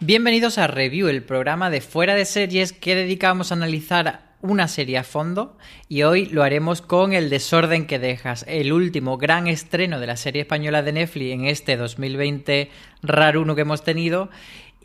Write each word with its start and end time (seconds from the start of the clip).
Bienvenidos 0.00 0.58
a 0.58 0.66
Review, 0.66 1.08
el 1.08 1.22
programa 1.22 1.70
de 1.70 1.80
fuera 1.80 2.14
de 2.14 2.26
series 2.26 2.74
que 2.74 2.94
dedicamos 2.94 3.50
a 3.50 3.54
analizar 3.54 4.26
una 4.42 4.68
serie 4.68 4.98
a 4.98 5.04
fondo 5.04 5.56
y 5.88 6.02
hoy 6.02 6.26
lo 6.26 6.42
haremos 6.42 6.82
con 6.82 7.14
El 7.14 7.30
desorden 7.30 7.86
que 7.86 7.98
dejas, 7.98 8.44
el 8.46 8.74
último 8.74 9.16
gran 9.16 9.46
estreno 9.46 9.98
de 9.98 10.06
la 10.06 10.18
serie 10.18 10.42
española 10.42 10.82
de 10.82 10.92
Netflix 10.92 11.32
en 11.32 11.46
este 11.46 11.78
2020 11.78 12.70
raruno 13.02 13.54
que 13.54 13.62
hemos 13.62 13.84
tenido 13.84 14.28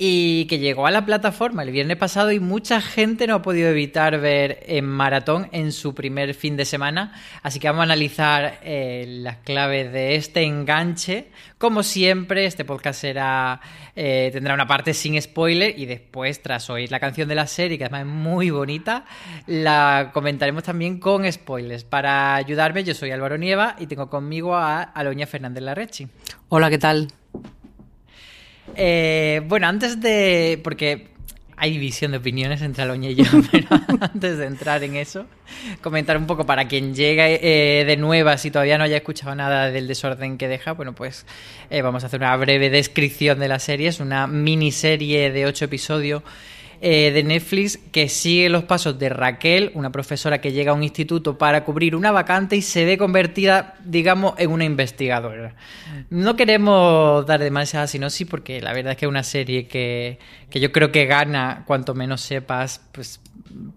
y 0.04 0.45
que 0.45 0.58
llegó 0.58 0.88
a 0.88 0.91
la 0.91 1.05
plataforma 1.05 1.62
el 1.62 1.70
viernes 1.70 1.98
pasado 1.98 2.31
y 2.31 2.40
mucha 2.40 2.81
gente 2.81 3.27
no 3.27 3.36
ha 3.36 3.41
podido 3.44 3.70
evitar 3.70 4.20
ver 4.20 4.64
en 4.66 4.86
maratón 4.86 5.48
en 5.52 5.72
su 5.72 5.94
primer 5.94 6.34
fin 6.34 6.58
de 6.58 6.66
semana. 6.66 7.14
Así 7.44 7.59
que 7.59 7.67
vamos 7.67 7.81
a 7.81 7.84
analizar 7.84 8.59
eh, 8.64 9.05
las 9.08 9.38
claves 9.38 9.91
de 9.94 10.16
este 10.16 10.44
enganche. 10.44 11.30
Como 11.59 11.84
siempre, 11.84 12.45
este 12.45 12.66
podcast 12.66 13.02
será, 13.02 13.62
eh, 13.95 14.31
tendrá 14.34 14.55
una 14.55 14.66
parte 14.66 14.95
sin 14.95 15.22
spoiler 15.22 15.77
y 15.77 15.86
después, 15.86 16.42
tras 16.42 16.70
oír 16.72 16.89
la 16.89 17.00
canción 17.00 17.30
de 17.30 17.36
la 17.36 17.45
serie, 17.45 17.78
que 17.78 17.84
además 17.84 18.02
es 18.02 18.08
muy 18.08 18.50
bonita, 18.50 19.05
la 19.45 20.09
comentaremos 20.14 20.64
también 20.64 21.00
con 21.00 21.31
spoilers. 21.31 21.83
Para 21.83 22.33
ayudarme, 22.33 22.83
yo 22.83 22.95
soy 22.95 23.11
Álvaro 23.11 23.38
Nieva 23.38 23.76
y 23.78 23.86
tengo 23.86 24.09
conmigo 24.09 24.55
a 24.55 24.81
Aloña 24.81 25.28
Fernández 25.28 25.61
Larrechi. 25.61 26.08
Hola, 26.50 26.72
¿qué 26.72 26.80
tal? 26.80 27.20
Eh, 28.75 29.41
bueno, 29.47 29.67
antes 29.67 30.00
de. 30.00 30.59
Porque 30.64 31.11
hay 31.61 31.73
división 31.73 32.09
de 32.09 32.17
opiniones 32.17 32.64
entre 32.64 32.81
Aloña 32.81 33.09
y 33.09 33.16
yo, 33.16 33.25
pero 33.52 33.67
antes 34.00 34.39
de 34.39 34.45
entrar 34.47 34.83
en 34.83 34.95
eso, 34.95 35.27
comentar 35.81 36.17
un 36.17 36.25
poco 36.25 36.44
para 36.44 36.67
quien 36.67 36.95
llegue 36.95 37.39
eh, 37.44 37.86
de 37.86 37.97
nueva, 37.97 38.39
si 38.39 38.49
todavía 38.49 38.80
no 38.80 38.83
haya 38.83 38.97
escuchado 38.97 39.36
nada 39.36 39.69
del 39.69 39.88
desorden 39.88 40.39
que 40.39 40.47
deja, 40.47 40.72
bueno, 40.72 40.94
pues 40.94 41.27
eh, 41.69 41.83
vamos 41.83 42.03
a 42.03 42.08
hacer 42.08 42.19
una 42.19 42.36
breve 42.36 42.72
descripción 42.72 43.38
de 43.38 43.47
la 43.47 43.59
serie. 43.59 43.89
Es 43.89 43.99
una 43.99 44.25
miniserie 44.25 45.31
de 45.31 45.45
ocho 45.45 45.66
episodios 45.66 46.23
eh, 46.83 47.11
de 47.11 47.21
Netflix 47.21 47.77
que 47.91 48.09
sigue 48.09 48.49
los 48.49 48.63
pasos 48.63 48.97
de 48.97 49.09
Raquel, 49.09 49.71
una 49.75 49.91
profesora 49.91 50.41
que 50.41 50.51
llega 50.51 50.71
a 50.71 50.73
un 50.73 50.81
instituto 50.81 51.37
para 51.37 51.63
cubrir 51.63 51.95
una 51.95 52.11
vacante 52.11 52.55
y 52.55 52.63
se 52.63 52.85
ve 52.85 52.97
convertida, 52.97 53.75
digamos, 53.85 54.33
en 54.39 54.49
una 54.49 54.65
investigadora. 54.65 55.53
No 56.09 56.35
queremos 56.35 57.23
dar 57.27 57.39
demasiada 57.39 57.85
sinopsis 57.85 58.25
porque 58.27 58.61
la 58.61 58.73
verdad 58.73 58.93
es 58.93 58.97
que 58.97 59.05
es 59.05 59.09
una 59.09 59.21
serie 59.21 59.67
que, 59.67 60.17
que 60.52 60.59
yo 60.59 60.71
creo 60.71 60.91
que 60.91 61.05
gana 61.05 61.63
cuanto 61.66 61.95
menos 61.95 62.21
sepas, 62.21 62.81
pues 62.91 63.21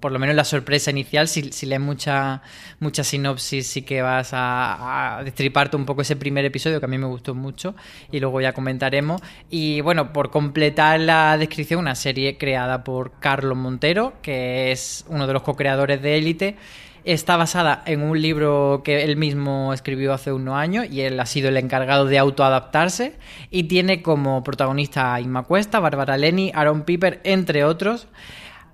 por 0.00 0.12
lo 0.12 0.18
menos 0.18 0.36
la 0.36 0.44
sorpresa 0.44 0.90
inicial, 0.90 1.28
si, 1.28 1.52
si 1.52 1.66
lees 1.66 1.80
mucha, 1.80 2.42
mucha 2.80 3.04
sinopsis, 3.04 3.66
sí 3.66 3.82
que 3.82 4.02
vas 4.02 4.30
a, 4.32 5.20
destriparte 5.24 5.76
un 5.76 5.86
poco 5.86 6.02
ese 6.02 6.16
primer 6.16 6.44
episodio 6.44 6.80
que 6.80 6.86
a 6.86 6.88
mí 6.88 6.98
me 6.98 7.06
gustó 7.06 7.34
mucho 7.34 7.74
y 8.10 8.20
luego 8.20 8.40
ya 8.40 8.52
comentaremos. 8.52 9.22
Y 9.50 9.80
bueno, 9.80 10.12
por 10.12 10.30
completar 10.30 11.00
la 11.00 11.38
descripción, 11.38 11.80
una 11.80 11.94
serie 11.94 12.36
creada 12.36 12.84
por 12.84 13.18
Carlos 13.20 13.56
Montero, 13.56 14.14
que 14.20 14.72
es 14.72 15.04
uno 15.08 15.26
de 15.26 15.32
los 15.32 15.42
co-creadores 15.42 16.02
de 16.02 16.18
Élite. 16.18 16.56
Está 17.04 17.36
basada 17.36 17.82
en 17.84 18.02
un 18.02 18.20
libro 18.22 18.80
que 18.82 19.04
él 19.04 19.18
mismo 19.18 19.74
escribió 19.74 20.14
hace 20.14 20.32
unos 20.32 20.54
años 20.56 20.86
y 20.90 21.02
él 21.02 21.20
ha 21.20 21.26
sido 21.26 21.50
el 21.50 21.58
encargado 21.58 22.06
de 22.06 22.18
autoadaptarse 22.18 23.16
y 23.50 23.64
tiene 23.64 24.00
como 24.00 24.42
protagonista 24.42 25.12
a 25.12 25.20
Inma 25.20 25.42
Cuesta, 25.42 25.80
Bárbara 25.80 26.16
Leni, 26.16 26.50
Aaron 26.54 26.84
Piper, 26.84 27.20
entre 27.24 27.64
otros. 27.64 28.08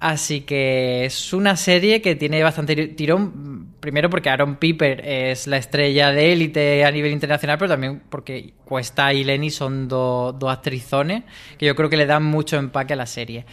Así 0.00 0.42
que 0.42 1.04
es 1.04 1.34
una 1.34 1.56
serie 1.56 2.00
que 2.00 2.14
tiene 2.14 2.42
bastante 2.42 2.74
tirón, 2.88 3.66
primero 3.80 4.08
porque 4.08 4.30
Aaron 4.30 4.56
Piper 4.56 5.06
es 5.06 5.46
la 5.46 5.58
estrella 5.58 6.10
de 6.10 6.32
élite 6.32 6.86
a 6.86 6.90
nivel 6.90 7.12
internacional, 7.12 7.58
pero 7.58 7.72
también 7.72 8.00
porque 8.08 8.54
Cuesta 8.64 9.12
y 9.12 9.24
Lenny 9.24 9.50
son 9.50 9.88
dos 9.88 10.42
actrizones 10.50 11.24
que 11.58 11.66
yo 11.66 11.74
creo 11.74 11.90
que 11.90 11.98
le 11.98 12.06
dan 12.06 12.22
mucho 12.22 12.56
empaque 12.56 12.94
a 12.94 12.96
la 12.96 13.04
serie. 13.04 13.44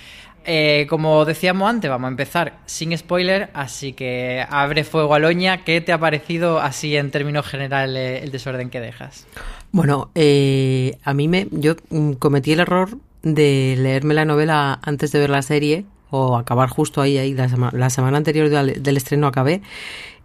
Eh, 0.49 0.87
como 0.89 1.25
decíamos 1.25 1.69
antes, 1.69 1.89
vamos 1.89 2.07
a 2.07 2.11
empezar 2.11 2.59
sin 2.65 2.97
spoiler, 2.97 3.49
así 3.53 3.91
que 3.91 4.45
abre 4.49 4.85
fuego 4.85 5.13
a 5.13 5.19
Loña. 5.19 5.65
¿Qué 5.65 5.81
te 5.81 5.91
ha 5.91 5.99
parecido 5.99 6.61
así 6.61 6.95
en 6.95 7.11
términos 7.11 7.45
generales 7.45 8.23
el 8.23 8.31
desorden 8.31 8.69
que 8.69 8.79
dejas? 8.79 9.27
Bueno, 9.73 10.09
eh, 10.15 10.97
a 11.03 11.13
mí 11.13 11.27
me, 11.27 11.47
yo 11.51 11.75
mm, 11.89 12.13
cometí 12.13 12.53
el 12.53 12.61
error 12.61 12.97
de 13.23 13.75
leerme 13.77 14.13
la 14.13 14.23
novela 14.23 14.79
antes 14.83 15.11
de 15.11 15.19
ver 15.19 15.29
la 15.29 15.41
serie 15.41 15.83
o 16.11 16.37
acabar 16.37 16.69
justo 16.69 17.01
ahí, 17.01 17.33
la, 17.33 17.89
semana 17.89 18.17
anterior 18.17 18.49
del, 18.49 18.97
estreno 18.97 19.27
acabé. 19.27 19.61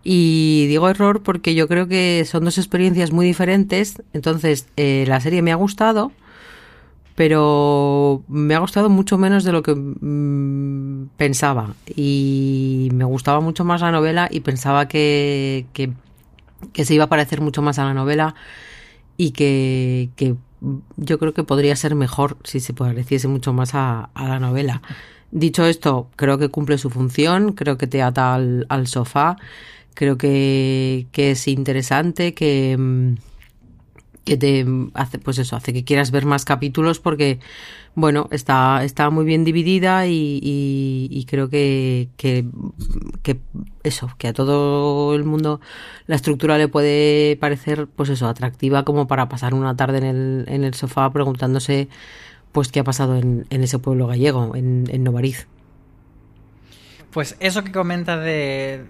Y 0.05 0.67
digo 0.69 0.89
error 0.89 1.25
porque 1.25 1.57
yo 1.57 1.67
creo 1.67 1.89
que 1.89 2.25
son 2.27 2.45
dos 2.45 2.59
experiencias 2.59 3.11
muy 3.11 3.27
diferentes. 3.27 4.01
Entonces, 4.13 4.69
eh, 4.77 5.05
la 5.09 5.21
serie 5.21 5.43
me 5.43 5.51
ha 5.51 5.57
gustado, 5.57 6.13
pero 7.23 8.25
me 8.27 8.57
ha 8.57 8.59
gustado 8.59 8.91
mucho 8.91 9.17
menos 9.17 9.45
de 9.45 9.53
lo 9.53 9.63
que 9.63 9.77
mm, 9.77 11.11
pensaba. 11.17 11.77
Y 11.95 12.89
me 12.93 13.05
gustaba 13.05 13.39
mucho 13.39 13.63
más 13.63 13.81
la 13.81 13.93
novela 13.93 14.27
y 14.29 14.41
pensaba 14.41 14.89
que, 14.89 15.67
que, 15.73 15.93
se 16.85 16.95
iba 16.95 17.05
a 17.05 17.09
parecer 17.09 17.41
mucho 17.41 17.63
más 17.63 17.79
a 17.79 17.85
la 17.85 17.95
novela 17.95 18.35
y 19.17 19.31
que, 19.31 20.11
que 20.17 20.35
yo 20.97 21.21
creo 21.21 21.33
que 21.33 21.45
podría 21.45 21.77
ser 21.77 21.95
mejor 21.95 22.39
si 22.43 22.59
se 22.59 22.75
pareciese 22.75 23.29
mucho 23.29 23.53
más 23.53 23.77
a, 23.77 24.11
la 24.17 24.41
novela. 24.41 24.83
Dicho 25.31 25.65
esto, 25.65 26.09
creo 26.17 26.39
que 26.39 26.49
cumple 26.49 26.77
su 26.77 26.91
función, 26.91 27.53
creo 27.53 27.79
que 27.79 27.87
te 27.87 28.03
ata 28.03 28.35
al, 28.35 28.87
sofá, 28.89 29.37
creo 29.95 30.19
que, 30.19 31.07
es 31.15 31.47
interesante, 31.47 32.35
que, 32.35 32.77
mm, 32.77 33.15
que 34.25 34.37
te 34.37 34.65
hace, 34.95 35.19
pues 35.19 35.39
eso, 35.39 35.57
hace 35.57 35.73
que 35.73 35.85
quieras 35.85 36.11
ver 36.11 36.25
más 36.27 36.45
capítulos 36.45 37.01
porque, 37.01 37.41
bueno, 37.95 38.29
está, 38.31 38.85
está 38.85 39.11
muy 39.11 39.25
bien 39.25 39.45
dividida 39.45 40.07
y, 40.07 41.27
creo 41.29 41.49
que, 41.49 42.09
que, 42.17 42.47
eso, 43.83 44.11
que 44.19 44.29
a 44.29 44.33
todo 44.33 45.15
el 45.15 45.25
mundo 45.25 45.61
la 46.07 46.17
estructura 46.17 46.59
le 46.59 46.69
puede 46.69 47.37
parecer, 47.37 47.89
pues 47.89 48.11
eso, 48.11 48.29
atractiva 48.29 48.85
como 48.85 49.07
para 49.07 49.29
pasar 49.29 49.55
una 49.55 49.77
tarde 49.77 49.99
en 49.99 50.05
el, 50.05 50.45
en 50.49 50.65
el 50.65 50.75
sofá 50.75 51.11
preguntándose 51.13 51.89
pues 52.53 52.71
qué 52.71 52.81
ha 52.81 52.85
pasado 52.85 53.17
en, 53.17 53.47
ese 53.51 53.79
pueblo 53.79 54.07
gallego, 54.07 54.55
en, 54.55 54.85
en, 54.91 55.03
Novariz. 55.03 55.49
Pues 57.13 57.37
eso 57.41 57.63
que 57.63 57.73
comentas 57.73 58.25
de, 58.25 58.87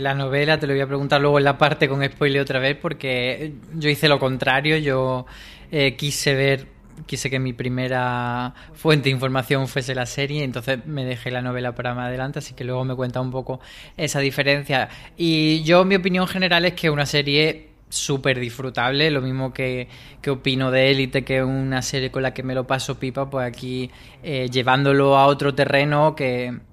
la 0.00 0.14
novela 0.14 0.58
te 0.58 0.66
lo 0.66 0.72
voy 0.72 0.80
a 0.80 0.86
preguntar 0.86 1.20
luego 1.20 1.36
en 1.36 1.44
la 1.44 1.58
parte 1.58 1.86
con 1.86 2.02
spoiler 2.02 2.40
otra 2.40 2.58
vez 2.58 2.78
porque 2.80 3.52
yo 3.74 3.90
hice 3.90 4.08
lo 4.08 4.18
contrario, 4.18 4.78
yo 4.78 5.26
eh, 5.70 5.94
quise 5.94 6.34
ver, 6.34 6.66
quise 7.04 7.28
que 7.28 7.38
mi 7.38 7.52
primera 7.52 8.54
fuente 8.72 9.04
de 9.04 9.10
información 9.10 9.68
fuese 9.68 9.94
la 9.94 10.06
serie, 10.06 10.44
entonces 10.44 10.86
me 10.86 11.04
dejé 11.04 11.30
la 11.30 11.42
novela 11.42 11.74
para 11.74 11.94
más 11.94 12.06
adelante, 12.06 12.38
así 12.38 12.54
que 12.54 12.64
luego 12.64 12.86
me 12.86 12.94
cuenta 12.94 13.20
un 13.20 13.30
poco 13.30 13.60
esa 13.98 14.20
diferencia. 14.20 14.88
Y 15.18 15.62
yo 15.62 15.84
mi 15.84 15.96
opinión 15.96 16.26
general 16.26 16.64
es 16.64 16.72
que 16.72 16.88
una 16.88 17.04
serie 17.04 17.68
súper 17.90 18.40
disfrutable, 18.40 19.10
lo 19.10 19.20
mismo 19.20 19.52
que, 19.52 19.88
que 20.22 20.30
opino 20.30 20.70
de 20.70 20.90
Élite, 20.90 21.22
que 21.22 21.38
es 21.38 21.44
una 21.44 21.82
serie 21.82 22.10
con 22.10 22.22
la 22.22 22.32
que 22.32 22.42
me 22.42 22.54
lo 22.54 22.66
paso 22.66 22.98
pipa, 22.98 23.28
pues 23.28 23.46
aquí 23.46 23.90
eh, 24.22 24.48
llevándolo 24.50 25.18
a 25.18 25.26
otro 25.26 25.54
terreno 25.54 26.14
que 26.16 26.66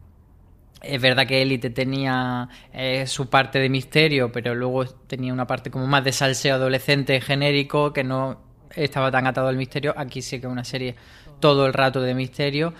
es 0.88 1.02
verdad 1.02 1.26
que 1.28 1.42
Élite 1.42 1.70
tenía 1.70 2.48
eh, 2.74 3.06
su 3.08 3.30
parte 3.30 3.60
de 3.60 3.70
misterio, 3.70 4.32
pero 4.32 4.56
luego 4.56 4.86
tenía 4.86 5.34
una 5.34 5.48
parte 5.48 5.72
como 5.72 5.88
más 5.88 6.04
de 6.04 6.12
salseo 6.12 6.56
adolescente 6.56 7.20
genérico 7.22 7.92
que 7.92 8.04
no 8.04 8.42
estaba 8.76 9.12
tan 9.12 9.28
atado 9.28 9.48
al 9.48 9.58
misterio. 9.58 9.94
Aquí 9.98 10.22
sí 10.22 10.40
que 10.40 10.48
es 10.48 10.52
una 10.52 10.64
serie 10.64 10.96
todo 11.40 11.66
el 11.66 11.74
rato 11.74 12.02
de 12.02 12.14
misterio. 12.14 12.74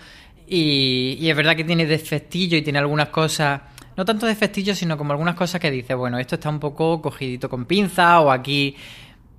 Y, 0.46 1.18
y 1.20 1.28
es 1.28 1.36
verdad 1.36 1.56
que 1.56 1.64
tiene 1.64 1.86
defectillo 1.86 2.56
y 2.56 2.62
tiene 2.62 2.78
algunas 2.78 3.08
cosas 3.08 3.60
no 3.96 4.04
tanto 4.04 4.26
de 4.26 4.34
festillos, 4.34 4.78
sino 4.78 4.96
como 4.96 5.12
algunas 5.12 5.34
cosas 5.34 5.60
que 5.60 5.70
dice, 5.70 5.94
bueno, 5.94 6.18
esto 6.18 6.34
está 6.34 6.50
un 6.50 6.60
poco 6.60 7.00
cogidito 7.00 7.48
con 7.48 7.64
pinza 7.64 8.20
o 8.20 8.30
aquí 8.30 8.76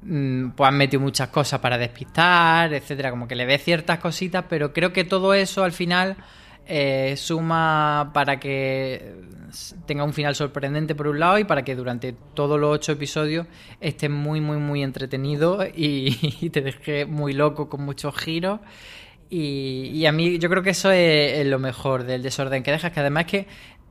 mm, 0.01 0.49
pues 0.49 0.67
han 0.67 0.77
metido 0.77 1.01
muchas 1.01 1.29
cosas 1.29 1.59
para 1.59 1.77
despistar, 1.77 2.73
etcétera, 2.73 3.11
como 3.11 3.27
que 3.27 3.35
le 3.35 3.45
ve 3.45 3.59
ciertas 3.59 3.99
cositas, 3.99 4.45
pero 4.49 4.73
creo 4.73 4.91
que 4.91 5.03
todo 5.03 5.33
eso 5.33 5.63
al 5.63 5.73
final 5.73 6.17
eh, 6.67 7.15
suma 7.15 8.11
para 8.13 8.39
que 8.39 9.15
tenga 9.85 10.03
un 10.03 10.13
final 10.13 10.35
sorprendente 10.35 10.95
por 10.95 11.07
un 11.07 11.19
lado 11.19 11.39
y 11.39 11.45
para 11.45 11.63
que 11.63 11.75
durante 11.75 12.13
todos 12.33 12.59
los 12.59 12.75
ocho 12.75 12.91
episodios 12.91 13.47
esté 13.79 14.09
muy, 14.09 14.41
muy, 14.41 14.57
muy 14.57 14.83
entretenido 14.83 15.65
y, 15.65 16.49
te 16.51 16.61
deje 16.61 17.05
muy 17.05 17.33
loco 17.33 17.69
con 17.69 17.83
muchos 17.83 18.15
giros. 18.17 18.59
Y, 19.29 20.05
a 20.05 20.11
mí 20.11 20.39
yo 20.39 20.49
creo 20.49 20.63
que 20.63 20.69
eso 20.69 20.91
es, 20.91 21.45
lo 21.47 21.59
mejor 21.59 22.03
del 22.03 22.23
desorden 22.23 22.63
que 22.63 22.71
dejas, 22.71 22.91
que 22.91 22.99
además 22.99 23.25
que 23.25 23.45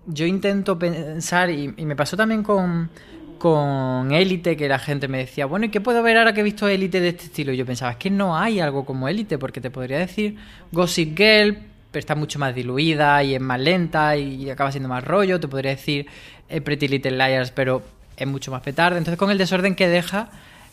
yo 0.06 0.25
intento 0.25 0.78
pensar, 0.78 1.50
y, 1.50 1.69
me 1.69 1.96
pasó 1.96 2.17
también 2.17 2.43
con, 2.43 2.90
con 3.38 4.12
Élite, 4.12 4.56
que 4.56 4.69
la 4.69 4.78
gente 4.78 5.08
me 5.08 5.19
decía, 5.19 5.46
bueno, 5.46 5.67
¿y 5.67 5.69
qué 5.70 5.81
puedo 5.81 6.02
ver 6.02 6.17
ahora 6.17 6.32
que 6.32 6.40
he 6.40 6.44
visto 6.44 6.69
Élite 6.69 7.00
de 7.00 7.08
este 7.08 7.25
estilo? 7.25 7.52
Y 7.52 7.56
yo 7.56 7.67
pensaba, 7.67 7.93
es 7.93 7.96
que 7.99 8.11
no 8.11 8.37
hay 8.37 8.61
algo 8.61 8.84
como 8.84 9.08
Élite, 9.08 9.38
porque 9.38 9.61
te 9.61 9.70
podría 9.70 9.99
decir 9.99 10.37
Gossip 10.73 11.17
Girl, 11.17 11.58
está 11.92 12.14
mucho 12.14 12.38
más 12.38 12.54
diluida 12.54 13.22
y 13.22 13.34
es 13.34 13.40
más 13.40 13.60
lenta 13.60 14.16
y 14.16 14.50
acaba 14.50 14.70
siendo 14.70 14.88
más 14.88 15.04
rollo. 15.04 15.40
Te 15.40 15.48
podría 15.48 15.72
decir 15.72 16.06
eh, 16.48 16.60
Pretty 16.60 16.88
Little 16.88 17.12
Liars, 17.12 17.50
pero 17.50 17.82
es 18.16 18.26
mucho 18.26 18.50
más 18.50 18.62
petardo. 18.62 18.98
Entonces, 18.98 19.18
con 19.18 19.30
el 19.30 19.38
desorden 19.38 19.74
que 19.74 19.88
deja, 19.88 20.28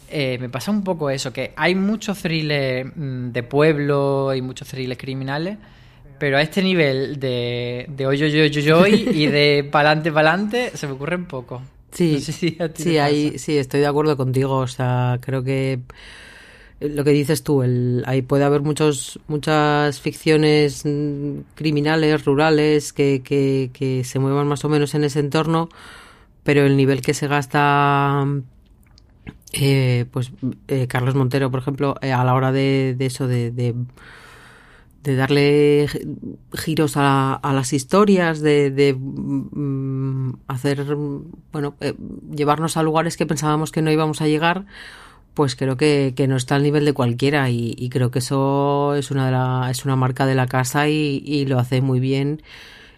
eh, 0.10 0.38
me 0.40 0.50
pasa 0.50 0.72
un 0.72 0.84
poco 0.84 1.10
eso, 1.10 1.34
que 1.34 1.54
hay 1.56 1.76
muchos 1.76 2.20
thrillers 2.20 2.92
mm, 2.96 3.32
de 3.32 3.44
pueblo 3.44 4.34
y 4.34 4.42
muchos 4.42 4.68
thrillers 4.68 5.00
criminales, 5.00 5.58
pero 6.20 6.38
a 6.38 6.42
este 6.42 6.62
nivel 6.62 7.20
de, 7.20 7.86
de 7.90 8.08
hoy, 8.08 8.18
yo, 8.18 8.28
yo, 8.28 8.88
y 8.88 9.28
de 9.28 9.68
pa'lante, 9.72 10.12
pa'lante, 10.12 10.72
se 10.76 10.88
me 10.88 10.94
ocurre 10.94 11.16
un 11.16 11.26
poco. 11.26 11.62
Sí, 11.94 12.20
sí, 12.22 12.58
sí, 13.38 13.58
estoy 13.58 13.80
de 13.80 13.88
acuerdo 13.88 14.18
contigo. 14.18 14.58
O 14.58 14.68
sea, 14.68 15.20
creo 15.22 15.44
que 15.44 15.80
lo 16.80 17.04
que 17.04 17.12
dices 17.12 17.44
tú, 17.44 17.64
el, 17.64 18.04
ahí 18.06 18.22
puede 18.22 18.44
haber 18.44 18.62
muchos, 18.62 19.20
muchas 19.28 20.00
ficciones 20.02 20.86
mm, 20.86 21.40
criminales, 21.56 22.26
rurales, 22.26 22.94
que, 22.94 23.22
que, 23.24 23.72
que 23.74 24.04
se 24.04 24.20
muevan 24.20 24.48
más 24.48 24.66
o 24.66 24.70
menos 24.70 24.94
en 24.96 25.04
ese 25.04 25.20
entorno, 25.20 25.70
pero 26.44 26.66
el 26.66 26.78
nivel 26.78 27.02
que 27.02 27.14
se 27.14 27.28
gasta 27.28 28.26
eh, 29.54 30.06
pues 30.12 30.32
eh, 30.68 30.88
Carlos 30.88 31.14
Montero, 31.14 31.52
por 31.52 31.60
ejemplo, 31.60 31.96
eh, 32.02 32.12
a 32.12 32.24
la 32.24 32.34
hora 32.34 32.52
de, 32.52 32.96
eso, 33.00 33.28
de, 33.28 33.52
de, 33.52 33.76
darle 35.16 35.88
giros 36.54 36.94
a, 36.96 37.40
las 37.44 37.72
historias, 37.72 38.42
de, 38.42 38.96
mm, 39.00 40.34
hacer, 40.48 40.96
bueno, 41.52 41.76
llevarnos 42.36 42.78
a 42.78 42.84
lugares 42.84 43.16
que 43.16 43.28
pensábamos 43.28 43.72
que 43.72 43.84
no 43.84 43.92
íbamos 43.92 44.22
a 44.22 44.28
llegar, 44.28 44.66
pues 45.34 45.56
creo 45.56 45.78
que, 45.78 46.14
no 46.28 46.36
está 46.36 46.56
al 46.56 46.64
nivel 46.64 46.86
de 46.86 46.94
cualquiera 46.94 47.50
y, 47.50 47.90
creo 47.90 48.12
que 48.12 48.20
eso 48.20 48.96
es 48.96 49.12
una, 49.12 49.26
de 49.26 49.32
la, 49.32 49.68
es 49.72 49.86
una 49.86 49.96
marca 49.96 50.26
de 50.26 50.36
la 50.36 50.48
casa 50.48 50.88
y, 50.90 51.24
y 51.26 51.46
lo 51.46 51.60
hace 51.60 51.82
muy 51.82 52.00
bien 52.00 52.42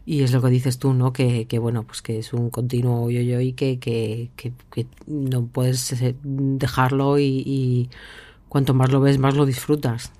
y 0.06 0.24
es 0.24 0.32
lo 0.32 0.42
que 0.42 0.50
dices 0.50 0.78
tú, 0.78 0.94
¿no? 0.94 1.12
Que, 1.12 1.48
que 1.48 1.58
bueno, 1.58 1.84
pues 1.84 2.02
que 2.02 2.20
es 2.20 2.32
un 2.34 2.50
continuo 2.52 3.10
yo-yo 3.10 3.40
y 3.42 3.54
que, 3.54 3.80
que, 3.80 4.30
que, 4.36 4.86
no 5.08 5.48
puedes 5.48 5.92
eh, 5.94 6.16
dejarlo 6.24 7.18
y, 7.18 7.44
y, 7.46 7.90
cuanto 8.48 8.74
más 8.74 8.92
lo 8.92 9.02
ves, 9.02 9.18
más 9.18 9.36
lo 9.36 9.46
disfrutas. 9.46 10.12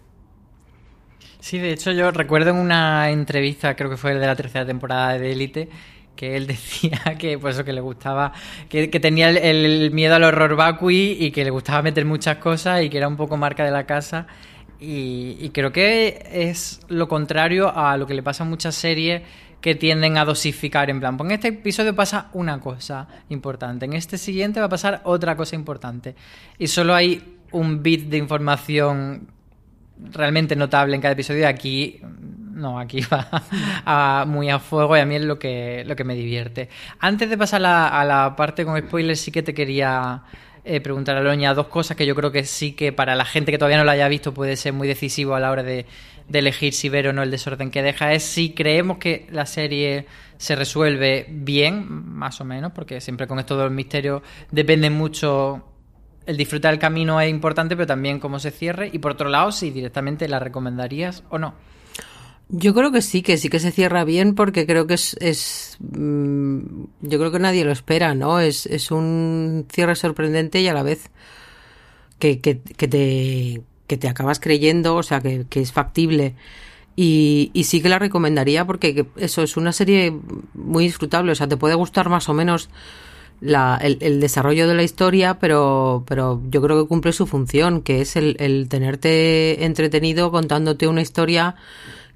Sí, 1.40 1.60
de 1.60 1.74
hecho 1.74 1.92
yo 1.92 2.10
recuerdo 2.10 2.50
en 2.50 2.56
una 2.56 3.12
entrevista, 3.12 3.76
creo 3.76 3.92
que 3.92 3.98
fue 3.98 4.16
de 4.16 4.26
la 4.26 4.36
tercera 4.36 4.66
temporada 4.66 5.20
de 5.20 5.32
Élite, 5.32 5.70
que 6.16 6.36
él 6.36 6.48
decía 6.48 7.00
que 7.18 7.38
pues 7.38 7.56
eso 7.56 7.66
que 7.66 7.74
le 7.74 7.82
gustaba 7.82 8.34
que, 8.70 8.90
que 8.90 9.00
tenía 9.00 9.30
el, 9.30 9.92
miedo 9.92 10.16
al 10.16 10.24
horror 10.24 10.56
vacui 10.56 11.18
y 11.20 11.32
que 11.32 11.44
le 11.44 11.50
gustaba 11.50 11.82
meter 11.82 12.06
muchas 12.06 12.38
cosas 12.38 12.84
y 12.84 12.90
que 12.90 12.98
era 12.98 13.08
un 13.08 13.18
poco 13.18 13.38
marca 13.38 13.64
de 13.64 13.72
la 13.72 13.86
casa 13.86 14.28
y, 14.80 15.38
y 15.40 15.50
creo 15.50 15.72
que 15.72 16.28
es 16.32 16.82
lo 16.90 17.08
contrario 17.08 17.76
a 17.76 17.98
lo 17.98 18.06
que 18.06 18.14
le 18.14 18.24
pasa 18.24 18.44
a 18.44 18.48
muchas 18.48 18.76
series 18.76 19.22
que 19.62 19.74
tienden 19.74 20.18
a 20.18 20.26
dosificar 20.26 20.92
en 20.92 21.00
plan, 21.00 21.18
pues 21.18 21.28
en 21.28 21.34
este 21.34 21.48
episodio 21.48 21.96
pasa 21.96 22.30
una 22.34 22.60
cosa 22.60 23.08
importante, 23.30 23.86
en 23.86 23.94
este 23.94 24.20
siguiente 24.20 24.60
va 24.60 24.68
a 24.68 24.70
pasar 24.70 25.02
otra 25.06 25.36
cosa 25.36 25.56
importante. 25.56 26.14
Y 26.60 26.68
solo 26.68 26.94
hay 26.94 27.40
un 27.52 27.82
bit 27.82 28.08
de 28.10 28.18
información 28.18 29.28
realmente 30.12 30.56
notable 30.56 30.96
en 30.96 31.02
cada 31.02 31.14
episodio. 31.14 31.48
Aquí 31.48 32.00
no, 32.56 32.80
aquí 32.80 33.02
va 33.02 34.26
muy 34.28 34.50
a 34.50 34.60
fuego 34.60 34.98
y 34.98 35.00
a 35.02 35.06
mí 35.06 35.16
es 35.16 35.24
lo 35.24 35.38
que, 35.38 35.84
lo 35.86 35.96
que 35.96 36.04
me 36.04 36.16
divierte. 36.16 36.70
Antes 37.00 37.30
de 37.30 37.38
pasar 37.38 37.64
a 37.66 38.04
la 38.04 38.36
parte 38.36 38.66
con 38.66 38.80
spoilers, 38.80 39.20
sí 39.20 39.32
que 39.32 39.44
te 39.44 39.54
quería 39.54 40.24
eh, 40.64 40.82
preguntar 40.82 41.16
a 41.16 41.22
Loña 41.22 41.54
dos 41.54 41.68
cosas 41.68 41.96
que 41.96 42.08
yo 42.08 42.16
creo 42.16 42.32
que 42.32 42.44
sí 42.44 42.72
que 42.72 42.92
para 42.92 43.16
la 43.16 43.26
gente 43.26 43.52
que 43.52 43.60
todavía 43.60 43.78
no 43.78 43.84
lo 43.84 43.92
haya 43.92 44.08
visto 44.08 44.34
puede 44.34 44.56
ser 44.56 44.74
muy 44.74 44.88
decisivo 44.88 45.36
a 45.36 45.40
la 45.40 45.52
hora 45.52 45.62
de, 45.62 45.86
de 46.28 46.40
elegir 46.40 46.74
si 46.74 46.90
ver 46.90 47.08
o 47.08 47.14
no 47.14 47.22
el 47.22 47.30
desorden 47.30 47.70
que 47.70 47.84
deja 47.84 48.14
es 48.14 48.24
si 48.24 48.54
creemos 48.54 48.98
que 48.98 49.28
la 49.30 49.46
serie 49.46 50.08
se 50.38 50.56
resuelve 50.56 51.28
bien, 51.30 51.86
más 51.90 52.42
o 52.42 52.46
menos, 52.46 52.72
porque 52.74 53.00
siempre 53.00 53.28
con 53.28 53.38
esto 53.40 53.58
de 53.58 53.66
los 53.66 53.72
misterios 53.72 54.22
depende 54.52 54.90
mucho. 54.90 55.72
El 56.26 56.38
disfrutar 56.38 56.74
el 56.74 56.80
camino 56.80 57.22
es 57.22 57.30
importante, 57.30 57.76
pero 57.76 57.86
también 57.86 58.20
cómo 58.20 58.40
se 58.40 58.50
cierre. 58.50 58.90
Y 58.92 58.98
por 58.98 59.12
otro 59.12 59.30
lado, 59.30 59.52
si 59.52 59.70
directamente 59.70 60.28
la 60.28 60.40
recomendarías 60.40 61.24
o 61.30 61.38
no. 61.38 61.54
Yo 62.50 62.74
creo 62.74 62.92
que 62.92 63.02
sí, 63.02 63.22
que 63.22 63.38
sí 63.38 63.50
que 63.50 63.60
se 63.60 63.72
cierra 63.72 64.04
bien 64.04 64.36
porque 64.36 64.68
creo 64.68 64.86
que 64.88 64.94
es, 64.94 65.16
es 65.20 65.78
mm, 65.80 66.60
yo 67.02 67.20
creo 67.20 67.32
que 67.32 67.40
nadie 67.40 67.66
lo 67.66 67.72
espera, 67.72 68.14
¿no? 68.14 68.40
Es, 68.40 68.66
es 68.68 68.92
un 68.92 69.66
cierre 69.72 69.96
sorprendente 69.96 70.62
y 70.62 70.68
a 70.68 70.74
la 70.74 70.84
vez 70.84 71.10
que, 72.20 72.40
que, 72.42 72.60
que 72.60 72.88
te 72.88 73.64
que 73.88 73.98
te 73.98 74.08
acabas 74.08 74.40
creyendo, 74.40 74.96
o 74.96 75.04
sea, 75.04 75.22
que, 75.22 75.46
es 75.52 75.72
factible. 75.72 76.36
Y, 76.96 77.52
y, 77.54 77.66
sí 77.66 77.82
que 77.82 77.90
la 77.90 78.00
recomendaría 78.00 78.66
porque 78.66 79.06
eso 79.18 79.44
es 79.44 79.58
una 79.58 79.74
serie 79.74 80.18
muy 80.54 80.86
disfrutable, 80.86 81.34
o 81.34 81.36
sea, 81.36 81.48
te 81.48 81.58
puede 81.58 81.76
gustar 81.76 82.10
más 82.10 82.30
o 82.30 82.34
menos 82.34 82.70
la, 83.42 83.78
el, 83.82 84.22
desarrollo 84.22 84.68
de 84.68 84.76
la 84.76 84.84
historia, 84.84 85.40
pero, 85.40 86.04
pero 86.08 86.42
yo 86.50 86.62
creo 86.62 86.82
que 86.82 86.88
cumple 86.88 87.12
su 87.12 87.28
función, 87.28 87.82
que 87.82 88.02
es 88.02 88.16
el, 88.16 88.38
el 88.40 88.70
tenerte 88.70 89.66
entretenido 89.66 90.32
contándote 90.32 90.88
una 90.88 91.02
historia 91.02 91.56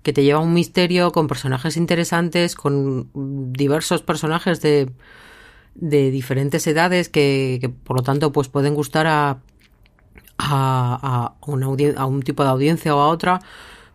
que 0.03 0.13
te 0.13 0.23
lleva 0.23 0.39
a 0.39 0.43
un 0.43 0.53
misterio 0.53 1.11
con 1.11 1.27
personajes 1.27 1.77
interesantes, 1.77 2.55
con 2.55 3.09
diversos 3.53 4.01
personajes 4.01 4.61
de, 4.61 4.91
de 5.75 6.11
diferentes 6.11 6.65
edades 6.67 7.09
que, 7.09 7.59
que 7.61 7.69
por 7.69 7.97
lo 7.97 8.03
tanto 8.03 8.31
pues 8.31 8.47
pueden 8.47 8.75
gustar 8.75 9.07
a 9.07 9.39
a, 10.39 11.33
a, 11.41 12.05
un 12.05 12.21
tipo 12.23 12.43
de 12.43 12.49
audiencia 12.49 12.95
o 12.95 12.99
a 12.99 13.09
otra. 13.09 13.41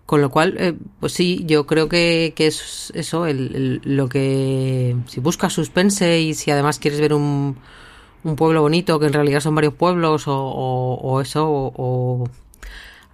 Con 0.07 0.21
lo 0.21 0.31
cual, 0.31 0.55
eh, 0.59 0.75
pues 1.01 1.15
sí, 1.15 1.45
yo 1.47 1.67
creo 1.67 1.89
que, 1.89 2.35
que 2.37 2.47
es 2.47 2.93
eso, 2.95 3.25
el, 3.25 3.81
lo 3.85 4.09
que... 4.09 4.95
Si 5.07 5.21
buscas 5.21 5.55
suspense 5.55 6.21
y 6.21 6.35
si 6.35 6.51
además 6.51 6.79
quieres 6.79 7.01
ver 7.01 7.15
un, 7.15 7.57
un 8.23 8.37
pueblo 8.37 8.61
bonito, 8.61 9.01
que 9.01 9.07
en 9.07 9.15
realidad 9.15 9.41
son 9.41 9.55
varios 9.55 9.73
pueblos, 9.73 10.29
o, 10.29 10.35
o, 10.35 11.21
eso, 11.23 11.47
o, 11.49 12.29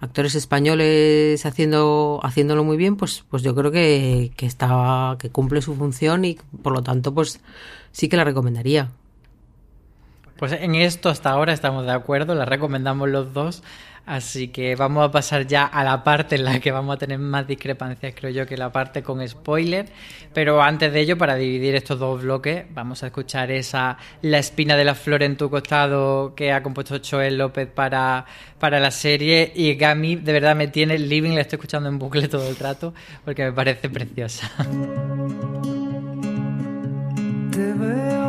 actores 0.01 0.35
españoles 0.35 1.45
haciendo 1.45 2.19
haciéndolo 2.23 2.63
muy 2.63 2.75
bien, 2.75 2.97
pues, 2.97 3.23
pues 3.29 3.43
yo 3.43 3.55
creo 3.55 3.71
que, 3.71 4.31
que, 4.35 4.45
está, 4.45 5.15
que 5.19 5.29
cumple 5.29 5.61
su 5.61 5.75
función 5.75 6.25
y 6.25 6.37
por 6.61 6.73
lo 6.73 6.83
tanto, 6.83 7.13
pues 7.13 7.39
sí 7.91 8.09
que 8.09 8.17
la 8.17 8.23
recomendaría. 8.23 8.91
Pues 10.41 10.53
en 10.53 10.73
esto 10.73 11.09
hasta 11.09 11.29
ahora 11.29 11.53
estamos 11.53 11.85
de 11.85 11.91
acuerdo, 11.91 12.33
la 12.33 12.45
recomendamos 12.45 13.07
los 13.07 13.31
dos. 13.31 13.61
Así 14.07 14.47
que 14.47 14.75
vamos 14.75 15.07
a 15.07 15.11
pasar 15.11 15.45
ya 15.45 15.65
a 15.65 15.83
la 15.83 16.03
parte 16.03 16.35
en 16.35 16.45
la 16.45 16.59
que 16.59 16.71
vamos 16.71 16.95
a 16.95 16.97
tener 16.97 17.19
más 17.19 17.45
discrepancias, 17.45 18.15
creo 18.17 18.31
yo, 18.31 18.47
que 18.47 18.57
la 18.57 18.71
parte 18.71 19.03
con 19.03 19.25
spoiler. 19.27 19.85
Pero 20.33 20.59
antes 20.63 20.91
de 20.91 20.99
ello, 20.99 21.15
para 21.15 21.35
dividir 21.35 21.75
estos 21.75 21.99
dos 21.99 22.23
bloques, 22.23 22.65
vamos 22.73 23.03
a 23.03 23.05
escuchar 23.05 23.51
esa 23.51 23.99
La 24.23 24.39
espina 24.39 24.75
de 24.75 24.83
la 24.83 24.95
flor 24.95 25.21
en 25.21 25.37
tu 25.37 25.47
costado 25.51 26.33
que 26.33 26.51
ha 26.51 26.63
compuesto 26.63 26.99
Joel 27.07 27.37
López 27.37 27.67
para, 27.67 28.25
para 28.57 28.79
la 28.79 28.89
serie. 28.89 29.51
Y 29.53 29.77
mí 29.93 30.15
de 30.15 30.33
verdad 30.33 30.55
me 30.55 30.69
tiene 30.69 30.97
living, 30.97 31.35
la 31.35 31.41
estoy 31.41 31.57
escuchando 31.57 31.87
en 31.87 31.99
bucle 31.99 32.27
todo 32.27 32.49
el 32.49 32.55
rato 32.55 32.95
porque 33.23 33.43
me 33.43 33.51
parece 33.51 33.91
preciosa. 33.91 34.49
Te 37.51 38.20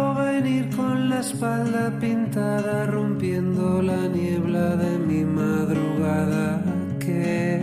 venir 0.43 0.69
con 0.75 1.09
la 1.09 1.21
espalda 1.21 1.91
pintada, 2.01 2.87
rompiendo 2.87 3.81
la 3.81 4.09
niebla 4.09 4.77
de 4.77 4.99
mi 4.99 5.25
madrugada. 5.25 6.63
¿Qué 6.99 7.61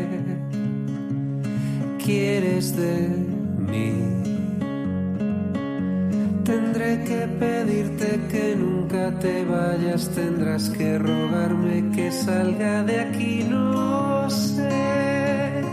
quieres 2.04 2.76
de 2.76 3.10
mí? 3.72 3.92
Tendré 6.44 7.04
que 7.04 7.28
pedirte 7.40 8.20
que 8.32 8.56
nunca 8.56 9.12
te 9.20 9.44
vayas, 9.46 10.10
tendrás 10.10 10.70
que 10.70 10.98
rogarme 10.98 11.92
que 11.92 12.12
salga 12.12 12.84
de 12.84 13.00
aquí, 13.02 13.46
no 13.50 14.30
sé 14.30 15.64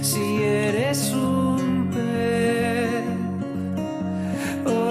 si 0.00 0.42
eres 0.42 1.12
un 1.12 1.90
pez 1.90 3.09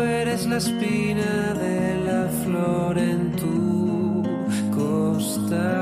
eres 0.03 0.45
la 0.45 0.57
espina 0.57 1.53
de 1.53 2.03
la 2.05 2.27
flor 2.43 2.97
en 2.97 3.31
tu 3.35 4.23
costado. 4.71 5.78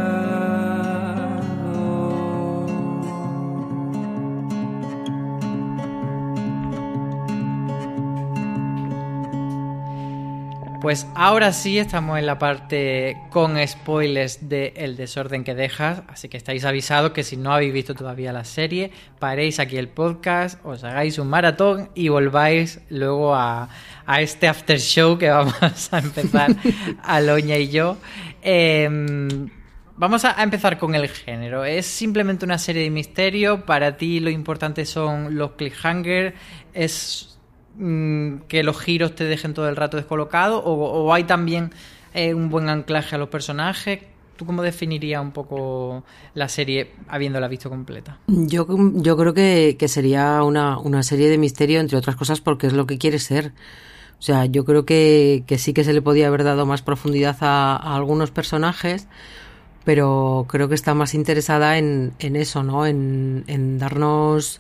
Pues 10.88 11.06
ahora 11.16 11.52
sí 11.52 11.78
estamos 11.78 12.18
en 12.18 12.26
la 12.26 12.40
parte 12.40 13.18
con 13.30 13.58
spoilers 13.68 14.48
de 14.48 14.72
El 14.78 14.96
desorden 14.96 15.44
que 15.44 15.54
dejas, 15.54 16.02
así 16.08 16.30
que 16.30 16.38
estáis 16.38 16.64
avisados 16.64 17.12
que 17.12 17.24
si 17.24 17.36
no 17.36 17.52
habéis 17.52 17.74
visto 17.74 17.94
todavía 17.94 18.32
la 18.32 18.46
serie, 18.46 18.92
paréis 19.20 19.60
aquí 19.60 19.76
el 19.76 19.90
podcast, 19.90 20.66
os 20.66 20.86
hagáis 20.86 21.20
un 21.20 21.28
maratón 21.28 21.90
y 21.94 22.08
volváis 22.08 22.80
luego 22.90 23.36
a, 23.36 23.68
a 24.06 24.22
este 24.22 24.48
after 24.48 24.80
show 24.80 25.18
que 25.18 25.30
vamos 25.30 25.92
a 25.92 26.00
empezar 26.00 26.56
Aloña 27.04 27.58
y 27.58 27.68
yo. 27.68 27.98
Em, 28.42 29.50
vamos 29.98 30.24
a, 30.24 30.40
a 30.40 30.44
empezar 30.44 30.78
con 30.78 30.96
el 30.96 31.10
género. 31.10 31.66
¿Es 31.66 31.86
simplemente 31.86 32.46
una 32.46 32.60
serie 32.60 32.84
de 32.84 32.92
misterio? 32.92 33.66
¿Para 33.66 33.98
ti 33.98 34.22
lo 34.22 34.30
importante 34.30 34.86
son 34.86 35.36
los 35.38 35.52
cliffhanger? 35.52 36.34
¿Es 36.74 37.37
mm, 37.78 38.40
que 38.48 38.64
los 38.64 38.80
giros 38.80 39.16
te 39.16 39.24
dejen 39.24 39.54
todo 39.54 39.70
el 39.70 39.76
rato 39.76 39.98
descolocado? 39.98 40.64
¿O, 40.64 41.14
hay 41.14 41.24
también 41.24 41.72
eh, 42.14 42.34
un 42.34 42.50
buen 42.50 42.70
anclaje 42.70 43.16
a 43.16 43.18
los 43.18 43.30
personajes? 43.30 44.00
¿Tú 44.36 44.46
cómo 44.46 44.62
definirías 44.62 45.22
un 45.22 45.32
poco 45.32 46.04
la 46.36 46.48
serie 46.48 46.92
habiéndola 47.08 47.48
visto 47.48 47.70
completa? 47.70 48.20
Yo, 48.28 48.68
yo 48.94 49.18
creo 49.18 49.34
que, 49.34 49.76
que 49.80 49.88
sería 49.88 50.44
una, 50.44 50.78
una 50.78 51.02
serie 51.02 51.30
de 51.30 51.40
misterio, 51.40 51.80
entre 51.80 51.98
otras 51.98 52.16
cosas, 52.16 52.40
porque 52.40 52.68
es 52.68 52.74
lo 52.74 52.86
que 52.86 53.00
quiere 53.00 53.18
ser. 53.18 53.54
O 54.20 54.22
sea, 54.22 54.46
yo 54.46 54.66
creo 54.66 54.86
que, 54.86 55.44
que 55.48 55.58
sí 55.58 55.74
que 55.74 55.84
se 55.84 55.94
le 55.94 56.02
podía 56.02 56.28
haber 56.28 56.44
dado 56.44 56.66
más 56.66 56.82
profundidad 56.82 57.38
a, 57.42 57.76
a 57.76 57.96
algunos 57.96 58.32
personajes, 58.32 59.08
pero 59.86 60.46
creo 60.50 60.68
que 60.68 60.76
está 60.76 60.94
más 60.94 61.14
interesada 61.14 61.78
en, 61.78 62.14
en 62.20 62.36
eso, 62.36 62.62
¿no? 62.64 62.86
En, 62.86 63.44
en 63.48 63.78
darnos 63.78 64.60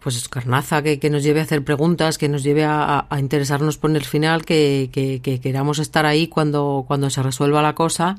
pues 0.00 0.28
carnaza 0.28 0.82
que, 0.82 0.98
que 0.98 1.10
nos 1.10 1.22
lleve 1.22 1.40
a 1.40 1.42
hacer 1.42 1.62
preguntas, 1.62 2.16
que 2.16 2.28
nos 2.28 2.42
lleve 2.42 2.64
a, 2.64 3.06
a 3.08 3.20
interesarnos 3.20 3.76
por 3.76 3.90
el 3.94 4.04
final, 4.04 4.44
que, 4.44 4.88
que, 4.92 5.20
que 5.20 5.40
queramos 5.40 5.78
estar 5.78 6.06
ahí 6.06 6.26
cuando, 6.26 6.84
cuando 6.86 7.10
se 7.10 7.22
resuelva 7.22 7.62
la 7.62 7.74
cosa. 7.74 8.16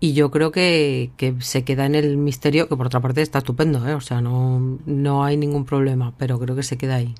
Y 0.00 0.12
yo 0.12 0.30
creo 0.30 0.52
que, 0.52 1.10
que 1.16 1.34
se 1.40 1.64
queda 1.64 1.86
en 1.86 1.94
el 1.96 2.18
misterio, 2.18 2.68
que 2.68 2.76
por 2.76 2.86
otra 2.86 3.00
parte 3.00 3.20
está 3.22 3.38
estupendo, 3.38 3.86
¿eh? 3.88 3.94
o 3.94 4.00
sea, 4.00 4.20
no, 4.20 4.78
no 4.86 5.24
hay 5.24 5.36
ningún 5.36 5.64
problema, 5.64 6.12
pero 6.16 6.38
creo 6.38 6.54
que 6.54 6.62
se 6.62 6.78
queda 6.78 6.96
ahí. 6.96 7.14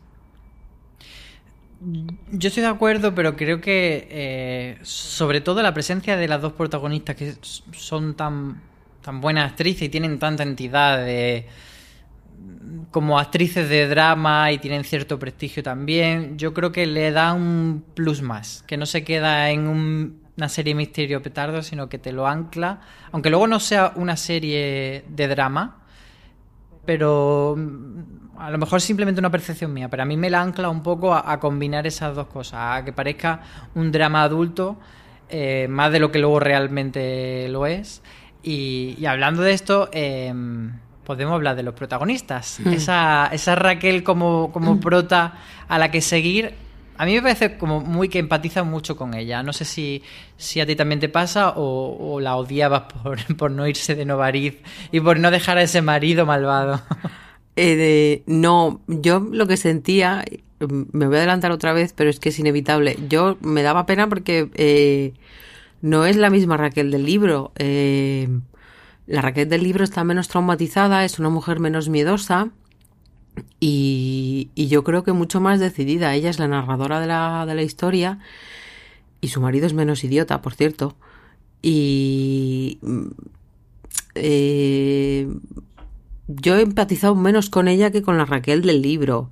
Yo 2.30 2.48
estoy 2.48 2.62
de 2.62 2.68
acuerdo, 2.68 3.14
pero 3.14 3.36
creo 3.36 3.60
que 3.60 4.06
eh, 4.10 4.78
sobre 4.82 5.40
todo 5.40 5.62
la 5.62 5.74
presencia 5.74 6.16
de 6.16 6.28
las 6.28 6.42
dos 6.42 6.52
protagonistas 6.52 7.16
que 7.16 7.34
son 7.72 8.14
tan, 8.14 8.60
tan 9.02 9.20
buenas 9.20 9.50
actrices 9.50 9.82
y 9.82 9.88
tienen 9.88 10.18
tanta 10.18 10.42
entidad 10.42 11.04
de, 11.04 11.46
como 12.90 13.18
actrices 13.18 13.68
de 13.68 13.86
drama 13.86 14.50
y 14.52 14.58
tienen 14.58 14.84
cierto 14.84 15.18
prestigio 15.18 15.62
también, 15.62 16.38
yo 16.38 16.54
creo 16.54 16.72
que 16.72 16.86
le 16.86 17.10
da 17.10 17.32
un 17.32 17.84
plus 17.94 18.22
más, 18.22 18.64
que 18.66 18.76
no 18.76 18.86
se 18.86 19.04
queda 19.04 19.50
en 19.50 19.66
un, 19.66 20.22
una 20.36 20.48
serie 20.48 20.74
misterio 20.74 21.22
petardo, 21.22 21.62
sino 21.62 21.88
que 21.88 21.98
te 21.98 22.12
lo 22.12 22.26
ancla, 22.26 22.80
aunque 23.12 23.28
luego 23.30 23.46
no 23.46 23.60
sea 23.60 23.92
una 23.96 24.16
serie 24.16 25.04
de 25.08 25.28
drama, 25.28 25.82
pero 26.86 27.54
mm, 27.58 28.38
a 28.38 28.50
lo 28.50 28.58
mejor 28.58 28.80
simplemente 28.80 29.20
una 29.20 29.30
percepción 29.30 29.74
mía, 29.74 29.90
pero 29.90 30.04
a 30.04 30.06
mí 30.06 30.16
me 30.16 30.30
la 30.30 30.40
ancla 30.40 30.70
un 30.70 30.82
poco 30.82 31.14
a, 31.14 31.38
combinar 31.40 31.86
esas 31.86 32.14
dos 32.14 32.28
cosas, 32.28 32.78
a 32.78 32.84
que 32.84 32.92
parezca 32.92 33.42
un 33.74 33.92
drama 33.92 34.22
adulto, 34.22 34.78
eh, 35.28 35.66
más 35.68 35.92
de 35.92 36.00
lo 36.00 36.10
que 36.10 36.18
luego 36.18 36.40
realmente 36.40 37.48
lo 37.50 37.66
es. 37.66 38.02
Y, 38.42 39.04
hablando 39.04 39.42
de 39.42 39.52
esto, 39.52 39.90
eh, 39.92 40.32
podemos 41.08 41.34
hablar 41.34 41.56
de 41.56 41.62
los 41.64 41.74
protagonistas. 41.74 42.60
Mm. 42.62 42.68
Esa, 42.74 43.30
esa 43.32 43.54
Raquel 43.56 44.02
como, 44.04 44.52
como 44.52 44.78
prota 44.78 45.38
a 45.66 45.78
la 45.78 45.90
que 45.90 46.02
seguir, 46.02 46.52
a 46.98 47.06
mí 47.06 47.14
me 47.14 47.22
parece 47.22 47.56
como 47.56 47.80
muy 47.80 48.08
que 48.10 48.18
empatiza 48.18 48.62
mucho 48.62 48.94
con 48.96 49.14
ella. 49.14 49.42
No 49.42 49.52
sé 49.54 49.64
si, 49.64 50.02
si 50.36 50.60
a 50.60 50.66
ti 50.66 50.76
también 50.76 51.00
te 51.00 51.08
pasa 51.08 51.50
o, 51.56 51.96
o 52.14 52.20
la 52.20 52.36
odiabas 52.36 52.82
por, 53.02 53.18
por 53.36 53.50
no 53.50 53.66
irse 53.66 53.94
de 53.94 54.04
Novariz 54.04 54.58
y 54.92 55.00
por 55.00 55.18
no 55.18 55.30
dejar 55.30 55.56
a 55.58 55.62
ese 55.62 55.82
marido 55.82 56.26
malvado. 56.26 56.80
Eh, 57.60 57.74
de- 57.74 58.22
no, 58.26 58.82
yo 58.86 59.18
lo 59.18 59.48
que 59.48 59.56
sentía, 59.56 60.24
me 60.60 61.06
voy 61.06 61.16
a 61.16 61.18
adelantar 61.18 61.50
otra 61.50 61.72
vez, 61.72 61.92
pero 61.92 62.08
es 62.08 62.20
que 62.20 62.28
es 62.28 62.38
inevitable. 62.38 62.96
Yo 63.08 63.36
me 63.40 63.64
daba 63.64 63.84
pena 63.84 64.08
porque 64.08 64.48
eh, 64.54 65.12
no 65.82 66.06
es 66.06 66.14
la 66.14 66.30
misma 66.30 66.56
Raquel 66.56 66.92
del 66.92 67.04
libro. 67.04 67.50
Eh, 67.56 68.28
la 69.08 69.22
Raquel 69.22 69.48
del 69.48 69.62
libro 69.62 69.84
está 69.84 70.04
menos 70.04 70.28
traumatizada, 70.28 71.04
es 71.04 71.18
una 71.18 71.30
mujer 71.30 71.60
menos 71.60 71.88
miedosa 71.88 72.50
y, 73.58 74.50
yo 74.54 74.84
creo 74.84 75.02
que 75.02 75.12
mucho 75.12 75.40
más 75.40 75.60
decidida. 75.60 76.14
Ella 76.14 76.28
es 76.28 76.38
la 76.38 76.46
narradora 76.46 77.00
de 77.00 77.06
la, 77.06 77.46
de 77.46 77.54
la 77.54 77.62
historia 77.62 78.18
y 79.22 79.28
su 79.28 79.40
marido 79.40 79.66
es 79.66 79.72
menos 79.72 80.04
idiota, 80.04 80.42
por 80.42 80.54
cierto. 80.54 80.94
Y 81.62 82.78
mm, 82.82 83.06
eh, 84.14 85.28
yo 86.26 86.56
he 86.58 86.60
empatizado 86.60 87.14
menos 87.14 87.48
con 87.48 87.66
ella 87.66 87.90
que 87.90 88.02
con 88.02 88.18
la 88.18 88.26
Raquel 88.26 88.60
del 88.60 88.82
libro, 88.82 89.30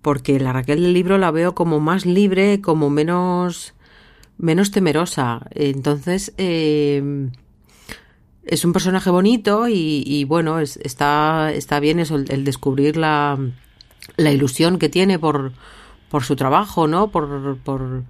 porque 0.00 0.40
la 0.40 0.54
Raquel 0.54 0.80
del 0.80 0.94
libro 0.94 1.18
la 1.18 1.30
veo 1.30 1.54
como 1.54 1.80
más 1.80 2.06
libre, 2.06 2.62
como 2.62 2.88
menos 2.88 3.74
menos 4.38 4.70
temerosa. 4.70 5.46
Entonces 5.50 6.32
eh, 6.38 7.30
es 8.44 8.64
un 8.64 8.72
personaje 8.72 9.10
bonito 9.10 9.66
y, 9.68 10.24
bueno, 10.24 10.58
es- 10.58 10.76
está, 10.78 11.52
está 11.52 11.80
bien 11.80 11.98
eso, 12.00 12.16
el, 12.16 12.30
el 12.30 12.44
descubrir 12.44 12.96
la, 12.96 13.38
la 14.16 14.30
ilusión 14.32 14.78
que 14.78 14.88
tiene 14.88 15.18
por, 15.18 15.52
por 16.10 16.24
su 16.24 16.36
trabajo, 16.36 16.86
¿no? 16.88 17.08
Por, 17.08 17.56
por, 17.58 18.02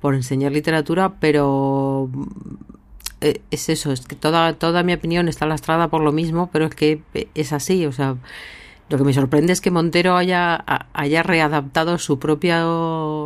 por 0.00 0.14
enseñar 0.14 0.52
literatura, 0.52 1.14
pero 1.20 2.08
eh, 3.20 3.40
es 3.50 3.68
eso, 3.68 3.92
es 3.92 4.00
que 4.06 4.16
toda, 4.16 4.52
toda 4.54 4.82
mi 4.82 4.92
opinión 4.92 5.28
está 5.28 5.46
lastrada 5.46 5.88
por 5.88 6.02
lo 6.02 6.12
mismo, 6.12 6.50
pero 6.52 6.66
es 6.66 6.74
que 6.74 7.02
es 7.34 7.52
así, 7.52 7.86
o 7.86 7.92
sea, 7.92 8.16
lo 8.88 8.98
que 8.98 9.04
me 9.04 9.12
sorprende 9.14 9.52
es 9.52 9.60
que 9.60 9.70
Montero 9.70 10.16
haya, 10.16 10.64
haya 10.92 11.22
readaptado 11.22 11.98
su 11.98 12.18
propia, 12.18 12.62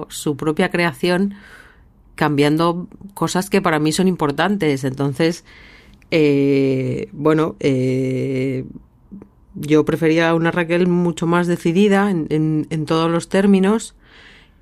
su 0.08 0.36
propia 0.36 0.70
creación 0.70 1.34
cambiando 2.14 2.86
cosas 3.14 3.50
que 3.50 3.60
para 3.60 3.78
mí 3.78 3.90
son 3.92 4.06
importantes. 4.08 4.84
Entonces, 4.84 5.44
eh, 6.10 7.08
bueno, 7.12 7.56
eh, 7.60 8.64
yo 9.54 9.84
prefería 9.84 10.34
una 10.34 10.50
Raquel 10.50 10.86
mucho 10.86 11.26
más 11.26 11.46
decidida 11.46 12.10
en, 12.10 12.26
en- 12.30 12.66
en 12.70 12.84
todos 12.86 13.10
los 13.10 13.28
términos 13.28 13.94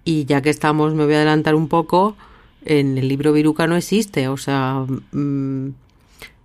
y 0.04 0.24
ya 0.26 0.42
que 0.42 0.50
estamos, 0.50 0.94
me 0.94 1.04
voy 1.04 1.14
a 1.14 1.18
adelantar 1.18 1.54
un 1.54 1.68
poco, 1.68 2.16
en 2.64 2.98
el 2.98 3.08
libro 3.08 3.32
Viruca 3.32 3.66
no 3.66 3.76
existe, 3.76 4.28
o 4.28 4.36
sea, 4.36 4.86
mm, 5.12 5.68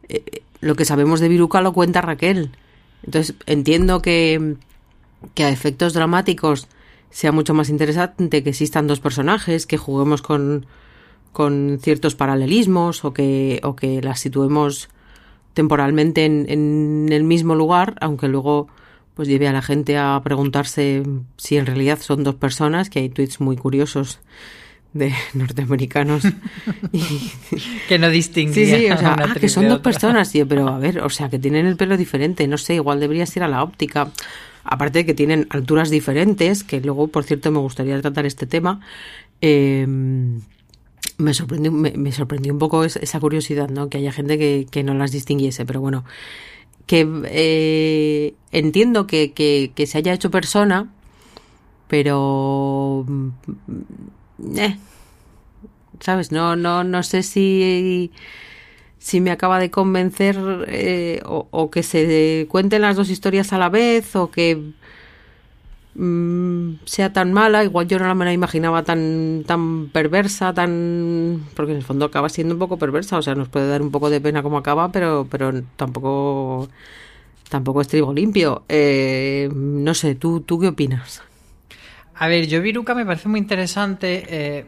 eh, 0.09 0.41
lo 0.61 0.75
que 0.75 0.85
sabemos 0.85 1.19
de 1.19 1.29
Viruca 1.29 1.61
lo 1.61 1.73
cuenta 1.73 2.01
Raquel. 2.01 2.51
Entonces, 3.05 3.35
entiendo 3.45 4.01
que, 4.01 4.55
que 5.33 5.43
a 5.45 5.49
efectos 5.51 5.93
dramáticos 5.93 6.67
sea 7.11 7.31
mucho 7.31 7.53
más 7.53 7.69
interesante 7.69 8.43
que 8.43 8.49
existan 8.49 8.87
dos 8.87 8.99
personajes, 8.99 9.65
que 9.65 9.77
juguemos 9.77 10.21
con, 10.21 10.65
con 11.31 11.79
ciertos 11.81 12.15
paralelismos 12.15 13.05
o 13.05 13.13
que, 13.13 13.59
o 13.63 13.75
que 13.75 14.01
las 14.01 14.19
situemos 14.19 14.89
temporalmente 15.53 16.25
en, 16.25 16.45
en 16.49 17.09
el 17.11 17.23
mismo 17.23 17.55
lugar, 17.55 17.95
aunque 18.01 18.27
luego 18.27 18.67
pues 19.15 19.27
lleve 19.27 19.47
a 19.47 19.53
la 19.53 19.61
gente 19.61 19.97
a 19.97 20.19
preguntarse 20.23 21.03
si 21.37 21.57
en 21.57 21.65
realidad 21.65 21.99
son 22.01 22.23
dos 22.23 22.35
personas, 22.35 22.89
que 22.89 22.99
hay 22.99 23.09
tweets 23.09 23.41
muy 23.41 23.57
curiosos 23.57 24.19
de 24.93 25.13
norteamericanos. 25.33 26.23
Y- 26.93 27.31
que 27.87 27.99
no 27.99 28.07
Sí, 28.07 28.13
distinguía 28.13 28.77
sí, 28.77 28.89
o 28.91 28.97
sea, 28.97 29.15
ah, 29.19 29.33
que 29.39 29.49
son 29.49 29.67
dos 29.67 29.79
personas, 29.79 30.31
tío, 30.31 30.47
pero 30.47 30.67
a 30.69 30.79
ver, 30.85 31.01
o 31.01 31.09
sea, 31.09 31.29
que 31.29 31.37
tienen 31.39 31.65
el 31.65 31.75
pelo 31.75 31.97
diferente, 31.97 32.47
no 32.47 32.57
sé, 32.57 32.75
igual 32.75 32.99
deberías 32.99 33.35
ir 33.35 33.43
a 33.43 33.47
la 33.47 33.61
óptica. 33.63 34.11
Aparte 34.63 34.99
de 34.99 35.05
que 35.05 35.13
tienen 35.13 35.47
alturas 35.49 35.89
diferentes, 35.89 36.63
que 36.63 36.79
luego, 36.81 37.07
por 37.07 37.23
cierto, 37.25 37.51
me 37.51 37.59
gustaría 37.59 37.99
tratar 38.01 38.25
este 38.25 38.45
tema. 38.45 38.79
eh, 39.41 39.85
me 41.19 41.33
sorprendió, 41.33 41.71
me, 41.71 42.11
sorprendió 42.11 42.53
un 42.53 42.59
poco 42.59 42.83
es- 42.85 42.95
esa 42.97 43.19
curiosidad, 43.19 43.69
¿no? 43.69 43.89
Que 43.89 43.99
haya 43.99 44.11
gente 44.11 44.37
que, 44.39 44.67
que 44.71 44.83
no 44.83 44.93
las 44.95 45.11
distinguiese, 45.11 45.65
pero 45.65 45.81
bueno, 45.81 46.05
que 46.87 47.07
eh, 47.25 48.33
entiendo 48.51 49.05
que, 49.07 49.33
que, 49.33 49.85
se 49.87 49.97
haya 49.99 50.13
hecho 50.13 50.31
persona, 50.31 50.91
pero 51.87 53.05
mm, 53.07 53.29
eh, 54.57 54.77
¿sabes? 55.99 56.31
No, 56.31 56.55
no, 56.55 56.83
no 56.83 57.03
sé 57.03 57.23
si, 57.23 58.11
si 58.97 59.21
me 59.21 59.31
acaba 59.31 59.59
de 59.59 59.71
convencer 59.71 60.37
eh, 60.67 61.21
o 61.25 61.69
que 61.71 61.83
se 61.83 62.47
cuenten 62.49 62.81
las 62.83 62.95
dos 62.95 63.09
historias 63.09 63.53
a 63.53 63.57
la 63.57 63.69
vez 63.69 64.15
o 64.15 64.31
que 64.31 64.71
mm, 65.99 66.85
sea 66.85 67.13
tan 67.13 67.33
mala. 67.33 67.63
Igual 67.63 67.87
yo 67.87 67.99
no 67.99 68.15
me 68.15 68.25
la 68.25 68.33
imaginaba 68.33 68.83
tan, 68.83 69.43
tan 69.45 69.89
perversa, 69.89 70.53
tan... 70.53 71.45
Porque 71.55 71.71
en 71.73 71.77
el 71.77 71.83
fondo 71.83 72.05
acaba 72.05 72.29
siendo 72.29 72.55
un 72.55 72.59
poco 72.59 72.77
perversa, 72.77 73.17
o 73.17 73.21
sea, 73.21 73.35
nos 73.35 73.49
puede 73.49 73.67
dar 73.67 73.81
un 73.81 73.91
poco 73.91 74.09
de 74.09 74.21
pena 74.21 74.41
cómo 74.41 74.57
acaba, 74.57 74.91
pero, 74.91 75.27
pero 75.29 75.51
tampoco... 75.75 76.69
Tampoco 77.49 77.81
es 77.81 77.87
trigo 77.87 78.13
limpio. 78.13 78.63
Eh, 78.69 79.49
no 79.51 79.93
sé, 79.95 80.13
¿tú, 80.13 80.41
¿tú 80.41 80.59
qué 80.59 80.67
opinas? 80.67 81.23
A 82.13 82.27
ver, 82.27 82.45
yo 82.47 82.61
Viruca 82.61 82.93
me 82.93 83.05
parece 83.05 83.27
muy 83.27 83.39
interesante. 83.39 84.23
eh, 84.29 84.65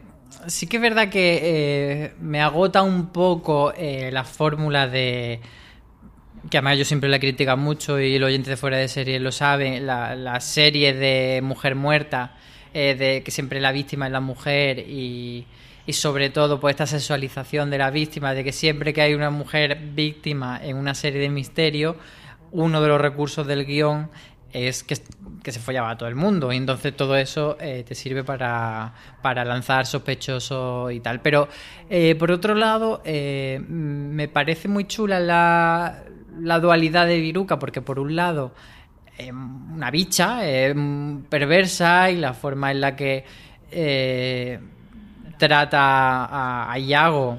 sí 0.48 0.66
que 0.66 0.78
es 0.78 0.82
verdad 0.82 1.08
que 1.08 1.40
eh, 1.42 2.12
me 2.20 2.42
agota 2.42 2.82
un 2.82 3.06
poco 3.10 3.72
la 3.78 4.24
fórmula 4.24 4.88
de 4.88 5.40
que 6.50 6.58
además 6.58 6.78
yo 6.78 6.84
siempre 6.84 7.08
la 7.08 7.18
critico 7.18 7.56
mucho 7.56 8.00
y 8.00 8.16
el 8.16 8.24
oyente 8.24 8.50
de 8.50 8.56
fuera 8.56 8.76
de 8.76 8.88
serie 8.88 9.20
lo 9.20 9.32
sabe, 9.32 9.80
la, 9.80 10.14
la 10.16 10.40
serie 10.40 10.92
de 10.92 11.40
mujer 11.42 11.74
muerta, 11.76 12.36
eh, 12.74 12.94
de 12.98 13.22
que 13.22 13.30
siempre 13.30 13.60
la 13.60 13.72
víctima 13.72 14.06
es 14.06 14.12
la 14.12 14.20
mujer 14.20 14.80
y, 14.80 15.46
y 15.86 15.92
sobre 15.92 16.30
todo 16.30 16.58
pues 16.58 16.72
esta 16.72 16.86
sexualización 16.86 17.70
de 17.70 17.78
la 17.78 17.90
víctima, 17.90 18.34
de 18.34 18.44
que 18.44 18.52
siempre 18.52 18.92
que 18.92 19.02
hay 19.02 19.14
una 19.14 19.30
mujer 19.30 19.78
víctima 19.94 20.60
en 20.62 20.76
una 20.76 20.94
serie 20.94 21.20
de 21.20 21.28
misterio, 21.28 21.96
uno 22.50 22.82
de 22.82 22.88
los 22.88 23.00
recursos 23.00 23.46
del 23.46 23.64
guion 23.64 24.10
es 24.52 24.82
que, 24.82 24.98
que 25.42 25.52
se 25.52 25.60
follaba 25.60 25.90
a 25.90 25.96
todo 25.96 26.08
el 26.10 26.14
mundo 26.14 26.52
y 26.52 26.56
entonces 26.56 26.94
todo 26.94 27.16
eso 27.16 27.56
eh, 27.58 27.84
te 27.86 27.94
sirve 27.94 28.22
para, 28.22 28.92
para 29.22 29.46
lanzar 29.46 29.86
sospechosos 29.86 30.92
y 30.92 31.00
tal. 31.00 31.22
Pero 31.22 31.48
eh, 31.88 32.14
por 32.16 32.30
otro 32.30 32.54
lado, 32.54 33.00
me 33.06 34.28
parece 34.28 34.68
muy 34.68 34.86
chula 34.86 35.20
la, 35.20 36.04
la 36.40 36.60
dualidad 36.60 37.06
de 37.06 37.20
Viruca 37.20 37.58
porque 37.58 37.82
por 37.82 37.98
un 37.98 38.16
lado 38.16 38.52
eh, 39.18 39.32
una 39.32 39.90
bicha 39.90 40.48
eh, 40.48 40.74
perversa 41.28 42.10
y 42.10 42.16
la 42.16 42.34
forma 42.34 42.70
en 42.70 42.80
la 42.80 42.96
que 42.96 43.24
eh, 43.70 44.58
trata 45.38 46.24
a, 46.24 46.72
a 46.72 46.78
Iago 46.78 47.38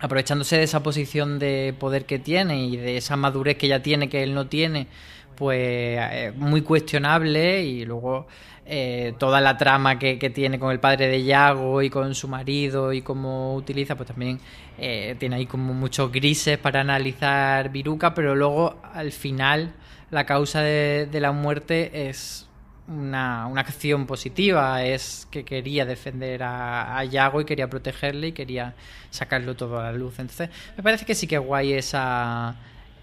aprovechándose 0.00 0.56
de 0.56 0.64
esa 0.64 0.82
posición 0.82 1.38
de 1.38 1.74
poder 1.78 2.04
que 2.04 2.18
tiene 2.18 2.64
y 2.64 2.76
de 2.76 2.98
esa 2.98 3.16
madurez 3.16 3.56
que 3.56 3.66
ella 3.66 3.82
tiene 3.82 4.08
que 4.08 4.22
él 4.22 4.34
no 4.34 4.46
tiene 4.46 4.88
pues 5.36 5.58
eh, 5.60 6.32
muy 6.34 6.62
cuestionable 6.62 7.62
y 7.62 7.84
luego 7.84 8.26
eh, 8.68 9.14
toda 9.18 9.40
la 9.40 9.56
trama 9.56 9.96
que, 9.96 10.16
tiene 10.30 10.58
con 10.58 10.72
el 10.72 10.80
padre 10.80 11.06
de 11.06 11.22
Yago 11.22 11.82
y 11.82 11.90
con 11.90 12.16
su 12.16 12.26
marido 12.26 12.92
y 12.92 13.00
cómo 13.00 13.54
utiliza, 13.54 13.94
pues 13.94 14.08
también 14.08 14.40
eh, 14.76 15.14
tiene 15.20 15.36
ahí 15.36 15.46
como 15.46 15.72
muchos 15.72 16.10
grises 16.10 16.58
para 16.58 16.80
analizar 16.80 17.70
Viruca, 17.70 18.12
pero 18.12 18.34
luego 18.34 18.80
al 18.92 19.12
final 19.12 19.72
la 20.10 20.26
causa 20.26 20.62
de, 20.62 21.08
la 21.12 21.30
muerte 21.30 22.08
es 22.08 22.48
una, 22.88 23.46
una 23.46 23.60
acción 23.60 24.04
positiva, 24.04 24.84
es 24.84 25.28
que 25.30 25.44
quería 25.44 25.86
defender 25.86 26.42
a, 26.42 26.98
a 26.98 27.04
Yago 27.04 27.40
y 27.40 27.44
quería 27.44 27.70
protegerle 27.70 28.28
y 28.28 28.32
quería 28.32 28.74
sacarlo 29.10 29.54
todo 29.54 29.78
a 29.78 29.84
la 29.84 29.92
luz. 29.92 30.18
Entonces, 30.18 30.50
me 30.76 30.82
parece 30.82 31.04
que 31.04 31.14
sí 31.14 31.28
que 31.28 31.38
guay 31.38 31.72
esa 31.74 32.56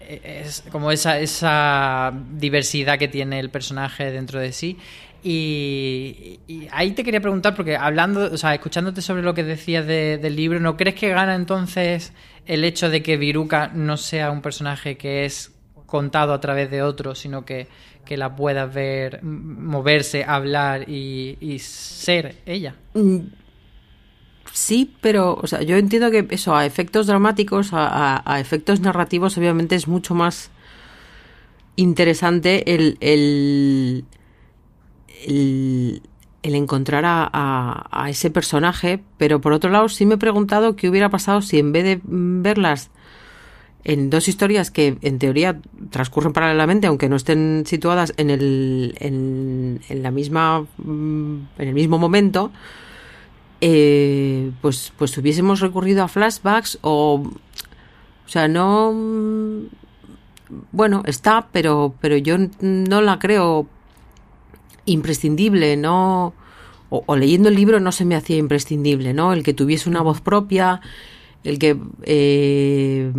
es 0.08 0.64
como 0.70 0.90
esa, 0.90 1.18
esa 1.18 2.12
diversidad 2.32 2.98
que 2.98 3.08
tiene 3.08 3.40
el 3.40 3.50
personaje 3.50 4.10
dentro 4.10 4.40
de 4.40 4.52
sí. 4.52 4.78
Y, 5.26 6.38
ahí 6.70 6.92
te 6.92 7.02
quería 7.02 7.20
preguntar, 7.20 7.54
porque 7.56 7.76
hablando, 7.76 8.30
o 8.32 8.36
sea, 8.36 8.54
escuchándote 8.54 9.00
sobre 9.00 9.22
lo 9.22 9.32
que 9.32 9.42
decías 9.42 9.86
de- 9.86 10.18
del 10.18 10.36
libro, 10.36 10.60
¿no 10.60 10.76
crees 10.76 10.94
que 10.96 11.08
gana 11.08 11.34
entonces 11.34 12.12
el 12.46 12.62
hecho 12.62 12.90
de 12.90 13.02
que 13.02 13.16
Viruca 13.16 13.68
no 13.74 13.96
sea 13.96 14.30
un 14.30 14.42
personaje 14.42 14.96
que 14.98 15.24
es 15.24 15.52
contado 15.86 16.34
a 16.34 16.40
través 16.40 16.70
de 16.70 16.82
otros, 16.82 17.18
sino 17.18 17.44
que, 17.46 17.68
que 18.04 18.16
la 18.18 18.36
puedas 18.36 18.72
ver 18.74 19.22
moverse, 19.22 20.24
hablar 20.24 20.88
y, 20.90 21.58
ser 21.58 22.36
ella? 22.44 22.74
Mm, 22.92 23.20
Sí, 24.52 24.94
pero, 25.00 25.34
o 25.42 25.46
sea, 25.48 25.62
yo 25.62 25.76
entiendo 25.76 26.12
que 26.12 26.26
eso, 26.30 26.54
a 26.54 26.64
efectos 26.64 27.08
dramáticos, 27.08 27.72
a, 27.72 27.88
a- 28.18 28.22
a 28.24 28.38
efectos 28.40 28.78
narrativos, 28.80 29.36
obviamente 29.36 29.74
es 29.74 29.88
mucho 29.88 30.14
más 30.14 30.50
interesante 31.76 32.74
el, 32.74 32.96
el, 33.00 34.04
el, 35.24 36.02
encontrar 36.42 37.04
a, 37.06 38.06
ese 38.08 38.30
personaje, 38.30 39.00
pero 39.18 39.40
por 39.40 39.52
otro 39.52 39.70
lado 39.70 39.88
sí 39.88 40.06
me 40.06 40.14
he 40.14 40.18
preguntado 40.18 40.76
qué 40.76 40.88
hubiera 40.88 41.08
pasado 41.10 41.42
si 41.42 41.58
en 41.58 41.72
vez 41.72 41.84
de 41.84 42.00
verlas 42.04 42.90
en 43.84 44.08
dos 44.08 44.28
historias 44.28 44.70
que 44.70 44.96
en 45.02 45.18
teoría 45.18 45.60
transcurren 45.90 46.32
paralelamente, 46.32 46.86
aunque 46.86 47.08
no 47.08 47.16
estén 47.16 47.64
situadas 47.66 48.14
en 48.16 48.30
el, 48.30 48.94
en, 48.98 49.80
en 49.88 50.02
la 50.02 50.10
misma, 50.10 50.66
mm, 50.78 51.36
en 51.58 51.68
el 51.68 51.74
mismo 51.74 51.98
momento, 51.98 52.50
eh, 53.60 54.52
pues, 54.60 54.92
pues 54.96 55.16
hubiésemos 55.18 55.60
recurrido 55.60 56.02
a 56.02 56.08
flashbacks 56.08 56.78
o, 56.82 57.22
o 58.26 58.28
sea, 58.28 58.48
no, 58.48 58.92
mm, 58.92 59.66
bueno, 60.72 61.02
está, 61.06 61.48
pero, 61.52 61.94
pero 62.00 62.16
yo 62.16 62.36
no 62.60 63.00
la 63.00 63.18
creo 63.18 63.66
imprescindible, 64.86 65.76
no, 65.76 66.34
o, 66.90 67.16
leyendo 67.16 67.48
el 67.48 67.54
libro 67.56 67.80
no 67.80 67.92
se 67.92 68.04
me 68.04 68.16
hacía 68.16 68.36
imprescindible, 68.36 69.14
¿no? 69.14 69.32
El 69.32 69.42
que 69.42 69.54
tuviese 69.54 69.88
una 69.88 70.02
voz 70.02 70.20
propia, 70.20 70.80
el 71.42 71.58
que, 71.58 71.76
eh, 72.02 73.12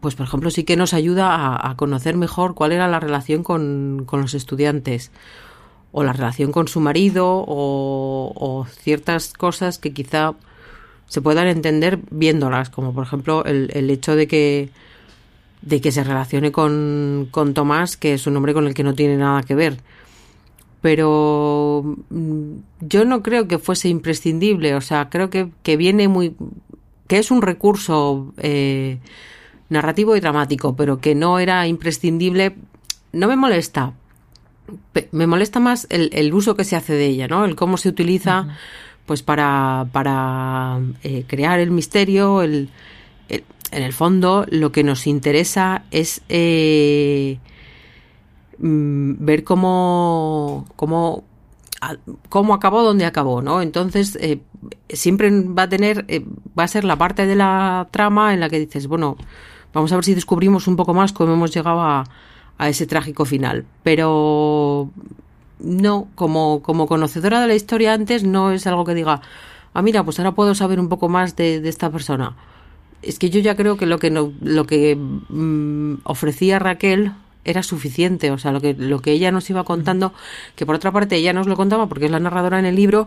pues 0.00 0.14
por 0.14 0.26
ejemplo, 0.26 0.50
sí 0.50 0.64
que 0.64 0.76
nos 0.76 0.94
ayuda 0.94 1.34
a, 1.34 1.70
a 1.70 1.76
conocer 1.76 2.16
mejor 2.16 2.54
cuál 2.54 2.72
era 2.72 2.88
la 2.88 3.00
relación 3.00 3.42
con, 3.42 4.04
con 4.06 4.20
los 4.20 4.34
estudiantes 4.34 5.10
o 5.92 6.02
la 6.02 6.12
relación 6.12 6.52
con 6.52 6.68
su 6.68 6.80
marido 6.80 7.26
o, 7.46 8.32
o 8.34 8.66
ciertas 8.66 9.32
cosas 9.32 9.78
que 9.78 9.92
quizá 9.92 10.34
se 11.06 11.22
puedan 11.22 11.46
entender 11.46 12.00
viéndolas, 12.10 12.70
como 12.70 12.92
por 12.92 13.04
ejemplo 13.04 13.44
el, 13.44 13.70
el 13.74 13.90
hecho 13.90 14.14
de 14.14 14.26
que 14.28 14.70
de 15.62 15.80
que 15.80 15.90
se 15.90 16.04
relacione 16.04 16.52
con, 16.52 17.28
con 17.32 17.52
Tomás, 17.52 17.96
que 17.96 18.14
es 18.14 18.26
un 18.26 18.36
hombre 18.36 18.54
con 18.54 18.66
el 18.66 18.74
que 18.74 18.84
no 18.84 18.94
tiene 18.94 19.16
nada 19.16 19.42
que 19.42 19.56
ver. 19.56 19.78
Pero 20.80 21.96
mm, 22.10 22.52
yo 22.80 23.04
no 23.04 23.22
creo 23.22 23.48
que 23.48 23.58
fuese 23.58 23.88
imprescindible, 23.88 24.74
o 24.74 24.80
sea, 24.80 25.08
creo 25.10 25.28
que, 25.30 25.48
que 25.62 25.76
viene 25.76 26.08
muy... 26.08 26.34
que 27.08 27.18
es 27.18 27.30
un 27.30 27.42
recurso 27.42 28.32
eh, 28.38 28.98
narrativo 29.68 30.16
y 30.16 30.20
dramático, 30.20 30.76
pero 30.76 31.00
que 31.00 31.14
no 31.14 31.38
era 31.40 31.66
imprescindible. 31.66 32.54
No 33.12 33.26
me 33.26 33.36
molesta, 33.36 33.94
me 35.12 35.26
molesta 35.26 35.60
más 35.60 35.86
el, 35.90 36.10
el 36.12 36.32
uso 36.34 36.54
que 36.54 36.64
se 36.64 36.76
hace 36.76 36.92
de 36.92 37.06
ella, 37.06 37.26
¿no? 37.28 37.44
El 37.44 37.56
cómo 37.56 37.76
se 37.78 37.88
utiliza, 37.88 38.56
pues 39.06 39.22
para, 39.22 39.86
para 39.92 40.78
eh, 41.02 41.24
crear 41.26 41.58
el 41.60 41.70
misterio, 41.70 42.42
el, 42.42 42.68
el- 43.28 43.44
en 43.70 43.82
el 43.82 43.92
fondo 43.92 44.46
lo 44.50 44.72
que 44.72 44.82
nos 44.84 45.06
interesa 45.06 45.82
es 45.90 46.22
eh, 46.28 47.38
mm, 48.58 49.24
ver 49.24 49.44
cómo, 49.44 50.66
cómo, 50.76 51.24
cómo 52.28 52.54
acabó 52.54 52.82
donde 52.82 53.04
acabó, 53.04 53.42
¿no? 53.42 53.62
Entonces, 53.62 54.16
eh, 54.20 54.40
siempre 54.88 55.30
va 55.30 55.64
a 55.64 55.68
tener, 55.68 56.04
eh, 56.08 56.24
va 56.58 56.64
a 56.64 56.68
ser 56.68 56.84
la 56.84 56.96
parte 56.96 57.26
de 57.26 57.36
la 57.36 57.88
trama 57.90 58.34
en 58.34 58.40
la 58.40 58.48
que 58.48 58.58
dices, 58.58 58.86
bueno, 58.86 59.16
vamos 59.72 59.92
a 59.92 59.96
ver 59.96 60.04
si 60.04 60.14
descubrimos 60.14 60.66
un 60.66 60.76
poco 60.76 60.94
más 60.94 61.12
cómo 61.12 61.32
hemos 61.32 61.52
llegado 61.54 61.80
a, 61.80 62.04
a 62.58 62.68
ese 62.68 62.86
trágico 62.86 63.24
final. 63.24 63.64
Pero 63.82 64.90
no, 65.60 66.08
como, 66.14 66.62
como 66.62 66.86
conocedora 66.86 67.40
de 67.40 67.48
la 67.48 67.54
historia 67.54 67.94
antes, 67.94 68.24
no 68.24 68.52
es 68.52 68.66
algo 68.66 68.84
que 68.84 68.94
diga, 68.94 69.22
ah, 69.74 69.82
mira, 69.82 70.04
pues 70.04 70.18
ahora 70.18 70.32
puedo 70.32 70.54
saber 70.54 70.80
un 70.80 70.88
poco 70.88 71.08
más 71.08 71.36
de, 71.36 71.60
de 71.60 71.68
esta 71.68 71.90
persona. 71.90 72.36
Es 73.02 73.18
que 73.18 73.30
yo 73.30 73.40
ya 73.40 73.56
creo 73.56 73.76
que 73.76 73.86
lo 73.86 73.98
que 73.98 74.10
no, 74.10 74.32
lo 74.40 74.66
que 74.66 74.96
mm, 74.96 76.00
ofrecía 76.04 76.58
Raquel 76.58 77.12
era 77.44 77.62
suficiente, 77.62 78.30
o 78.30 78.38
sea, 78.38 78.52
lo 78.52 78.60
que, 78.60 78.74
lo 78.74 79.00
que 79.00 79.12
ella 79.12 79.30
nos 79.32 79.48
iba 79.50 79.64
contando, 79.64 80.12
que 80.56 80.66
por 80.66 80.74
otra 80.74 80.92
parte 80.92 81.16
ella 81.16 81.32
nos 81.32 81.46
lo 81.46 81.56
contaba 81.56 81.88
porque 81.88 82.06
es 82.06 82.10
la 82.10 82.20
narradora 82.20 82.58
en 82.58 82.66
el 82.66 82.74
libro, 82.76 83.06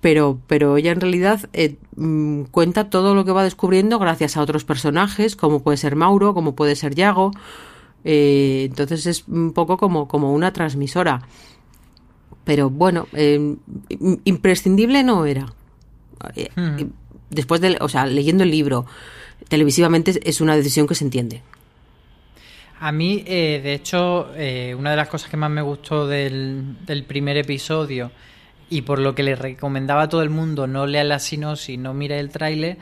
pero, 0.00 0.38
pero 0.46 0.76
ella 0.76 0.92
en 0.92 1.00
realidad 1.00 1.48
eh, 1.52 1.76
mm, 1.96 2.44
cuenta 2.50 2.90
todo 2.90 3.14
lo 3.14 3.24
que 3.24 3.32
va 3.32 3.44
descubriendo 3.44 3.98
gracias 3.98 4.36
a 4.36 4.40
otros 4.42 4.64
personajes, 4.64 5.36
como 5.36 5.62
puede 5.62 5.76
ser 5.76 5.94
Mauro, 5.96 6.34
como 6.34 6.54
puede 6.54 6.74
ser 6.76 6.94
Yago, 6.94 7.30
eh, 8.04 8.64
entonces 8.68 9.06
es 9.06 9.24
un 9.28 9.52
poco 9.52 9.76
como, 9.76 10.08
como 10.08 10.32
una 10.32 10.52
transmisora. 10.52 11.22
Pero 12.44 12.70
bueno, 12.70 13.06
eh, 13.12 13.38
im- 13.90 14.20
imprescindible 14.24 15.02
no 15.04 15.26
era. 15.26 15.52
Eh, 16.34 16.48
Hmm. 16.56 16.90
Después 17.30 17.60
de, 17.60 17.78
o 17.80 17.88
sea, 17.88 18.04
leyendo 18.06 18.42
el 18.44 18.50
libro, 18.50 18.84
televisivamente 19.48 20.20
es 20.28 20.40
una 20.40 20.54
decisión 20.56 20.86
que 20.86 20.94
se 20.94 21.04
entiende. 21.04 21.42
A 22.84 22.90
mí, 22.90 23.22
eh, 23.28 23.60
de 23.62 23.74
hecho, 23.74 24.32
eh, 24.34 24.74
una 24.76 24.90
de 24.90 24.96
las 24.96 25.08
cosas 25.08 25.30
que 25.30 25.36
más 25.36 25.50
me 25.50 25.62
gustó 25.62 26.08
del, 26.08 26.84
del 26.84 27.04
primer 27.04 27.36
episodio 27.36 28.10
y 28.68 28.82
por 28.82 28.98
lo 28.98 29.14
que 29.14 29.22
le 29.22 29.36
recomendaba 29.36 30.02
a 30.02 30.08
todo 30.08 30.22
el 30.22 30.30
mundo 30.30 30.66
no 30.66 30.84
lea 30.86 31.04
la 31.04 31.20
sinopsis, 31.20 31.78
no 31.78 31.94
mire 31.94 32.18
el 32.18 32.30
tráiler, 32.30 32.78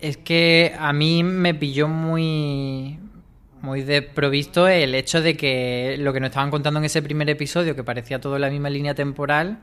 es 0.00 0.18
que 0.18 0.74
a 0.78 0.92
mí 0.92 1.22
me 1.22 1.54
pilló 1.54 1.88
muy 1.88 2.98
muy 3.62 3.82
desprovisto 3.82 4.68
el 4.68 4.94
hecho 4.94 5.22
de 5.22 5.34
que 5.34 5.96
lo 5.98 6.12
que 6.12 6.20
nos 6.20 6.28
estaban 6.28 6.50
contando 6.50 6.78
en 6.78 6.84
ese 6.84 7.00
primer 7.00 7.30
episodio, 7.30 7.74
que 7.74 7.82
parecía 7.82 8.20
todo 8.20 8.38
la 8.38 8.50
misma 8.50 8.68
línea 8.68 8.94
temporal, 8.94 9.60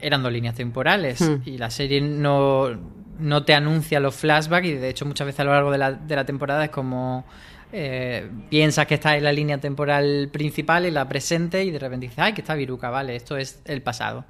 eran 0.00 0.22
dos 0.22 0.32
líneas 0.32 0.54
temporales 0.54 1.20
Hmm. 1.20 1.42
y 1.44 1.58
la 1.58 1.68
serie 1.68 2.00
no, 2.00 2.70
no 3.18 3.44
te 3.44 3.52
anuncia 3.52 4.00
los 4.00 4.14
flashbacks 4.14 4.66
y 4.66 4.72
de 4.72 4.88
hecho 4.88 5.04
muchas 5.04 5.26
veces 5.26 5.40
a 5.40 5.44
lo 5.44 5.52
largo 5.52 5.70
de 5.70 5.78
la, 5.78 5.92
de 5.92 6.16
la 6.16 6.24
temporada 6.24 6.64
es 6.64 6.70
como 6.70 7.26
eh, 7.72 8.28
piensas 8.50 8.86
que 8.86 8.94
estás 8.94 9.16
en 9.16 9.24
la 9.24 9.32
línea 9.32 9.58
temporal 9.58 10.28
principal, 10.30 10.84
en 10.84 10.94
la 10.94 11.08
presente 11.08 11.64
y 11.64 11.70
de 11.70 11.78
repente 11.78 12.06
dices, 12.06 12.18
ay, 12.18 12.34
que 12.34 12.42
está 12.42 12.54
Viruca, 12.54 12.90
vale, 12.90 13.16
esto 13.16 13.36
es 13.36 13.60
el 13.64 13.82
pasado. 13.82 14.24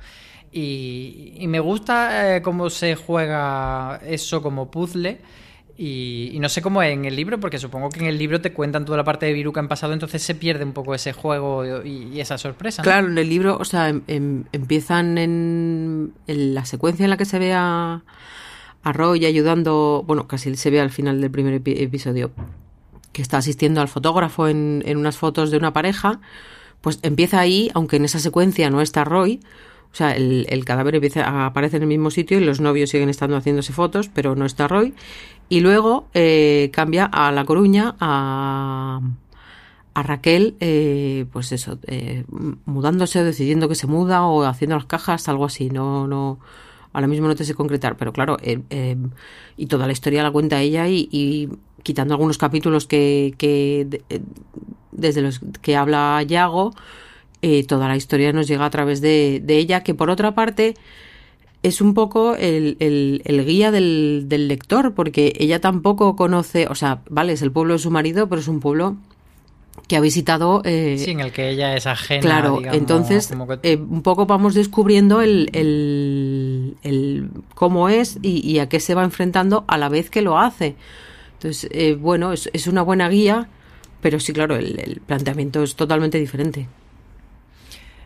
Y, 0.52 1.44
me 1.48 1.61
gusta 1.61 2.37
eh, 2.37 2.42
cómo 2.42 2.68
se 2.70 2.94
juega 2.94 4.00
eso 4.07 4.42
como 4.42 4.70
puzzle. 4.70 5.18
Y, 5.78 6.37
no 6.38 6.48
sé 6.50 6.61
cómo 6.61 6.83
es 6.83 6.92
en 6.92 7.07
el 7.07 7.16
libro, 7.16 7.40
porque 7.40 7.59
supongo 7.59 7.88
que 7.88 8.00
en 8.00 8.07
el 8.07 8.18
libro 8.18 8.40
te 8.40 8.52
cuentan 8.52 8.85
toda 8.85 8.98
la 8.98 9.05
parte 9.05 9.26
de 9.26 9.33
Viruca 9.33 9.59
en 9.59 9.68
pasado, 9.68 9.94
entonces 9.94 10.22
se 10.22 10.35
pierde 10.35 10.64
un 10.64 10.72
poco 10.72 10.94
ese 10.94 11.12
juego 11.12 11.83
y, 11.83 12.20
esa 12.20 12.37
sorpresa. 12.37 12.83
Claro, 12.83 13.09
en 13.09 13.16
el 13.16 13.28
libro, 13.28 13.57
o 13.59 13.64
sea, 13.64 13.88
em- 13.88 14.02
em- 14.07 14.44
empiezan 14.52 15.16
en, 15.16 16.12
la 16.26 16.64
secuencia 16.66 17.05
en 17.05 17.11
la 17.11 17.16
que 17.16 17.24
se 17.24 17.38
ve 17.38 17.55
a, 17.55 18.05
a 18.83 18.92
Roy 18.92 19.24
ayudando, 19.24 20.05
bueno, 20.07 20.28
casi 20.28 20.55
se 20.55 20.70
ve 20.70 20.81
al 20.81 20.90
final 20.90 21.20
del 21.20 21.31
primer 21.31 21.61
epi- 21.61 21.81
episodio, 21.81 22.31
que 23.12 23.22
está 23.22 23.38
asistiendo 23.38 23.81
al 23.81 23.88
fotógrafo 23.88 24.48
en, 24.48 24.83
en 24.87 24.96
unas 24.98 25.16
fotos 25.16 25.51
de 25.51 25.57
una 25.57 25.72
pareja, 25.72 26.20
pues 26.81 26.98
empieza 27.03 27.38
ahí, 27.40 27.70
aunque 27.75 27.96
en 27.96 28.05
esa 28.05 28.18
secuencia 28.18 28.68
no 28.70 28.81
está 28.81 29.05
Roy, 29.05 29.40
o 29.92 29.94
sea, 29.94 30.16
el, 30.16 30.46
el 30.48 30.64
cadáver 30.64 30.94
empieza 30.94 31.25
a 31.25 31.46
aparecer 31.46 31.77
en 31.77 31.83
el 31.83 31.88
mismo 31.88 32.11
sitio 32.11 32.38
y 32.38 32.44
los 32.44 32.61
novios 32.61 32.88
siguen 32.88 33.11
estando 33.11 33.37
haciéndose 33.37 33.75
fotos, 33.75 34.09
pero 34.09 34.35
no 34.35 34.46
está 34.46 34.66
Roy. 34.66 34.94
Y 35.51 35.61
luego 35.61 36.09
eh, 36.14 36.70
cambia 36.72 37.05
a 37.05 37.31
La 37.31 37.44
Coruña, 37.44 37.94
a, 38.01 39.03
a 39.92 40.03
Raquel, 40.03 40.57
eh, 40.61 41.27
pues 41.31 41.53
eso, 41.53 41.79
eh, 41.87 42.25
mudándose, 42.64 43.22
decidiendo 43.22 43.68
que 43.68 43.75
se 43.75 43.87
muda 43.87 44.25
o 44.25 44.44
haciendo 44.44 44.77
las 44.77 44.87
cajas, 44.87 45.29
algo 45.29 45.44
así. 45.44 45.68
No, 45.68 46.09
no, 46.09 46.40
ahora 46.94 47.07
mismo 47.07 47.29
no 47.29 47.35
te 47.35 47.44
sé 47.44 47.53
concretar, 47.55 47.98
pero 47.98 48.14
claro, 48.14 48.38
y 49.59 49.66
toda 49.66 49.87
la 49.87 49.92
historia 49.92 50.22
la 50.22 50.31
cuenta 50.31 50.59
ella 50.62 50.88
y 50.88 51.51
quitando 51.83 52.14
algunos 52.14 52.38
capítulos 52.38 52.87
que, 52.87 53.35
que 53.38 53.87
de- 53.88 54.03
eh, 54.11 54.21
desde 54.92 55.23
los 55.23 55.40
que 55.62 55.77
habla 55.77 56.23
Yago, 56.23 56.75
eh, 57.42 57.64
toda 57.66 57.88
la 57.88 57.97
historia 57.97 58.33
nos 58.33 58.47
llega 58.47 58.64
a 58.66 58.71
través 58.71 59.01
de, 59.01 59.40
de 59.42 59.57
ella, 59.59 59.83
que 59.83 59.95
por 59.95 60.11
otra 60.11 60.35
parte 60.35 60.75
es 61.62 61.81
un 61.81 61.95
poco 61.95 62.35
el, 62.37 62.77
el- 62.81 63.23
el 63.25 63.45
guía 63.45 63.71
del, 63.71 64.25
del 64.27 64.49
lector, 64.49 64.95
porque 64.95 65.33
ella 65.38 65.61
tampoco 65.61 66.16
conoce, 66.16 66.66
o 66.68 66.75
sea, 66.75 67.03
vale, 67.09 67.33
es 67.33 67.42
el 67.42 67.53
pueblo 67.53 67.75
de 67.75 67.79
su 67.79 67.90
marido, 67.90 68.29
pero 68.29 68.40
es 68.40 68.49
un 68.49 68.61
pueblo 68.61 68.97
que 69.88 69.97
ha 69.97 70.01
visitado 70.01 70.62
eh, 70.64 70.97
Sí, 70.99 71.11
en 71.12 71.21
el 71.21 71.33
que 71.33 71.51
ella 71.51 71.77
es 71.77 71.87
ajena. 71.87 72.21
Claro, 72.21 72.57
digamos, 72.59 72.79
entonces 72.81 73.29
que- 73.62 73.73
eh, 73.73 73.77
un 73.77 74.03
poco 74.03 74.27
vamos 74.27 74.55
descubriendo 74.55 75.21
el, 75.21 75.51
el- 75.53 76.77
el 76.83 77.31
cómo 77.55 77.88
es 77.88 78.18
y, 78.23 78.40
y 78.49 78.59
a 78.59 78.68
qué 78.68 78.81
se 78.81 78.95
va 78.95 79.05
enfrentando 79.05 79.64
a 79.68 79.79
la 79.79 79.88
vez 79.88 80.11
que 80.11 80.23
lo 80.23 80.38
hace. 80.38 80.77
Entonces, 81.42 81.68
eh, 81.72 81.96
bueno, 81.96 82.33
es, 82.33 82.66
una 82.68 82.83
buena 82.83 83.09
guía, 83.09 83.48
pero 84.00 84.20
sí, 84.20 84.33
claro, 84.33 84.55
el, 84.55 84.78
el 84.78 85.00
planteamiento 85.00 85.64
es 85.64 85.74
totalmente 85.74 86.16
diferente. 86.16 86.68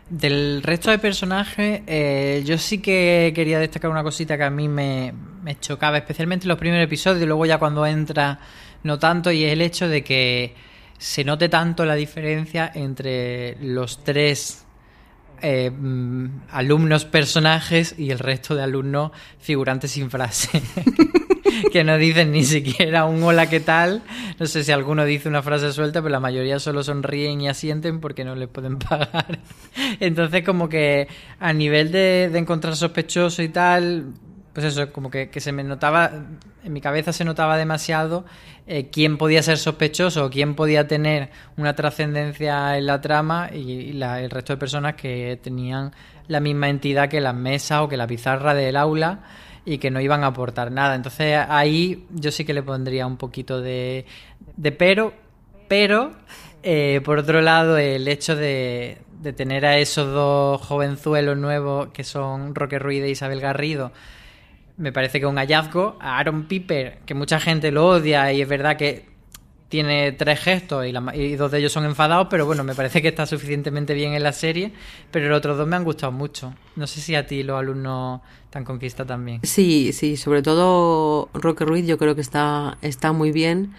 Del 0.09 0.63
resto 0.63 0.89
de 0.89 0.97
personajes, 0.97 1.81
eh, 1.85 2.41
yo 2.43 2.57
sí 2.57 2.79
que 2.79 3.31
quería 3.35 3.59
destacar 3.59 3.91
una 3.91 4.01
cosita 4.01 4.37
que 4.37 4.43
a 4.43 4.49
mí 4.49 4.67
me, 4.67 5.13
me 5.43 5.59
chocaba, 5.59 5.99
especialmente 5.99 6.45
en 6.45 6.49
los 6.49 6.57
primeros 6.57 6.83
episodios, 6.83 7.21
y 7.21 7.27
luego 7.27 7.45
ya 7.45 7.59
cuando 7.59 7.85
entra 7.85 8.39
no 8.81 8.97
tanto, 8.97 9.31
y 9.31 9.43
es 9.43 9.53
el 9.53 9.61
hecho 9.61 9.87
de 9.87 10.03
que 10.03 10.55
se 10.97 11.23
note 11.23 11.47
tanto 11.47 11.85
la 11.85 11.93
diferencia 11.93 12.71
entre 12.73 13.55
los 13.61 14.03
tres 14.03 14.65
eh, 15.41 15.71
mm, 15.71 16.43
alumnos 16.51 17.05
personajes 17.05 17.95
y 17.97 18.11
el 18.11 18.19
resto 18.19 18.55
de 18.55 18.63
alumnos 18.63 19.11
figurantes 19.39 19.91
sin 19.91 20.09
frase. 20.09 20.61
que 21.71 21.83
no 21.83 21.97
dicen 21.97 22.31
ni 22.31 22.43
siquiera 22.43 23.05
un 23.05 23.23
hola, 23.23 23.49
¿qué 23.49 23.59
tal? 23.59 24.03
No 24.39 24.45
sé 24.45 24.63
si 24.63 24.71
alguno 24.71 25.05
dice 25.05 25.29
una 25.29 25.41
frase 25.41 25.71
suelta, 25.73 26.01
pero 26.01 26.11
la 26.11 26.19
mayoría 26.19 26.59
solo 26.59 26.83
sonríen 26.83 27.41
y 27.41 27.49
asienten 27.49 27.99
porque 27.99 28.23
no 28.23 28.35
les 28.35 28.49
pueden 28.49 28.77
pagar. 28.79 29.39
Entonces, 29.99 30.43
como 30.43 30.69
que 30.69 31.07
a 31.39 31.53
nivel 31.53 31.91
de, 31.91 32.29
de 32.31 32.39
encontrar 32.39 32.75
sospechoso 32.75 33.41
y 33.41 33.49
tal, 33.49 34.13
pues 34.57 34.65
eso, 34.73 34.91
como 34.91 35.11
que, 35.11 35.29
que 35.29 35.39
se 35.39 35.51
me 35.51 35.63
notaba, 35.63 36.09
en 36.63 36.73
mi 36.73 36.81
cabeza 36.81 37.13
se 37.13 37.23
notaba 37.23 37.57
demasiado 37.57 38.25
eh, 38.65 38.89
quién 38.91 39.19
podía 39.19 39.43
ser 39.43 39.59
sospechoso 39.59 40.31
quién 40.31 40.55
podía 40.55 40.87
tener 40.87 41.29
una 41.57 41.75
trascendencia 41.75 42.75
en 42.75 42.87
la 42.87 42.99
trama 42.99 43.51
y, 43.53 43.93
la- 43.93 44.19
el 44.19 44.31
resto 44.31 44.53
de 44.53 44.57
personas 44.57 44.95
que 44.95 45.39
tenían 45.43 45.91
la 46.27 46.39
misma 46.39 46.69
entidad 46.69 47.07
que 47.07 47.21
las 47.21 47.35
mesas 47.35 47.81
o 47.81 47.87
que 47.87 47.97
la 47.97 48.07
pizarra 48.07 48.55
del 48.55 48.77
aula 48.77 49.19
y 49.63 49.77
que 49.77 49.91
no 49.91 50.01
iban 50.01 50.23
a 50.23 50.27
aportar 50.27 50.71
nada. 50.71 50.95
Entonces 50.95 51.37
ahí 51.47 52.07
yo 52.09 52.31
sí 52.31 52.43
que 52.43 52.55
le 52.55 52.63
pondría 52.63 53.05
un 53.05 53.17
poquito 53.17 53.61
de, 53.61 54.07
de 54.55 54.71
pero, 54.71 55.13
pero 55.67 56.13
eh, 56.63 56.99
por 57.05 57.19
otro 57.19 57.41
lado 57.41 57.77
el 57.77 58.07
hecho 58.07 58.35
de, 58.35 58.97
de 59.21 59.33
tener 59.33 59.67
a 59.67 59.77
esos 59.77 60.11
dos 60.11 60.59
jovenzuelos 60.61 61.37
nuevos 61.37 61.89
que 61.89 62.03
son 62.03 62.55
Roque 62.55 62.79
Ruiz 62.79 63.03
e 63.03 63.09
Isabel 63.09 63.39
Garrido 63.39 63.91
me 64.77 64.91
parece 64.91 65.19
que 65.19 65.25
un 65.25 65.37
hallazgo. 65.37 65.97
A 65.99 66.17
Aaron 66.19 66.45
Piper, 66.45 66.99
que 67.05 67.13
mucha 67.13 67.39
gente 67.39 67.71
lo 67.71 67.87
odia 67.87 68.31
y 68.31 68.41
es 68.41 68.47
verdad 68.47 68.77
que 68.77 69.05
tiene 69.69 70.13
tres 70.13 70.39
gestos 70.39 70.85
y, 70.85 70.91
la 70.91 71.13
y 71.13 71.35
dos 71.35 71.51
de 71.51 71.59
ellos 71.59 71.73
son 71.73 71.83
enfadados, 71.85 72.27
pero 72.29 72.45
bueno, 72.45 72.63
me 72.63 72.73
parece 72.73 73.01
que 73.01 73.09
está 73.09 73.25
suficientemente 73.25 73.93
bien 73.93 74.13
en 74.13 74.23
la 74.23 74.31
serie, 74.31 74.71
pero 75.11 75.27
los 75.27 75.39
otros 75.39 75.57
dos 75.57 75.67
me 75.67 75.75
han 75.75 75.83
gustado 75.83 76.11
mucho. 76.11 76.53
No 76.75 76.87
sé 76.87 77.01
si 77.01 77.15
a 77.15 77.27
ti 77.27 77.43
los 77.43 77.59
alumnos 77.59 78.21
te 78.49 78.57
han 78.57 78.63
conquistado 78.63 79.07
también. 79.07 79.41
Sí, 79.43 79.91
sí, 79.91 80.15
sobre 80.15 80.41
todo 80.41 81.29
Roque 81.33 81.65
Ruiz 81.65 81.85
yo 81.85 81.97
creo 81.97 82.15
que 82.15 82.21
está, 82.21 82.77
está 82.81 83.11
muy 83.11 83.31
bien. 83.31 83.73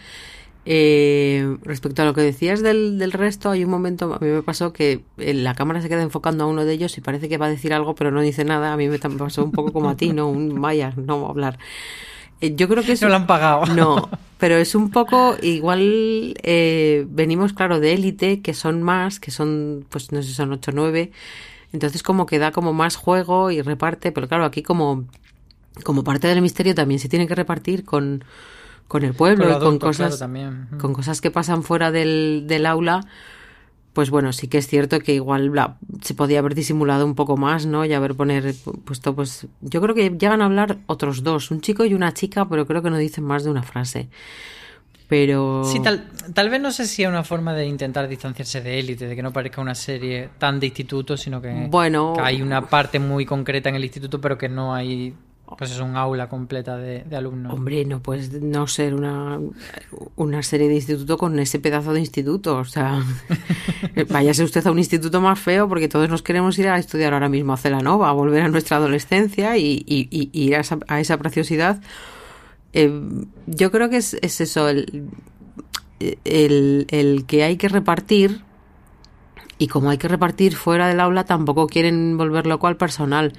Eh, 0.70 1.56
respecto 1.62 2.02
a 2.02 2.04
lo 2.04 2.12
que 2.12 2.20
decías 2.20 2.60
del, 2.60 2.98
del 2.98 3.12
resto, 3.12 3.48
hay 3.48 3.64
un 3.64 3.70
momento, 3.70 4.12
a 4.12 4.18
mí 4.18 4.28
me 4.28 4.42
pasó 4.42 4.74
que 4.74 5.00
eh, 5.16 5.32
la 5.32 5.54
cámara 5.54 5.80
se 5.80 5.88
queda 5.88 6.02
enfocando 6.02 6.44
a 6.44 6.46
uno 6.46 6.66
de 6.66 6.74
ellos 6.74 6.98
y 6.98 7.00
parece 7.00 7.30
que 7.30 7.38
va 7.38 7.46
a 7.46 7.48
decir 7.48 7.72
algo, 7.72 7.94
pero 7.94 8.10
no 8.10 8.20
dice 8.20 8.44
nada. 8.44 8.74
A 8.74 8.76
mí 8.76 8.86
me 8.86 8.98
pasó 8.98 9.42
un 9.42 9.50
poco 9.50 9.72
como 9.72 9.88
a 9.88 9.96
ti, 9.96 10.12
¿no? 10.12 10.28
Un 10.28 10.60
vaya, 10.60 10.92
no 10.96 11.26
a 11.26 11.30
hablar. 11.30 11.58
Eh, 12.42 12.54
yo 12.54 12.68
creo 12.68 12.84
que 12.84 12.92
es 12.92 13.00
No 13.00 13.08
lo 13.08 13.14
han 13.14 13.26
pagado. 13.26 13.64
no, 13.74 14.10
pero 14.36 14.56
es 14.56 14.74
un 14.74 14.90
poco 14.90 15.36
igual. 15.40 16.34
eh, 16.42 17.06
venimos, 17.08 17.54
claro, 17.54 17.80
de 17.80 17.94
élite, 17.94 18.42
que 18.42 18.52
son 18.52 18.82
más, 18.82 19.20
que 19.20 19.30
son, 19.30 19.86
pues 19.88 20.12
no 20.12 20.22
sé, 20.22 20.34
son 20.34 20.52
8 20.52 20.70
o 20.70 20.74
9. 20.74 21.12
Entonces, 21.72 22.02
como 22.02 22.26
que 22.26 22.38
da 22.38 22.52
como 22.52 22.74
más 22.74 22.96
juego 22.96 23.50
y 23.50 23.62
reparte, 23.62 24.12
pero 24.12 24.28
claro, 24.28 24.44
aquí 24.44 24.62
como, 24.62 25.06
como 25.82 26.04
parte 26.04 26.26
del 26.26 26.42
misterio 26.42 26.74
también 26.74 27.00
se 27.00 27.08
tiene 27.08 27.26
que 27.26 27.34
repartir 27.34 27.86
con, 27.86 28.22
con 28.88 29.04
el 29.04 29.14
pueblo 29.14 29.44
Con 29.44 29.52
y 29.52 29.52
con 29.60 29.78
claro, 29.78 29.78
cosas, 29.78 30.18
también. 30.18 30.66
con 30.80 30.92
cosas 30.94 31.20
que 31.20 31.30
pasan 31.30 31.62
fuera 31.62 31.90
del, 31.92 32.44
del 32.46 32.66
aula. 32.66 33.02
Pues 33.92 34.10
bueno, 34.10 34.32
sí 34.32 34.46
que 34.48 34.58
es 34.58 34.66
cierto 34.68 35.00
que 35.00 35.12
igual 35.14 35.52
la- 35.54 35.76
se 36.02 36.14
podía 36.14 36.38
haber 36.38 36.54
disimulado 36.54 37.04
un 37.04 37.14
poco 37.14 37.36
más, 37.36 37.66
¿no? 37.66 37.84
Y 37.84 37.92
haber 37.94 38.14
poner 38.14 38.54
puesto, 38.84 39.14
pues 39.14 39.46
yo 39.60 39.80
creo 39.80 39.94
que 39.94 40.10
llegan 40.10 40.40
a 40.40 40.44
hablar 40.44 40.78
otros 40.86 41.22
dos, 41.24 41.50
un 41.50 41.60
chico 41.60 41.84
y 41.84 41.94
una 41.94 42.14
chica, 42.14 42.48
pero 42.48 42.66
creo 42.66 42.80
que 42.82 42.90
no 42.90 42.96
dicen 42.98 43.24
más 43.24 43.44
de 43.44 43.50
una 43.50 43.62
frase. 43.62 44.08
Pero 45.08 45.64
Sí, 45.64 45.80
tal, 45.82 46.06
tal 46.34 46.50
vez 46.50 46.60
no 46.60 46.70
sé 46.70 46.86
si 46.86 47.02
es 47.02 47.08
una 47.08 47.24
forma 47.24 47.54
de 47.54 47.66
intentar 47.66 48.06
distanciarse 48.08 48.60
de 48.60 48.78
élite, 48.78 49.06
de 49.08 49.16
que 49.16 49.22
no 49.22 49.32
parezca 49.32 49.60
una 49.62 49.74
serie 49.74 50.28
tan 50.38 50.60
de 50.60 50.66
instituto, 50.66 51.16
sino 51.16 51.40
que, 51.40 51.66
Bueno. 51.70 52.12
que 52.14 52.20
hay 52.20 52.42
una 52.42 52.66
parte 52.68 52.98
muy 52.98 53.24
concreta 53.24 53.70
en 53.70 53.76
el 53.76 53.84
instituto, 53.84 54.20
pero 54.20 54.36
que 54.36 54.50
no 54.50 54.74
hay 54.74 55.14
pues 55.56 55.70
es 55.70 55.80
un 55.80 55.96
aula 55.96 56.28
completa 56.28 56.76
de, 56.76 57.04
alumnos. 57.16 57.54
Hombre, 57.54 57.84
no 57.84 58.00
puedes 58.00 58.32
no 58.42 58.66
ser 58.66 58.94
una, 58.94 59.40
una 60.16 60.42
serie 60.42 60.68
de 60.68 60.74
instituto 60.74 61.16
con 61.16 61.38
ese 61.38 61.58
pedazo 61.58 61.92
de 61.92 62.00
instituto. 62.00 62.58
O 62.58 62.64
sea, 62.64 63.02
váyase 64.10 64.44
usted 64.44 64.66
a 64.66 64.70
un 64.70 64.78
instituto 64.78 65.20
más 65.20 65.38
feo 65.38 65.68
porque 65.68 65.88
todos 65.88 66.08
nos 66.08 66.22
queremos 66.22 66.58
ir 66.58 66.68
a 66.68 66.78
estudiar 66.78 67.14
ahora 67.14 67.28
mismo 67.28 67.52
a 67.52 67.56
Celanova, 67.56 68.10
a 68.10 68.12
volver 68.12 68.42
a 68.42 68.48
nuestra 68.48 68.76
adolescencia 68.76 69.56
y 69.56 69.84
ir 69.86 70.56
a 70.56 70.60
esa, 70.60 70.78
a 70.88 71.00
esa 71.00 71.16
preciosidad. 71.16 71.80
Eh, 72.72 73.02
yo 73.46 73.70
creo 73.70 73.88
que 73.88 73.96
es, 73.96 74.14
es 74.20 74.40
eso, 74.40 74.68
el, 74.68 75.08
el, 76.24 76.86
el 76.90 77.24
que 77.26 77.44
hay 77.44 77.56
que 77.56 77.68
repartir 77.68 78.42
y 79.58 79.68
como 79.68 79.90
hay 79.90 79.98
que 79.98 80.08
repartir 80.08 80.54
fuera 80.54 80.86
del 80.88 81.00
aula 81.00 81.24
tampoco 81.24 81.66
quieren 81.66 82.16
volver 82.16 82.46
loco 82.46 82.66
al 82.66 82.76
personal 82.76 83.32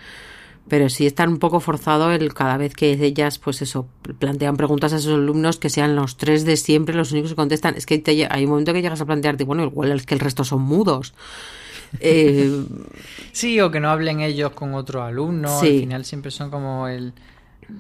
pero 0.67 0.89
sí 0.89 1.05
está 1.05 1.27
un 1.27 1.37
poco 1.37 1.59
forzado 1.59 2.11
el 2.11 2.33
cada 2.33 2.57
vez 2.57 2.75
que 2.75 2.91
ellas 2.91 3.39
pues 3.39 3.61
eso 3.61 3.87
plantean 4.19 4.57
preguntas 4.57 4.93
a 4.93 4.97
esos 4.97 5.13
alumnos 5.13 5.57
que 5.57 5.69
sean 5.69 5.95
los 5.95 6.17
tres 6.17 6.45
de 6.45 6.57
siempre 6.57 6.95
los 6.95 7.11
únicos 7.11 7.31
que 7.31 7.35
contestan 7.35 7.75
es 7.75 7.85
que 7.85 7.97
te 7.97 8.27
hay 8.29 8.43
un 8.43 8.51
momento 8.51 8.73
que 8.73 8.81
llegas 8.81 9.01
a 9.01 9.05
plantearte 9.05 9.45
bueno 9.45 9.63
igual 9.63 9.91
es 9.91 10.05
que 10.05 10.13
el 10.13 10.19
resto 10.19 10.43
son 10.43 10.61
mudos 10.61 11.13
Eh, 11.99 12.63
Sí, 13.31 13.59
o 13.61 13.71
que 13.71 13.79
no 13.79 13.89
hablen 13.89 14.19
ellos 14.21 14.51
con 14.51 14.73
otros 14.73 15.03
alumnos. 15.03 15.59
Sí. 15.59 15.67
Al 15.67 15.79
final 15.79 16.05
siempre 16.05 16.31
son 16.31 16.49
como 16.49 16.87
el. 16.87 17.13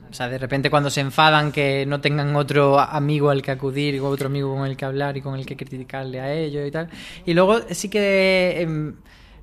O 0.09 0.13
sea, 0.13 0.29
de 0.29 0.37
repente 0.37 0.69
cuando 0.69 0.89
se 0.89 1.01
enfadan 1.01 1.51
que 1.51 1.85
no 1.87 1.99
tengan 1.99 2.35
otro 2.35 2.79
amigo 2.79 3.29
al 3.31 3.41
que 3.41 3.51
acudir, 3.51 3.99
o 3.99 4.07
otro 4.07 4.27
amigo 4.27 4.55
con 4.55 4.67
el 4.67 4.77
que 4.77 4.85
hablar 4.85 5.17
y 5.17 5.21
con 5.21 5.37
el 5.37 5.45
que 5.45 5.57
criticarle 5.57 6.19
a 6.19 6.33
ellos 6.33 6.67
y 6.67 6.71
tal. 6.71 6.89
Y 7.25 7.33
luego 7.33 7.59
sí 7.71 7.89
que 7.89 8.61
em, 8.61 8.95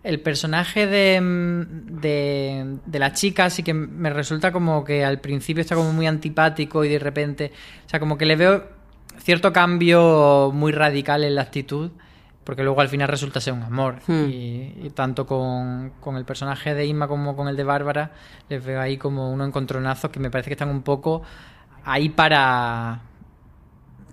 el 0.06 0.20
personaje 0.20 0.86
de, 0.86 1.14
em, 1.16 1.66
de, 2.00 2.78
de 2.86 2.98
la 2.98 3.12
chica 3.12 3.50
sí 3.50 3.62
que 3.62 3.74
me 3.74 4.10
resulta 4.10 4.52
como 4.52 4.84
que 4.84 5.04
al 5.04 5.20
principio 5.20 5.60
está 5.60 5.74
como 5.74 5.92
muy 5.92 6.06
antipático 6.06 6.84
y 6.84 6.88
de 6.88 6.98
repente, 6.98 7.52
o 7.84 7.88
sea, 7.88 8.00
como 8.00 8.16
que 8.16 8.26
le 8.26 8.36
veo 8.36 8.64
cierto 9.18 9.52
cambio 9.52 10.50
muy 10.52 10.72
radical 10.72 11.24
en 11.24 11.34
la 11.34 11.42
actitud 11.42 11.90
porque 12.44 12.62
luego 12.62 12.80
al 12.80 12.88
final 12.88 13.08
resulta 13.08 13.40
ser 13.40 13.54
un 13.54 13.64
amor. 13.64 13.96
Hmm. 14.06 14.30
Y, 14.30 14.72
y 14.84 14.90
tanto 14.94 15.26
con, 15.26 15.90
con 16.00 16.16
el 16.16 16.24
personaje 16.24 16.74
de 16.74 16.86
Inma 16.86 17.08
como 17.08 17.34
con 17.34 17.48
el 17.48 17.56
de 17.56 17.64
Bárbara, 17.64 18.12
les 18.48 18.64
veo 18.64 18.80
ahí 18.80 18.96
como 18.96 19.32
unos 19.32 19.48
encontronazos 19.48 20.12
que 20.12 20.20
me 20.20 20.30
parece 20.30 20.50
que 20.50 20.54
están 20.54 20.70
un 20.70 20.82
poco 20.82 21.22
ahí 21.84 22.08
para. 22.08 23.00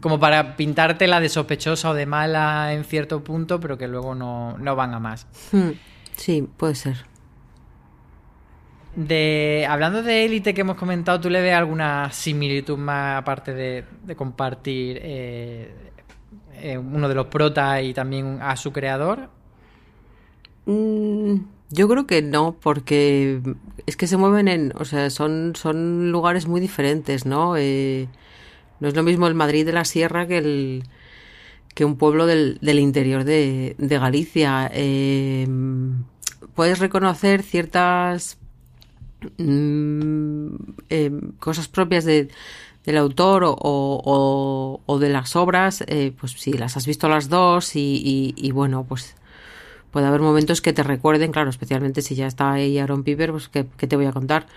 Como 0.03 0.19
para 0.19 0.55
pintártela 0.57 1.19
de 1.21 1.29
sospechosa 1.29 1.89
o 1.91 1.93
de 1.95 2.05
mala 2.05 2.73
en 2.73 2.83
cierto 2.83 3.23
punto, 3.23 3.59
pero 3.59 3.77
que 3.77 3.87
luego 3.87 4.13
no, 4.15 4.57
no 4.57 4.75
van 4.75 4.93
a 4.93 4.99
más. 4.99 5.27
Hmm, 5.51 5.71
Sí, 6.15 6.47
puede 6.57 6.75
ser. 6.75 7.05
De, 8.95 9.65
hablando 9.67 10.03
de 10.03 10.25
élite 10.25 10.53
que 10.53 10.61
hemos 10.61 10.75
comentado, 10.75 11.19
¿tú 11.19 11.29
le 11.29 11.41
ves 11.41 11.55
alguna 11.55 12.11
similitud 12.11 12.77
más 12.77 13.17
aparte 13.19 13.53
de, 13.53 13.85
de 14.03 14.15
compartir 14.15 14.99
eh, 15.01 15.73
eh, 16.53 16.77
uno 16.77 17.09
de 17.09 17.15
los 17.15 17.25
protas 17.27 17.81
y 17.81 17.93
también 17.95 18.37
a 18.41 18.55
su 18.55 18.71
creador? 18.71 19.29
Mm, 20.65 21.35
Yo 21.69 21.87
creo 21.87 22.05
que 22.07 22.21
no, 22.21 22.55
porque 22.61 23.41
es 23.85 23.97
que 23.97 24.07
se 24.07 24.17
mueven 24.17 24.47
en, 24.47 24.73
o 24.77 24.85
sea, 24.85 25.09
son, 25.09 25.53
son 25.55 26.11
lugares 26.11 26.47
muy 26.47 26.61
diferentes, 26.61 27.25
¿no? 27.25 27.55
Eh, 27.57 28.07
no 28.83 28.89
es 28.89 28.95
lo 28.95 29.03
mismo 29.03 29.27
el 29.27 29.33
Madrid 29.33 29.65
de 29.65 29.71
la 29.71 29.85
Sierra 29.85 30.27
que 30.27 30.39
el 30.39 30.83
que 31.73 31.85
un 31.85 31.95
pueblo 31.97 32.27
del, 32.27 32.59
interior 32.61 33.23
de, 33.23 33.75
Galicia. 33.79 34.69
Eh, 34.73 35.47
puedes 36.53 36.79
reconocer 36.79 37.43
ciertas 37.43 38.37
mm, 39.37 40.55
eh, 40.89 41.11
cosas 41.39 41.69
propias 41.69 42.03
de, 42.03 42.27
del 42.83 42.97
autor 42.97 43.43
o, 43.45 44.97
de 44.99 45.09
las 45.09 45.37
obras, 45.37 45.81
eh, 45.87 46.13
pues 46.19 46.33
si 46.33 46.51
las 46.51 46.75
has 46.75 46.85
visto 46.85 47.07
las 47.07 47.29
dos 47.29 47.71
y 47.75 48.51
bueno, 48.51 48.85
pues 48.87 49.15
puede 49.93 50.07
haber 50.07 50.21
momentos 50.21 50.59
que 50.59 50.73
te 50.73 50.81
recuerden, 50.81 51.31
claro, 51.31 51.51
especialmente 51.51 52.01
si 52.01 52.15
ya 52.15 52.25
está 52.25 52.51
ahí 52.51 52.79
Aaron 52.79 53.03
Piper, 53.03 53.31
pues 53.31 53.47
que, 53.47 53.63
te 53.63 53.95
voy 53.95 54.07
a 54.07 54.11
contar. 54.11 54.47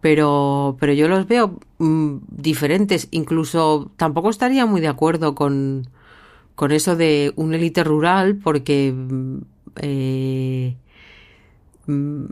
Pero, 0.00 0.76
pero 0.80 0.92
yo 0.94 1.08
los 1.08 1.26
veo 1.26 1.58
mm, 1.78 2.16
diferentes, 2.28 3.08
incluso 3.10 3.90
tampoco 3.96 4.30
estaría 4.30 4.64
muy 4.66 4.80
de 4.80 4.88
acuerdo 4.88 5.34
con, 5.34 5.88
con 6.54 6.72
eso 6.72 6.96
de 6.96 7.32
un 7.36 7.54
élite 7.54 7.84
rural, 7.84 8.36
porque 8.36 8.92
mm, 8.92 9.38
eh, 9.76 10.76
mm, 11.86 12.24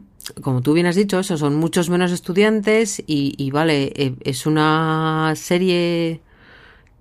como 0.42 0.62
tú 0.62 0.72
bien 0.72 0.86
has 0.86 0.96
dicho, 0.96 1.18
eso 1.18 1.36
son 1.36 1.56
muchos 1.56 1.90
menos 1.90 2.12
estudiantes 2.12 3.02
y, 3.06 3.34
y 3.36 3.50
vale, 3.50 3.92
eh, 3.96 4.14
es 4.20 4.46
una 4.46 5.32
serie 5.36 6.20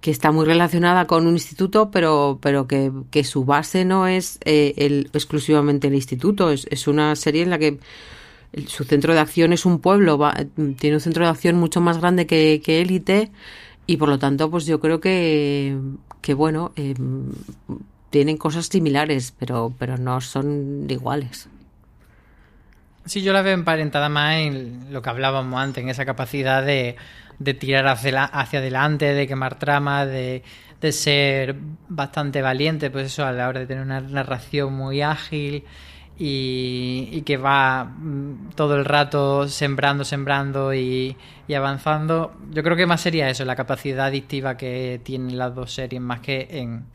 que 0.01 0.11
está 0.11 0.31
muy 0.31 0.45
relacionada 0.45 1.05
con 1.05 1.27
un 1.27 1.33
instituto, 1.33 1.91
pero, 1.91 2.39
pero 2.41 2.67
que, 2.67 2.91
que 3.11 3.23
su 3.23 3.45
base 3.45 3.83
no 3.83 4.07
es 4.07 4.39
eh, 4.45 4.73
el, 4.77 5.09
exclusivamente 5.13 5.87
el 5.87 5.95
instituto, 5.95 6.51
es, 6.51 6.67
es 6.69 6.87
una 6.87 7.15
serie 7.15 7.43
en 7.43 7.49
la 7.49 7.59
que 7.59 7.79
su 8.67 8.83
centro 8.83 9.13
de 9.13 9.19
acción 9.19 9.53
es 9.53 9.65
un 9.65 9.79
pueblo, 9.79 10.17
va- 10.17 10.35
tiene 10.79 10.95
un 10.97 11.01
centro 11.01 11.23
de 11.25 11.29
acción 11.31 11.55
mucho 11.57 11.81
más 11.81 11.99
grande 11.99 12.25
que, 12.27 12.61
que 12.63 12.81
élite 12.81 13.31
y 13.87 13.97
por 13.97 14.09
lo 14.09 14.19
tanto 14.19 14.49
pues 14.51 14.65
yo 14.65 14.79
creo 14.79 14.99
que, 14.99 15.77
que 16.21 16.33
bueno, 16.33 16.71
eh, 16.75 16.95
tienen 18.09 18.37
cosas 18.37 18.67
similares, 18.67 19.33
pero, 19.37 19.73
pero 19.77 19.97
no 19.97 20.21
son 20.21 20.85
iguales. 20.89 21.47
Sí, 23.05 23.21
yo 23.23 23.31
la 23.31 23.41
veo 23.41 23.53
emparentada 23.53 24.09
más 24.09 24.35
en 24.37 24.87
lo 24.91 25.01
que 25.01 25.09
hablábamos 25.09 25.59
antes, 25.61 25.81
en 25.83 25.89
esa 25.89 26.05
capacidad 26.05 26.63
de, 26.63 26.97
de 27.39 27.53
tirar 27.53 27.87
hacia, 27.87 28.11
la- 28.11 28.25
hacia 28.25 28.59
adelante, 28.59 29.13
de 29.13 29.27
quemar 29.27 29.57
tramas, 29.59 30.07
de, 30.07 30.43
de 30.81 30.91
ser 30.91 31.55
bastante 31.87 32.41
valiente, 32.41 32.89
pues 32.91 33.07
eso, 33.07 33.25
a 33.25 33.31
la 33.31 33.47
hora 33.47 33.61
de 33.61 33.67
tener 33.67 33.83
una 33.83 34.01
narración 34.01 34.73
muy 34.73 35.01
ágil 35.01 35.63
y, 36.19 37.09
y 37.11 37.21
que 37.21 37.37
va 37.37 37.85
mm, 37.85 38.49
todo 38.55 38.75
el 38.75 38.85
rato 38.85 39.47
sembrando, 39.47 40.03
sembrando 40.03 40.73
y, 40.73 41.15
y 41.47 41.53
avanzando. 41.53 42.33
Yo 42.51 42.63
creo 42.63 42.75
que 42.75 42.85
más 42.85 43.01
sería 43.01 43.29
eso, 43.29 43.45
la 43.45 43.55
capacidad 43.55 44.07
adictiva 44.07 44.57
que 44.57 44.99
tienen 45.03 45.37
las 45.37 45.53
dos 45.53 45.71
series, 45.73 46.01
más 46.01 46.19
que 46.21 46.47
en, 46.49 46.85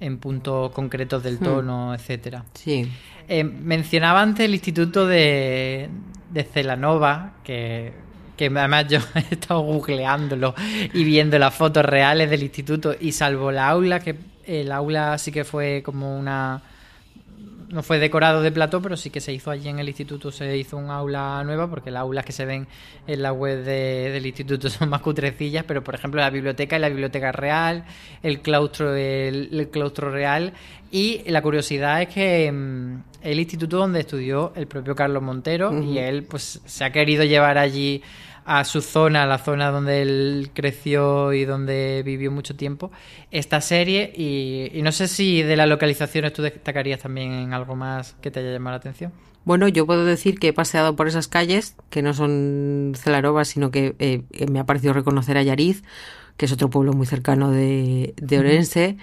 en 0.00 0.18
puntos 0.18 0.70
concretos 0.72 1.22
del 1.22 1.38
tono, 1.38 1.94
etcétera. 1.94 2.44
Sí. 2.54 2.88
Eh, 3.28 3.44
mencionaba 3.44 4.22
antes 4.22 4.46
el 4.46 4.54
instituto 4.54 5.06
de, 5.06 5.88
de 6.30 6.44
Celanova, 6.44 7.32
que, 7.44 7.92
que 8.36 8.46
además 8.46 8.86
yo 8.88 9.00
he 9.14 9.34
estado 9.34 9.60
googleándolo 9.60 10.54
y 10.94 11.04
viendo 11.04 11.38
las 11.38 11.54
fotos 11.54 11.84
reales 11.84 12.30
del 12.30 12.42
instituto, 12.42 12.94
y 12.98 13.12
salvo 13.12 13.50
la 13.50 13.68
aula, 13.68 14.00
que 14.00 14.16
el 14.46 14.72
aula 14.72 15.18
sí 15.18 15.32
que 15.32 15.44
fue 15.44 15.82
como 15.84 16.16
una... 16.18 16.62
No 17.68 17.82
fue 17.82 17.98
decorado 17.98 18.40
de 18.40 18.50
plató, 18.50 18.80
pero 18.80 18.96
sí 18.96 19.10
que 19.10 19.20
se 19.20 19.32
hizo 19.32 19.50
allí 19.50 19.68
en 19.68 19.78
el 19.78 19.88
instituto, 19.88 20.30
se 20.32 20.56
hizo 20.56 20.78
un 20.78 20.88
aula 20.90 21.42
nueva, 21.44 21.68
porque 21.68 21.90
las 21.90 22.00
aulas 22.00 22.24
que 22.24 22.32
se 22.32 22.46
ven 22.46 22.66
en 23.06 23.20
la 23.22 23.32
web 23.32 23.62
de- 23.62 24.10
del 24.10 24.24
instituto 24.24 24.70
son 24.70 24.88
más 24.88 25.02
cutrecillas, 25.02 25.64
pero 25.64 25.84
por 25.84 25.94
ejemplo 25.94 26.18
la 26.20 26.30
biblioteca 26.30 26.76
es 26.76 26.80
la 26.80 26.88
biblioteca 26.88 27.30
real, 27.30 27.84
el 28.22 28.40
claustro 28.40 28.94
el, 28.94 29.50
el 29.52 29.68
claustro 29.68 30.10
real, 30.10 30.54
y 30.90 31.22
la 31.30 31.42
curiosidad 31.42 32.00
es 32.00 32.08
que 32.08 32.50
mm, 32.50 33.02
el 33.20 33.38
instituto 33.38 33.76
donde 33.76 34.00
estudió 34.00 34.52
el 34.56 34.66
propio 34.66 34.94
Carlos 34.94 35.22
Montero, 35.22 35.78
y 35.82 35.98
él 35.98 36.22
pues 36.22 36.62
se 36.64 36.84
ha 36.84 36.90
querido 36.92 37.24
llevar 37.24 37.58
allí 37.58 38.02
a 38.48 38.64
su 38.64 38.80
zona, 38.80 39.24
a 39.24 39.26
la 39.26 39.36
zona 39.36 39.70
donde 39.70 40.00
él 40.00 40.50
creció 40.54 41.34
y 41.34 41.44
donde 41.44 42.02
vivió 42.02 42.30
mucho 42.30 42.56
tiempo, 42.56 42.90
esta 43.30 43.60
serie. 43.60 44.10
Y, 44.16 44.70
y 44.72 44.80
no 44.80 44.90
sé 44.90 45.06
si 45.06 45.42
de 45.42 45.54
las 45.54 45.68
localizaciones 45.68 46.32
tú 46.32 46.40
destacarías 46.40 47.00
también 47.00 47.32
en 47.32 47.52
algo 47.52 47.76
más 47.76 48.16
que 48.22 48.30
te 48.30 48.40
haya 48.40 48.52
llamado 48.52 48.72
la 48.72 48.78
atención. 48.78 49.12
Bueno, 49.44 49.68
yo 49.68 49.84
puedo 49.84 50.06
decir 50.06 50.38
que 50.38 50.48
he 50.48 50.52
paseado 50.54 50.96
por 50.96 51.08
esas 51.08 51.28
calles, 51.28 51.76
que 51.90 52.00
no 52.00 52.14
son 52.14 52.94
Celarova, 52.96 53.44
sino 53.44 53.70
que 53.70 53.94
eh, 53.98 54.22
eh, 54.32 54.46
me 54.50 54.60
ha 54.60 54.64
parecido 54.64 54.94
reconocer 54.94 55.36
a 55.36 55.42
Yariz, 55.42 55.82
que 56.38 56.46
es 56.46 56.52
otro 56.52 56.70
pueblo 56.70 56.94
muy 56.94 57.06
cercano 57.06 57.50
de, 57.50 58.14
de 58.16 58.38
Orense. 58.38 58.96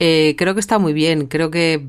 Eh, 0.00 0.34
creo 0.36 0.54
que 0.54 0.60
está 0.60 0.80
muy 0.80 0.92
bien, 0.92 1.26
creo 1.26 1.52
que, 1.52 1.86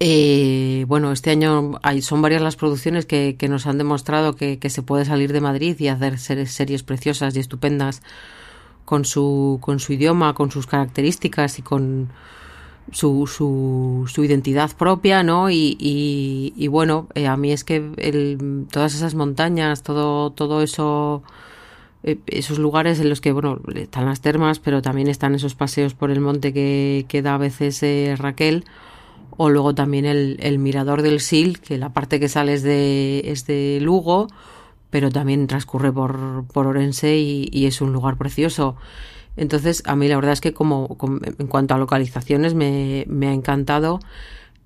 eh, 0.00 0.84
bueno, 0.86 1.12
este 1.12 1.30
año 1.30 1.78
hay, 1.82 2.02
son 2.02 2.22
varias 2.22 2.42
las 2.42 2.56
producciones 2.56 3.06
que, 3.06 3.36
nos 3.48 3.66
han 3.66 3.78
demostrado 3.78 4.36
que, 4.36 4.58
se 4.68 4.82
puede 4.82 5.04
salir 5.04 5.32
de 5.32 5.40
Madrid 5.40 5.76
y 5.78 5.88
hacer 5.88 6.18
series, 6.18 6.52
series 6.52 6.82
preciosas 6.82 7.36
y 7.36 7.40
estupendas 7.40 8.02
con 8.84 9.04
su, 9.04 9.58
con 9.60 9.80
su 9.80 9.92
idioma, 9.92 10.34
con 10.34 10.50
sus 10.50 10.66
características 10.66 11.58
y 11.58 11.62
con 11.62 12.08
su, 12.92 13.26
su, 13.26 14.08
su 14.12 14.24
identidad 14.24 14.70
propia, 14.76 15.22
¿no? 15.22 15.50
Y 15.50 16.68
bueno, 16.70 17.08
eh, 17.14 17.26
a 17.26 17.36
mí 17.36 17.52
es 17.52 17.64
que 17.64 17.90
el, 17.96 18.66
todas 18.70 18.94
esas 18.94 19.14
montañas, 19.14 19.82
todo, 19.82 20.30
todo 20.30 20.62
eso, 20.62 21.22
eh, 22.02 22.18
esos 22.26 22.58
lugares 22.58 23.00
en 23.00 23.08
los 23.08 23.20
que, 23.20 23.32
bueno, 23.32 23.60
están 23.74 24.06
las 24.06 24.20
termas, 24.20 24.60
pero 24.60 24.80
también 24.82 25.08
están 25.08 25.34
esos 25.34 25.54
paseos 25.54 25.94
por 25.94 26.10
el 26.10 26.20
monte 26.20 26.52
que, 26.52 27.04
que 27.08 27.22
da 27.22 27.34
a 27.34 27.38
veces 27.38 27.82
eh, 27.82 28.14
Raquel, 28.16 28.64
o 29.38 29.48
luego 29.50 29.74
también 29.74 30.04
el, 30.04 30.36
el 30.42 30.58
mirador 30.58 31.02
del 31.02 31.20
Sil, 31.24 31.60
que 31.62 31.78
la 31.78 31.94
parte 31.94 32.20
que 32.20 32.28
sale 32.28 32.52
es 32.54 32.62
de, 32.64 33.22
es 33.24 33.46
de 33.46 33.78
Lugo, 33.80 34.28
pero 34.90 35.10
también 35.10 35.46
transcurre 35.48 35.92
por, 35.92 36.46
por 36.52 36.66
Orense 36.66 37.16
y, 37.18 37.48
y 37.52 37.66
es 37.66 37.80
un 37.80 37.92
lugar 37.94 38.18
precioso. 38.18 38.76
Entonces, 39.36 39.82
a 39.86 39.96
mí 39.96 40.08
la 40.08 40.16
verdad 40.16 40.32
es 40.34 40.40
que 40.42 40.54
como, 40.54 40.98
en 41.38 41.46
cuanto 41.48 41.74
a 41.74 41.78
localizaciones 41.78 42.54
me, 42.54 43.04
me 43.08 43.28
ha 43.28 43.32
encantado 43.32 44.00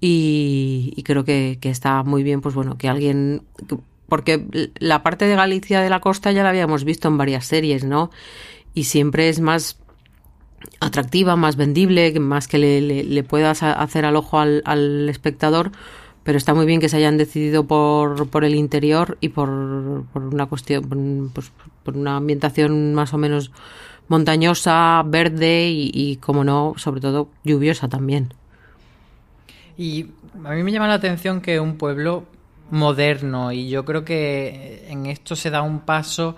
y, 0.01 0.93
y 0.97 1.03
creo 1.05 1.25
que, 1.25 1.59
que 1.61 1.71
está 1.71 2.03
muy 2.03 2.23
bien, 2.23 2.41
pues 2.41 2.55
bueno, 2.55 2.77
que 2.79 2.89
alguien... 2.89 3.43
que- 3.69 3.79
porque 4.09 4.47
la 4.79 5.03
parte 5.03 5.25
de 5.25 5.37
Galicia 5.37 5.81
de 5.81 5.89
la 5.89 6.01
costa 6.01 6.33
ya 6.33 6.43
la 6.43 6.51
habíamos 6.51 6.85
visto 6.85 7.09
en 7.09 7.17
varias 7.17 7.47
series, 7.47 7.83
¿no? 7.85 8.11
Y 8.75 8.85
siempre 8.85 9.29
es 9.31 9.41
más 9.41 9.79
atractiva, 10.81 11.37
más 11.37 11.57
vendible, 11.57 12.19
más 12.21 12.49
que 12.49 12.59
le, 12.59 12.81
le- 12.81 13.23
puedas 13.25 13.63
hacer 13.63 14.05
al 14.05 14.17
ojo 14.17 14.39
al, 14.39 15.09
espectador, 15.09 15.73
pero 16.25 16.39
está 16.39 16.55
muy 16.55 16.67
bien 16.67 16.81
que 16.81 16.89
se 16.89 16.97
hayan 16.99 17.19
decidido 17.19 17.65
por, 17.67 18.29
por 18.29 18.45
el 18.45 18.55
interior 18.55 19.19
y 19.21 19.31
por, 19.31 20.05
por 20.13 20.23
una 20.25 20.47
cuestión, 20.47 21.31
pues, 21.35 21.53
por 21.85 21.97
una 21.97 22.17
ambientación 22.17 22.95
más 22.95 23.13
o 23.15 23.19
menos 23.19 23.51
montañosa, 24.09 25.03
verde 25.07 25.71
y, 25.71 25.91
y, 25.95 26.17
como 26.17 26.45
no, 26.45 26.75
sobre 26.77 27.01
todo 27.01 27.29
lluviosa 27.45 27.89
también. 27.89 28.35
Y 29.77 30.07
a 30.45 30.51
mí 30.51 30.63
me 30.63 30.73
llama 30.73 30.89
la 30.89 30.95
atención 30.95 31.41
que 31.41 31.61
un 31.61 31.77
pueblo 31.79 32.25
moderno 32.71 33.53
y 33.53 33.69
yo 33.69 33.85
creo 33.85 34.05
que 34.05 34.87
en 34.89 35.07
esto 35.07 35.37
se 35.37 35.51
da 35.51 35.63
un 35.63 35.81
paso 35.81 36.37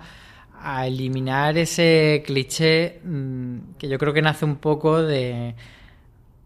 a 0.61 0.87
eliminar 0.87 1.57
ese 1.57 2.23
cliché 2.25 2.99
mm, 3.03 3.75
que 3.77 3.87
yo 3.87 3.97
creo 3.97 4.13
que 4.13 4.21
nace 4.21 4.45
un 4.45 4.57
poco 4.57 5.01
de, 5.01 5.55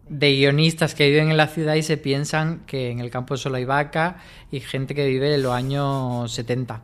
de 0.08 0.32
guionistas 0.32 0.94
que 0.94 1.08
viven 1.08 1.30
en 1.30 1.36
la 1.36 1.46
ciudad 1.46 1.74
y 1.74 1.82
se 1.82 1.96
piensan 1.96 2.62
que 2.66 2.90
en 2.90 3.00
el 3.00 3.10
campo 3.10 3.36
solo 3.36 3.56
hay 3.56 3.64
vaca 3.64 4.18
y 4.50 4.60
gente 4.60 4.94
que 4.94 5.06
vive 5.06 5.34
en 5.34 5.42
los 5.42 5.52
años 5.52 6.32
70. 6.32 6.82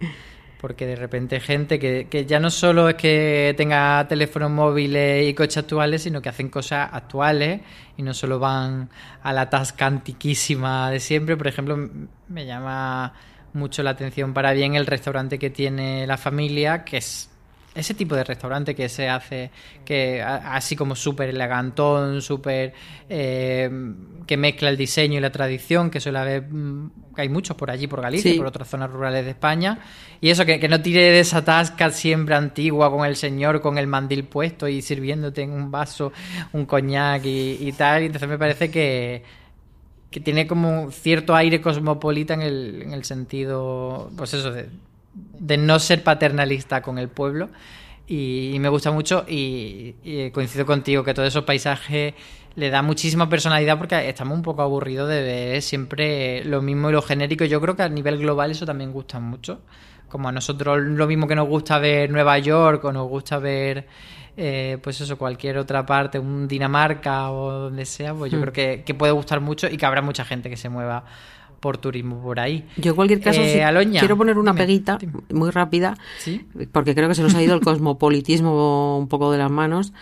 porque 0.61 0.87
de 0.87 0.97
repente 0.97 1.39
gente 1.41 1.79
que, 1.79 2.09
que 2.09 2.25
ya 2.25 2.41
no 2.41 2.51
solo 2.51 2.89
es 2.89 2.95
que 2.95 3.55
tenga 3.57 4.07
teléfonos 4.09 4.51
móviles 4.51 5.29
y 5.29 5.35
coches 5.35 5.59
actuales, 5.59 6.03
sino 6.03 6.23
que 6.23 6.29
hacen 6.29 6.49
cosas 6.49 6.89
actuales 6.93 7.61
y 7.97 8.03
no 8.03 8.15
solo 8.15 8.39
van 8.39 8.89
a 9.23 9.33
la 9.33 9.51
tasca 9.51 9.87
antiquísima 9.87 10.91
de 10.91 11.01
siempre. 11.01 11.37
Por 11.37 11.47
ejemplo, 11.47 11.89
me 12.29 12.47
llama 12.47 13.13
mucho 13.57 13.83
la 13.83 13.91
atención 13.91 14.33
para 14.33 14.53
bien 14.53 14.75
el 14.77 14.87
restaurante 14.87 15.39
que 15.39 15.51
tiene 15.51 16.07
la 16.07 16.17
familia, 16.17 16.85
que 16.85 16.99
es 16.99 17.31
ese 17.75 17.93
tipo 17.93 18.15
de 18.15 18.25
restaurante 18.25 18.75
que 18.75 18.89
se 18.89 19.07
hace 19.07 19.51
que 19.85 20.23
así 20.23 20.75
como 20.75 20.97
súper 20.97 21.29
elegantón, 21.29 22.23
súper 22.23 22.73
eh, 23.07 23.69
que 24.27 24.37
mezcla 24.39 24.71
el 24.71 24.79
diseño 24.79 25.19
y 25.19 25.21
la 25.21 25.31
tradición, 25.31 25.91
que 25.91 26.01
suele 26.01 26.19
haber, 26.19 26.43
mm, 26.51 26.91
que 27.15 27.21
hay 27.21 27.29
muchos 27.29 27.55
por 27.55 27.71
allí, 27.71 27.87
por 27.87 28.01
Galicia, 28.01 28.33
Sí. 28.33 28.39
por 28.39 28.47
otras 28.47 28.67
zonas 28.69 28.91
rurales 28.91 29.27
de 29.27 29.33
España, 29.33 29.79
y 30.23 30.31
eso, 30.31 30.47
que, 30.47 30.59
que 30.59 30.69
no 30.69 30.81
tire 30.81 31.03
de 31.03 31.21
esa 31.21 31.45
tasca 31.45 31.91
siempre 31.91 32.35
antigua 32.35 32.91
con 32.91 33.05
el 33.05 33.15
señor 33.15 33.61
con 33.61 33.77
el 33.77 33.87
mandil 33.87 34.25
puesto 34.25 34.67
y 34.69 34.81
sirviéndote 34.81 35.43
en 35.43 35.51
un 35.53 35.71
vaso 35.71 36.13
un 36.55 36.65
coñac 36.65 37.27
y, 37.27 37.59
y 37.61 37.73
tal, 37.73 38.05
y 38.05 38.07
entonces 38.07 38.29
me 38.29 38.39
parece 38.39 38.71
que 38.71 39.23
que 40.17 40.21
tiene 40.21 40.47
como 40.47 40.91
cierto 40.93 41.37
aire 41.37 41.61
cosmopolita 41.61 42.33
en 42.33 42.41
el, 42.41 42.81
en 42.81 42.95
el 42.95 43.05
sentido, 43.05 44.11
pues 44.17 44.33
eso, 44.33 44.51
de, 44.51 45.59
no 45.59 45.79
ser 45.79 46.03
paternalista 46.03 46.81
con 46.81 46.97
el 46.97 47.11
pueblo. 47.11 47.51
Y, 48.07 48.53
y 48.55 48.59
me 48.59 48.71
gusta 48.71 48.91
mucho 48.91 49.27
y, 49.29 49.95
y 50.03 50.31
coincido 50.31 50.65
contigo 50.65 51.05
que 51.05 51.13
todos 51.13 51.29
esos 51.29 51.45
paisajes 51.45 52.15
le 52.55 52.71
da 52.71 52.81
muchísima 52.81 53.29
personalidad 53.29 53.77
porque 53.77 54.09
estamos 54.09 54.35
un 54.35 54.43
poco 54.43 54.63
aburridos 54.63 55.07
de 55.11 55.21
ver 55.21 55.61
siempre 55.61 56.43
lo 56.47 56.63
mismo 56.63 56.89
y 56.89 56.95
lo 56.95 57.03
genérico. 57.03 57.45
Yo 57.45 57.61
creo 57.61 57.77
que 57.77 57.83
a 57.83 57.91
nivel 57.91 58.17
global 58.17 58.51
eso 58.51 58.65
también 58.65 58.93
gusta 58.93 59.21
mucho. 59.21 59.61
Como 60.09 60.29
a 60.29 60.33
nosotros 60.33 60.79
lo 60.83 61.07
mismo 61.07 61.27
que 61.27 61.35
nos 61.35 61.49
gusta 61.49 61.79
ver 61.79 62.11
Nueva 62.11 62.39
York 62.39 62.85
o 62.85 62.93
nos 62.93 63.09
gusta 63.09 63.39
ver 63.39 63.87
eh, 64.39 64.77
pues 64.83 65.01
eso, 65.01 65.17
cualquier 65.17 65.57
otra 65.59 65.85
parte, 65.87 66.19
un 66.19 66.47
Dinamarca 66.47 67.31
o 67.31 67.51
donde 67.53 67.87
sea, 67.87 68.13
pues 68.15 68.31
yo 68.31 68.39
Hmm. 68.39 68.43
creo 68.43 68.53
que, 68.53 68.83
que 68.85 68.95
puede 68.95 69.13
gustar 69.13 69.41
mucho 69.41 69.67
y 69.67 69.77
que 69.79 69.87
habrá 69.87 70.03
mucha 70.03 70.25
gente 70.27 70.51
que 70.51 70.57
se 70.59 70.69
mueva 70.69 71.05
por 71.59 71.79
turismo 71.79 72.23
por 72.23 72.39
ahí. 72.39 72.67
Yo 72.77 72.91
en 72.91 72.97
cualquier 72.97 73.21
caso 73.21 73.41
Eh, 73.41 73.65
Aloña, 73.65 73.99
quiero 74.01 74.17
poner 74.17 74.37
una 74.39 74.53
dime, 74.53 74.65
peguita 74.67 74.99
dime. 75.01 75.15
muy 75.33 75.51
rápida, 75.51 75.97
¿Sí? 76.19 76.47
porque 76.71 76.95
creo 76.95 77.09
que 77.09 77.15
se 77.15 77.23
nos 77.23 77.35
ha 77.35 77.43
ido 77.43 77.55
el 77.55 77.61
cosmopolitismo 77.65 78.99
un 78.99 79.09
poco 79.09 79.33
de 79.33 79.39
las 79.39 79.51
manos. 79.51 79.95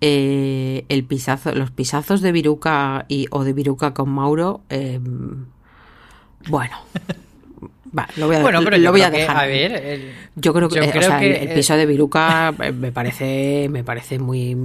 Eh, 0.00 0.84
el 0.88 1.04
pisazo, 1.04 1.52
los 1.54 1.70
pisazos 1.72 2.20
de 2.22 2.32
Viruca 2.32 3.04
y, 3.08 3.26
o 3.30 3.42
de 3.44 3.52
Viruca 3.52 3.92
con 3.94 4.10
Mauro, 4.10 4.62
bueno, 6.48 6.76
va, 7.96 8.08
lo 8.16 8.26
voy 8.26 8.36
a, 8.36 8.42
Bueno, 8.42 8.60
pero 8.64 8.76
lo 8.78 8.90
voy 8.92 9.02
a 9.02 9.10
que, 9.10 9.18
dejar. 9.18 9.36
a 9.36 9.46
ver, 9.46 9.72
el- 9.72 10.12
Yo 10.36 10.52
creo 10.52 10.68
que, 10.68 10.76
yo 10.76 10.82
eh, 10.82 10.88
o 10.88 10.92
creo 10.92 11.02
sea, 11.08 11.18
que, 11.20 11.30
el, 11.42 11.48
el 11.48 11.54
piso 11.54 11.76
de 11.76 11.86
Viruca 11.86 12.54
eh, 12.62 12.72
me 12.72 12.92
parece, 12.92 13.68
me 13.70 13.84
parece 13.84 14.18
muy, 14.18 14.56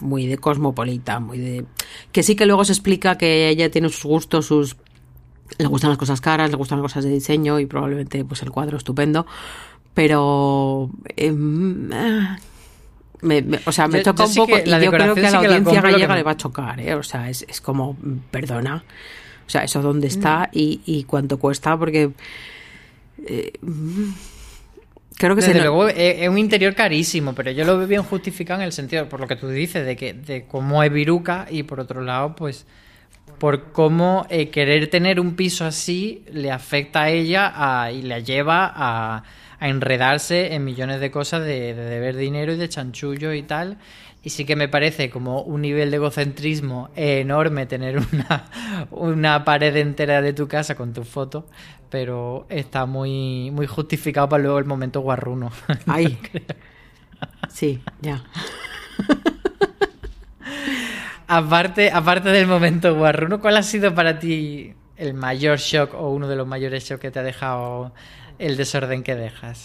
muy 0.00 0.26
de 0.26 0.38
cosmopolita, 0.38 1.20
muy 1.20 1.38
de 1.38 1.64
que 2.12 2.22
sí 2.22 2.34
que 2.36 2.46
luego 2.46 2.64
se 2.64 2.72
explica 2.72 3.16
que 3.18 3.48
ella 3.48 3.70
tiene 3.70 3.88
sus 3.88 4.04
gustos, 4.04 4.46
sus 4.46 4.76
le 5.58 5.66
gustan 5.66 5.90
las 5.90 5.98
cosas 5.98 6.20
caras, 6.20 6.50
le 6.50 6.56
gustan 6.56 6.78
las 6.78 6.84
cosas 6.92 7.04
de 7.04 7.10
diseño 7.10 7.58
y 7.58 7.66
probablemente 7.66 8.24
pues 8.24 8.42
el 8.42 8.50
cuadro 8.50 8.76
estupendo, 8.76 9.26
pero 9.94 10.90
em, 11.16 11.90
ah, 11.92 12.38
me- 13.22 13.42
me- 13.42 13.58
o 13.64 13.72
sea, 13.72 13.88
me 13.88 13.98
Yo- 13.98 14.04
toca 14.04 14.24
yo 14.26 14.30
un 14.30 14.36
poco 14.48 14.58
y 14.58 14.66
la 14.68 14.78
yo 14.78 14.90
creo 14.90 15.14
que 15.14 15.20
a 15.26 15.30
la 15.30 15.30
la 15.30 15.38
audiencia 15.38 15.80
que 15.82 15.90
gallega 15.90 16.08
me- 16.08 16.16
le 16.16 16.22
va 16.22 16.30
a 16.32 16.36
chocar, 16.36 16.80
¿eh? 16.80 16.94
o 16.94 17.02
sea, 17.02 17.28
es, 17.30 17.44
es 17.48 17.60
como, 17.60 17.94
mm, 17.94 18.12
perdona, 18.30 18.84
o 19.48 19.50
sea, 19.50 19.64
eso 19.64 19.82
dónde 19.82 20.06
Mm. 20.06 20.10
está 20.10 20.50
y, 20.52 20.80
y 20.86 21.04
cuánto 21.04 21.38
cuesta, 21.38 21.76
porque 21.76 22.10
eh, 23.26 23.52
mm, 23.62 24.10
creo 25.16 25.34
que 25.34 25.40
Desde 25.40 25.54
se 25.54 25.60
luego 25.60 25.88
es, 25.88 25.94
es 25.96 26.28
un 26.28 26.38
interior 26.38 26.74
carísimo, 26.74 27.34
pero 27.34 27.50
yo 27.50 27.64
lo 27.64 27.78
veo 27.78 27.86
bien 27.88 28.02
justificado 28.02 28.60
en 28.60 28.66
el 28.66 28.72
sentido, 28.72 29.08
por 29.08 29.20
lo 29.20 29.26
que 29.26 29.36
tú 29.36 29.48
dices, 29.48 29.84
de 29.84 29.96
que 29.96 30.12
de 30.12 30.44
cómo 30.46 30.82
es 30.82 30.92
Viruca 30.92 31.46
y 31.50 31.62
por 31.64 31.80
otro 31.80 32.02
lado, 32.02 32.36
pues 32.36 32.66
por 33.38 33.72
cómo 33.72 34.26
eh, 34.30 34.48
querer 34.50 34.88
tener 34.88 35.20
un 35.20 35.34
piso 35.34 35.64
así 35.64 36.24
le 36.32 36.50
afecta 36.50 37.02
a 37.02 37.10
ella 37.10 37.52
a- 37.84 37.92
y 37.92 38.02
la 38.02 38.18
lleva 38.20 38.72
a, 38.74 39.22
a 39.60 39.68
enredarse 39.68 40.54
en 40.54 40.64
millones 40.64 41.00
de 41.00 41.10
cosas 41.10 41.42
de, 41.42 41.74
de 41.74 41.84
deber 41.84 42.16
dinero 42.16 42.52
y 42.52 42.56
de 42.56 42.68
chanchullo 42.68 43.32
y 43.34 43.42
tal. 43.42 43.78
Y 44.28 44.30
sí 44.30 44.44
que 44.44 44.56
me 44.56 44.68
parece 44.68 45.08
como 45.08 45.40
un 45.40 45.62
nivel 45.62 45.90
de 45.90 45.96
egocentrismo 45.96 46.90
enorme 46.94 47.64
tener 47.64 47.96
una, 47.96 48.44
una 48.90 49.42
pared 49.42 49.74
entera 49.74 50.20
de 50.20 50.34
tu 50.34 50.46
casa 50.46 50.74
con 50.74 50.92
tu 50.92 51.02
foto, 51.02 51.46
pero 51.88 52.44
está 52.50 52.84
muy, 52.84 53.50
muy 53.50 53.66
justificado 53.66 54.28
para 54.28 54.42
luego 54.42 54.58
el 54.58 54.66
momento 54.66 55.00
guarruno. 55.00 55.50
Ay. 55.86 56.18
Sí, 57.48 57.80
ya. 58.02 58.22
aparte, 61.26 61.90
aparte 61.90 62.28
del 62.28 62.46
momento 62.46 62.94
guarruno, 62.94 63.40
¿cuál 63.40 63.56
ha 63.56 63.62
sido 63.62 63.94
para 63.94 64.18
ti 64.18 64.74
el 64.98 65.14
mayor 65.14 65.56
shock 65.56 65.94
o 65.94 66.10
uno 66.10 66.28
de 66.28 66.36
los 66.36 66.46
mayores 66.46 66.84
shocks 66.84 67.00
que 67.00 67.10
te 67.10 67.18
ha 67.18 67.22
dejado 67.22 67.94
el 68.38 68.58
desorden 68.58 69.02
que 69.02 69.14
dejas? 69.14 69.64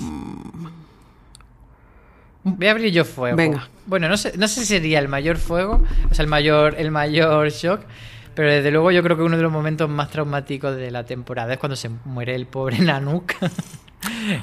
Voy 2.44 2.68
a 2.68 2.72
abrir 2.72 2.92
yo 2.92 3.06
fuego. 3.06 3.38
Venga. 3.38 3.68
Bueno, 3.86 4.10
no 4.10 4.18
sé, 4.18 4.34
no 4.38 4.48
sé 4.48 4.62
si 4.62 4.66
sería 4.66 5.00
el 5.00 5.08
mayor 5.08 5.38
fuego, 5.38 5.84
o 6.10 6.14
sea, 6.14 6.24
el 6.24 6.30
mayor, 6.30 6.76
el 6.78 6.92
mayor 6.92 7.50
shock, 7.50 7.82
pero 8.36 8.52
desde 8.52 8.72
luego 8.72 8.92
yo 8.92 9.04
creo 9.04 9.16
que 9.16 9.24
uno 9.24 9.38
de 9.38 9.44
los 9.44 9.52
momentos 9.52 9.90
más 9.90 10.10
traumáticos 10.10 10.76
de 10.76 10.92
la 10.92 11.06
temporada 11.06 11.54
es 11.54 11.60
cuando 11.60 11.76
se 11.76 11.90
muere 12.06 12.36
el 12.36 12.48
pobre 12.48 12.80
Nanuk. 12.80 13.34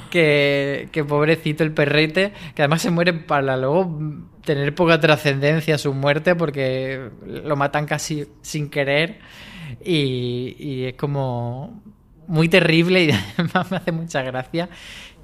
que, 0.09 0.89
que 0.91 1.03
pobrecito 1.03 1.63
el 1.63 1.71
perrete, 1.71 2.33
que 2.55 2.61
además 2.63 2.81
se 2.81 2.91
muere 2.91 3.13
para 3.13 3.57
luego 3.57 3.99
tener 4.43 4.73
poca 4.73 4.99
trascendencia 4.99 5.77
su 5.77 5.93
muerte 5.93 6.35
porque 6.35 7.09
lo 7.25 7.55
matan 7.55 7.85
casi 7.85 8.27
sin 8.41 8.69
querer 8.69 9.19
y, 9.83 10.55
y 10.57 10.85
es 10.85 10.95
como 10.95 11.81
muy 12.27 12.49
terrible 12.49 13.03
y 13.03 13.11
además 13.37 13.71
me 13.71 13.77
hace 13.77 13.91
mucha 13.91 14.21
gracia 14.23 14.69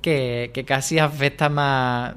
que, 0.01 0.51
que 0.53 0.65
casi 0.65 0.99
afecta 0.99 1.49
más 1.49 2.15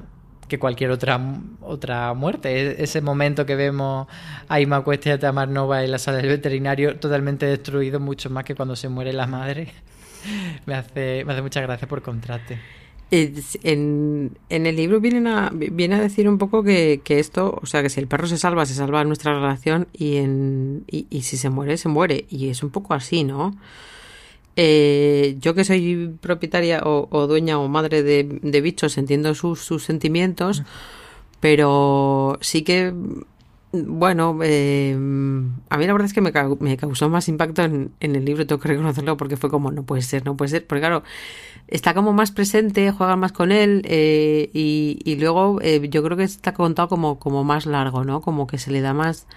que 0.51 0.59
cualquier 0.59 0.91
otra 0.91 1.19
otra 1.61 2.13
muerte. 2.13 2.49
E- 2.51 2.83
Ese 2.83 2.99
momento 3.01 3.45
que 3.45 3.55
vemos 3.55 4.07
a 4.49 4.59
Ima 4.59 4.81
Cuesta 4.81 5.09
y 5.09 5.11
a 5.13 5.19
Tamar 5.19 5.47
Nova 5.47 5.83
en 5.83 5.91
la 5.91 5.97
sala 5.97 6.17
del 6.17 6.27
veterinario 6.27 6.97
totalmente 6.99 7.45
destruido, 7.45 7.99
mucho 8.01 8.29
más 8.29 8.43
que 8.43 8.53
cuando 8.53 8.75
se 8.75 8.89
muere 8.89 9.13
la 9.13 9.27
madre. 9.27 9.71
Me 10.67 10.75
hace, 10.75 11.23
me 11.25 11.33
hace 11.33 11.41
mucha 11.41 11.61
gracia 11.61 11.87
por 11.87 12.01
contraste. 12.03 12.59
En, 13.09 14.37
en 14.49 14.65
el 14.67 14.75
libro 14.75 14.99
vienen 15.01 15.25
a, 15.27 15.49
viene 15.51 15.95
a 15.95 15.99
decir 15.99 16.29
un 16.29 16.37
poco 16.37 16.63
que, 16.63 17.01
que 17.03 17.19
esto, 17.19 17.59
o 17.61 17.65
sea, 17.65 17.81
que 17.81 17.89
si 17.89 17.99
el 17.99 18.07
perro 18.07 18.27
se 18.27 18.37
salva, 18.37 18.65
se 18.65 18.73
salva 18.75 19.03
nuestra 19.03 19.33
relación 19.33 19.87
y, 19.93 20.17
en, 20.17 20.83
y 20.87 21.21
si 21.23 21.37
se 21.37 21.49
muere, 21.49 21.75
se 21.77 21.89
muere. 21.89 22.25
Y 22.29 22.49
es 22.49 22.61
un 22.63 22.69
poco 22.69 22.93
así, 22.93 23.23
¿no? 23.23 23.55
Eh, 24.55 25.37
yo 25.39 25.53
que 25.55 25.63
soy 25.63 26.15
propietaria 26.21 26.81
o, 26.83 27.07
o 27.11 27.27
dueña 27.27 27.59
o 27.59 27.67
madre 27.67 28.03
de, 28.03 28.23
de 28.41 28.61
bichos, 28.61 28.97
entiendo 28.97 29.33
sus, 29.35 29.61
sus 29.61 29.83
sentimientos, 29.83 30.63
pero 31.39 32.37
sí 32.41 32.63
que, 32.63 32.93
bueno, 33.73 34.37
eh, 34.43 34.93
a 35.69 35.77
mí 35.77 35.87
la 35.87 35.93
verdad 35.93 36.05
es 36.07 36.13
que 36.13 36.21
me, 36.21 36.33
me 36.59 36.77
causó 36.77 37.09
más 37.09 37.29
impacto 37.29 37.63
en, 37.63 37.91
en 38.01 38.15
el 38.15 38.25
libro, 38.25 38.45
tengo 38.45 38.59
que 38.61 38.67
reconocerlo, 38.69 39.17
porque 39.17 39.37
fue 39.37 39.49
como, 39.49 39.71
no 39.71 39.83
puede 39.83 40.01
ser, 40.01 40.25
no 40.25 40.35
puede 40.35 40.49
ser, 40.49 40.67
porque 40.67 40.81
claro, 40.81 41.03
está 41.67 41.93
como 41.93 42.13
más 42.13 42.31
presente, 42.31 42.91
juegan 42.91 43.19
más 43.19 43.31
con 43.33 43.51
él 43.51 43.83
eh, 43.85 44.49
y, 44.53 44.99
y 45.05 45.15
luego 45.17 45.61
yo 45.61 46.03
creo 46.03 46.17
que 46.17 46.23
está 46.23 46.53
contado 46.53 46.89
como, 46.89 47.19
como 47.19 47.43
más 47.43 47.65
largo, 47.65 48.03
¿no? 48.05 48.21
Como 48.21 48.47
que 48.47 48.57
se 48.57 48.71
le 48.71 48.81
da 48.81 48.93
más, 48.93 49.27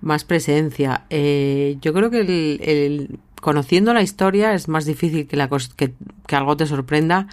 más 0.00 0.24
presencia. 0.24 1.04
Eh, 1.10 1.78
yo 1.80 1.92
creo 1.92 2.10
que 2.10 2.20
el, 2.20 2.60
el- 2.62 3.18
conociendo 3.42 3.92
la 3.92 4.02
historia 4.02 4.54
es 4.54 4.68
más 4.68 4.86
difícil 4.86 5.26
que, 5.26 5.36
la 5.36 5.50
que, 5.76 5.92
que 6.26 6.36
algo 6.36 6.56
te 6.56 6.64
sorprenda. 6.64 7.26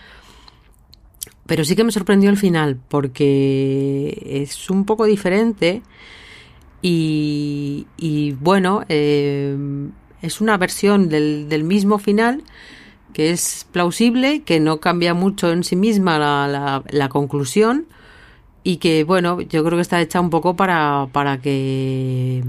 Pero 1.45 1.63
sí 1.63 1.75
que 1.75 1.83
me 1.83 1.91
sorprendió 1.91 2.31
el 2.31 2.37
final 2.37 2.79
porque 2.89 4.43
es 4.43 4.69
un 4.69 4.85
poco 4.85 5.05
diferente 5.05 5.83
y, 6.81 7.85
y 7.97 8.33
bueno, 8.33 8.83
eh, 8.89 9.55
es 10.23 10.41
una 10.41 10.57
versión 10.57 11.09
del, 11.09 11.47
del 11.47 11.63
mismo 11.63 11.99
final 11.99 12.43
que 13.13 13.29
es 13.29 13.67
plausible, 13.71 14.41
que 14.41 14.59
no 14.59 14.79
cambia 14.79 15.13
mucho 15.13 15.51
en 15.51 15.63
sí 15.63 15.75
misma 15.75 16.17
la, 16.17 16.47
la, 16.47 16.83
la 16.89 17.09
conclusión 17.09 17.85
y 18.63 18.77
que 18.77 19.03
bueno, 19.03 19.41
yo 19.41 19.63
creo 19.63 19.77
que 19.77 19.81
está 19.81 20.01
hecha 20.01 20.19
un 20.19 20.31
poco 20.31 20.55
para, 20.55 21.07
para 21.11 21.39
que 21.39 22.43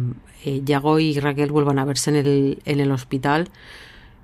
eh, 0.45 0.62
Yago 0.64 0.99
y 0.99 1.18
Raquel 1.18 1.53
vuelvan 1.53 1.78
a 1.78 1.84
verse 1.84 2.11
en 2.11 2.16
el, 2.16 2.62
en 2.64 2.80
el 2.80 2.91
hospital, 2.93 3.49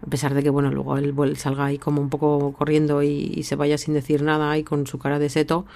a 0.03 0.07
pesar 0.11 0.35
de 0.35 0.43
que 0.43 0.51
bueno, 0.51 0.71
luego 0.71 0.97
él 0.99 1.37
salga 1.37 1.67
ahí 1.67 1.79
como 1.79 2.01
un 2.01 2.11
poco 2.11 2.53
corriendo 2.53 3.03
y, 3.03 3.43
se 3.43 3.57
vaya 3.57 3.79
sin 3.79 3.95
decir 3.95 4.23
nada 4.23 4.57
y 4.59 4.65
con 4.65 4.87
su 4.87 4.99
cara 4.99 5.19
de 5.19 5.29
seto, 5.29 5.67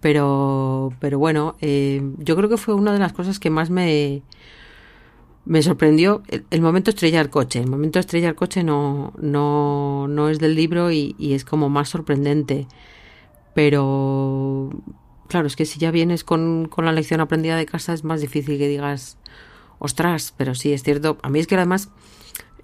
pero, 0.00 0.92
pero 1.00 1.18
bueno, 1.18 1.56
eh, 1.60 2.02
yo 2.18 2.36
creo 2.36 2.48
que 2.48 2.56
fue 2.56 2.74
una 2.74 2.92
de 2.92 2.98
las 3.00 3.12
cosas 3.12 3.38
que 3.38 3.50
más 3.50 3.70
me 3.70 4.22
me 5.44 5.62
sorprendió 5.62 6.22
el, 6.28 6.44
el 6.50 6.60
momento 6.60 6.90
estrella 6.90 7.18
del 7.20 7.30
coche. 7.30 7.60
El 7.60 7.70
momento 7.70 7.98
estrella 7.98 8.26
del 8.26 8.36
coche 8.36 8.62
no, 8.62 9.14
no, 9.18 10.06
no 10.06 10.28
es 10.28 10.38
del 10.38 10.54
libro 10.54 10.92
y, 10.92 11.16
y 11.18 11.32
es 11.32 11.46
como 11.46 11.70
más 11.70 11.88
sorprendente. 11.88 12.66
Pero 13.54 14.70
claro, 15.28 15.46
es 15.46 15.56
que 15.56 15.66
si 15.66 15.78
ya 15.78 15.90
vienes 15.90 16.24
con, 16.24 16.68
con 16.68 16.84
la 16.84 16.92
lección 16.92 17.20
aprendida 17.20 17.56
de 17.56 17.66
casa 17.66 17.92
es 17.92 18.02
más 18.02 18.20
difícil 18.20 18.58
que 18.58 18.68
digas, 18.68 19.18
ostras, 19.78 20.34
pero 20.36 20.54
sí, 20.54 20.72
es 20.72 20.82
cierto. 20.82 21.18
A 21.22 21.28
mí 21.30 21.38
es 21.38 21.46
que 21.46 21.56
además, 21.56 21.88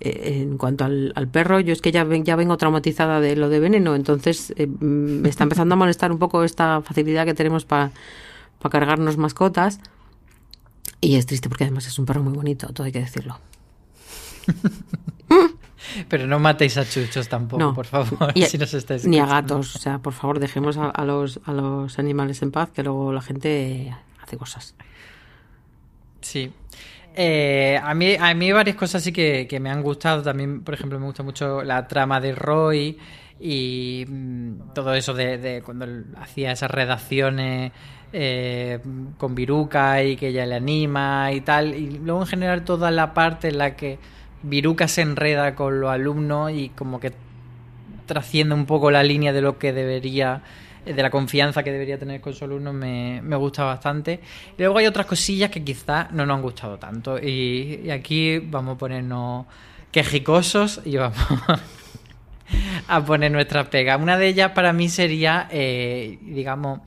eh, 0.01 0.41
en 0.43 0.59
cuanto 0.59 0.85
al, 0.85 1.13
al 1.17 1.29
perro, 1.29 1.61
yo 1.61 1.73
es 1.73 1.81
que 1.81 1.93
ya, 1.93 2.05
ven- 2.05 2.25
ya 2.25 2.37
vengo 2.37 2.57
traumatizada 2.57 3.21
de 3.21 3.37
lo 3.37 3.49
de 3.49 3.61
veneno, 3.61 3.95
entonces 3.95 4.53
eh, 4.57 4.67
me 4.67 5.29
está 5.29 5.45
empezando 5.45 5.75
a 5.75 5.77
molestar 5.77 6.11
un 6.13 6.19
poco 6.19 6.45
esta 6.45 6.81
facilidad 6.83 7.25
que 7.27 7.35
tenemos 7.35 7.65
para 7.65 7.91
cargarnos 8.71 9.17
mascotas. 9.17 9.79
Y 11.01 11.17
es 11.17 11.27
triste 11.27 11.49
porque 11.49 11.65
además 11.65 11.87
es 11.87 11.99
un 11.99 12.07
perro 12.07 12.23
muy 12.23 12.33
bonito, 12.33 12.69
todo 12.73 12.85
hay 12.87 12.93
que 12.93 13.01
decirlo. 13.01 13.39
Pero 16.09 16.27
no 16.27 16.39
matéis 16.39 16.77
a 16.79 16.85
chuchos 16.89 17.29
tampoco, 17.29 17.63
No. 17.63 17.75
por 17.75 17.87
favor, 17.87 18.33
Y 18.35 18.43
si 18.47 18.57
nos 18.59 18.73
estáis 18.75 19.07
Ni 19.07 19.19
a 19.19 19.27
gatos, 19.27 19.77
o 19.77 19.79
sea, 19.79 19.99
por 19.99 20.13
favor, 20.15 20.39
dejemos 20.41 20.77
a, 20.79 20.89
a 20.89 21.05
los, 21.05 21.41
a 21.45 21.53
los 21.53 21.99
animales 21.99 22.41
en 22.43 22.51
paz, 22.51 22.71
que 22.71 22.83
luego 22.83 23.13
la 23.13 23.21
gente 23.21 23.95
hace 24.23 24.37
cosas. 24.39 24.75
Sí. 26.23 26.51
Eh, 27.15 27.79
a, 27.83 27.95
mí, 27.95 28.17
a 28.19 28.35
mí 28.35 28.51
varias 28.51 28.77
cosas 28.77 29.03
sí 29.03 29.13
que, 29.13 29.47
que 29.47 29.61
me 29.61 29.71
han 29.71 29.83
gustado. 29.83 30.23
También, 30.23 30.63
por 30.63 30.75
ejemplo, 30.75 30.99
me 30.99 31.07
gusta 31.07 31.23
mucho 31.23 31.63
la 31.63 31.87
trama 31.87 32.21
de 32.21 32.35
Roy 32.35 32.99
y 33.41 34.05
mm, 34.09 34.73
todo 34.75 34.95
eso 34.95 35.15
de, 35.15 35.39
de 35.39 35.63
cuando 35.63 35.87
hacía 36.17 36.53
esas 36.53 36.71
redacciones 36.71 37.73
eh, 38.13 38.79
con 39.19 39.35
Viruca 39.35 40.03
y 40.03 40.17
que 40.17 40.29
ella 40.29 40.47
le 40.47 40.57
anima 40.57 41.33
y 41.33 41.41
tal. 41.41 41.75
Y 41.75 41.99
luego, 41.99 42.21
en 42.23 42.27
general, 42.27 42.65
toda 42.65 42.91
la 42.91 43.15
parte 43.15 43.49
en 43.49 43.59
la 43.59 43.77
que 43.77 43.99
Viruca 44.43 44.89
se 44.89 45.03
enreda 45.03 45.55
con 45.55 45.81
los 45.81 45.91
alumnos 45.91 46.53
y 46.53 46.69
como 46.71 47.01
que 47.01 47.13
trasciende 48.07 48.55
un 48.55 48.67
poco 48.67 48.91
la 48.91 49.03
línea 49.03 49.33
de 49.33 49.41
lo 49.41 49.59
que 49.59 49.73
debería 49.73 50.43
de 50.85 51.03
la 51.03 51.11
confianza 51.11 51.63
que 51.63 51.73
debería 51.73 51.99
tener 51.99 52.21
con 52.21 52.35
su 52.35 52.45
alumno 52.45 52.73
me, 52.73 53.21
me 53.23 53.37
gusta 53.37 53.65
bastante. 53.65 54.21
Luego 54.59 54.79
hay 54.79 54.87
otras 54.87 55.07
cosillas 55.07 55.51
que 55.51 55.65
quizás 55.65 56.11
no 56.13 56.27
nos 56.27 56.37
han 56.37 56.43
gustado 56.43 56.79
tanto. 56.79 57.19
Y, 57.19 57.81
y 57.85 57.91
aquí 57.91 58.39
vamos 58.39 58.77
a 58.77 58.79
ponernos 58.79 59.47
quejicosos 59.91 60.81
y 60.85 60.97
vamos 60.99 61.17
a 62.89 63.05
poner 63.05 63.31
nuestras 63.31 63.69
pegas. 63.69 64.01
Una 64.01 64.19
de 64.19 64.29
ellas 64.29 64.51
para 64.51 64.73
mí 64.73 64.89
sería, 64.89 65.49
eh, 65.51 66.19
digamos, 66.23 66.81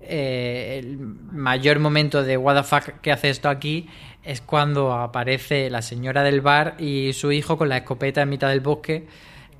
eh, 0.00 0.80
el 0.82 0.98
mayor 0.98 1.78
momento 1.78 2.22
de 2.22 2.36
what 2.36 2.56
the 2.56 2.62
fuck 2.64 3.00
que 3.00 3.12
hace 3.12 3.30
esto 3.30 3.48
aquí 3.48 3.88
es 4.24 4.40
cuando 4.40 4.92
aparece 4.92 5.70
la 5.70 5.82
señora 5.82 6.22
del 6.22 6.40
bar 6.40 6.74
y 6.78 7.12
su 7.12 7.30
hijo 7.32 7.56
con 7.56 7.68
la 7.68 7.78
escopeta 7.78 8.22
en 8.22 8.28
mitad 8.28 8.48
del 8.48 8.60
bosque. 8.60 9.06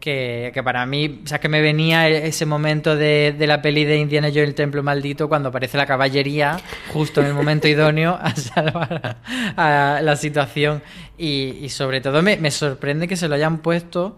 Que, 0.03 0.61
para 0.65 0.85
mí, 0.85 1.21
o 1.25 1.29
sea, 1.29 1.39
que 1.39 1.49
me 1.49 1.61
venía 1.61 2.09
ese 2.09 2.45
momento 2.45 2.97
de, 2.97 3.37
de 3.39 3.47
la 3.47 3.63
peli 3.63 3.85
de 3.85 3.99
Indiana 3.99 4.31
Jones 4.31 4.49
el 4.49 4.55
Templo 4.57 4.83
Maldito 4.83 5.29
cuando 5.29 5.51
aparece 5.51 5.79
la 5.79 5.87
caballería 5.87 6.59
justo 6.93 7.21
en 7.21 7.29
el 7.29 7.35
momento 7.35 7.69
idóneo 7.69 8.19
a 8.21 8.35
salvar 8.35 9.19
a, 9.57 10.01
la 10.03 10.17
situación. 10.17 10.83
Y, 11.17 11.69
sobre 11.69 12.01
todo 12.01 12.21
me, 12.21 12.37
me 12.37 12.51
sorprende 12.51 13.07
que 13.07 13.15
se 13.15 13.29
lo 13.29 13.37
hayan 13.37 13.59
puesto 13.59 14.17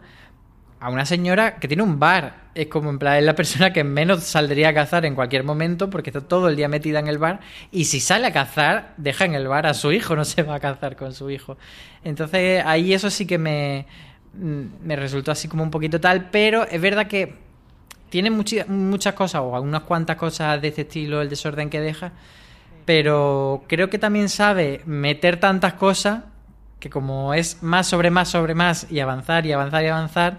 a 0.80 0.89
una 0.89 1.05
señora 1.05 1.57
que 1.57 1.68
tiene 1.68 1.82
un 1.82 1.99
bar. 1.99 2.45
Es 2.55 2.68
como 2.68 2.89
en 2.89 2.99
plan, 2.99 3.18
es 3.18 3.24
la 3.24 3.35
persona 3.35 3.70
que 3.74 3.85
menos 3.85 4.24
saldría 4.24 4.70
a 4.70 4.74
cazar 4.74 5.05
en 5.05 5.14
cualquier 5.14 5.45
momento 5.45 5.91
porque 5.91 6.09
está 6.09 6.22
todo 6.22 6.49
el 6.49 6.57
día 6.57 6.68
metida 6.68 6.99
en 6.99 7.09
el 7.09 7.18
bar. 7.18 7.41
Y 7.70 7.85
si 7.85 8.01
sale 8.01 8.28
a 8.28 8.32
cazar, 8.32 8.95
deja 8.97 9.26
en 9.26 9.35
el 9.35 9.49
bar 9.49 9.66
a 9.66 9.74
su 9.74 9.93
hijo, 9.93 10.16
no 10.16 10.24
se 10.24 10.45
va 10.45 10.55
a 10.55 10.61
cazar 10.61 10.97
con 10.97 11.12
su 11.12 11.28
hijo. 11.28 11.59
Entonces 12.05 12.62
ahí 12.64 12.95
eso 12.95 13.11
sí 13.11 13.26
que 13.26 13.37
me, 13.37 13.87
me 14.39 14.97
resultó 14.97 15.32
así 15.32 15.49
como 15.49 15.62
un 15.62 15.70
poquito 15.70 16.01
tal. 16.01 16.30
Pero 16.30 16.66
es 16.66 16.80
verdad 16.80 17.07
que 17.07 17.35
tiene 18.11 18.30
muchas 18.30 19.14
cosas 19.14 19.41
o 19.41 19.61
unas 19.61 19.82
cuantas 19.82 20.16
cosas 20.16 20.61
de 20.61 20.68
este 20.68 20.82
estilo, 20.82 21.22
el 21.22 21.28
desorden 21.28 21.70
que 21.70 21.80
deja. 21.80 22.12
Pero 22.85 23.64
creo 23.66 23.89
que 23.89 23.99
también 23.99 24.28
sabe 24.28 24.82
meter 24.85 25.41
tantas 25.41 25.74
cosas 25.74 26.24
que 26.78 26.91
como 26.91 27.32
es 27.32 27.62
más 27.62 27.87
sobre 27.87 28.11
más 28.11 28.28
sobre 28.28 28.55
más 28.55 28.87
y 28.91 29.01
avanzar 29.01 29.47
y 29.47 29.53
avanzar 29.53 29.85
y 29.85 29.89
avanzar, 29.89 30.39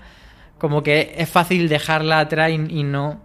como 0.60 0.84
que 0.84 1.16
es 1.18 1.28
fácil 1.28 1.68
dejarla 1.68 2.20
atrás 2.20 2.52
y 2.52 2.84
no 2.84 3.25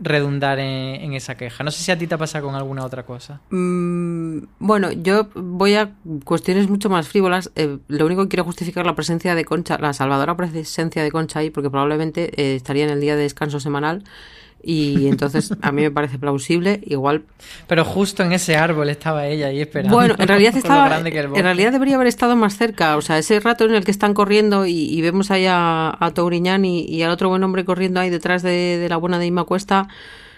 redundar 0.00 0.58
en, 0.58 1.00
en 1.00 1.12
esa 1.14 1.36
queja. 1.36 1.64
No 1.64 1.70
sé 1.70 1.82
si 1.82 1.90
a 1.90 1.98
ti 1.98 2.06
te 2.06 2.16
pasa 2.16 2.40
con 2.40 2.54
alguna 2.54 2.84
otra 2.84 3.04
cosa. 3.04 3.40
Mm, 3.50 4.38
bueno, 4.58 4.92
yo 4.92 5.28
voy 5.34 5.74
a 5.74 5.92
cuestiones 6.24 6.68
mucho 6.68 6.88
más 6.88 7.08
frívolas. 7.08 7.50
Eh, 7.56 7.78
lo 7.88 8.06
único 8.06 8.22
que 8.22 8.28
quiero 8.28 8.44
justificar 8.44 8.86
la 8.86 8.94
presencia 8.94 9.34
de 9.34 9.44
Concha, 9.44 9.78
la 9.78 9.92
salvadora 9.92 10.36
presencia 10.36 11.02
de 11.02 11.10
Concha 11.10 11.40
ahí, 11.40 11.50
porque 11.50 11.70
probablemente 11.70 12.30
eh, 12.40 12.56
estaría 12.56 12.84
en 12.84 12.90
el 12.90 13.00
día 13.00 13.16
de 13.16 13.22
descanso 13.22 13.60
semanal. 13.60 14.04
Y 14.70 15.06
entonces 15.06 15.54
a 15.62 15.72
mí 15.72 15.80
me 15.80 15.90
parece 15.90 16.18
plausible. 16.18 16.82
Igual 16.84 17.22
Pero 17.68 17.86
justo 17.86 18.22
en 18.22 18.32
ese 18.32 18.58
árbol 18.58 18.90
estaba 18.90 19.26
ella 19.26 19.46
ahí 19.46 19.62
esperando. 19.62 19.96
Bueno, 19.96 20.14
en 20.18 20.28
realidad 20.28 20.54
estaba, 20.58 20.98
en 20.98 21.42
realidad 21.42 21.72
debería 21.72 21.94
haber 21.94 22.06
estado 22.06 22.36
más 22.36 22.58
cerca. 22.58 22.98
O 22.98 23.00
sea, 23.00 23.16
ese 23.16 23.40
rato 23.40 23.64
en 23.64 23.74
el 23.74 23.86
que 23.86 23.90
están 23.90 24.12
corriendo 24.12 24.66
y, 24.66 24.72
y 24.74 25.00
vemos 25.00 25.30
ahí 25.30 25.46
a, 25.46 25.96
a 25.98 26.10
Touriñán 26.10 26.66
y, 26.66 26.82
y 26.82 27.02
al 27.02 27.10
otro 27.12 27.30
buen 27.30 27.42
hombre 27.44 27.64
corriendo 27.64 27.98
ahí 27.98 28.10
detrás 28.10 28.42
de, 28.42 28.76
de 28.76 28.88
la 28.90 28.98
buena 28.98 29.18
de 29.18 29.24
Ima 29.24 29.44
Cuesta, 29.44 29.88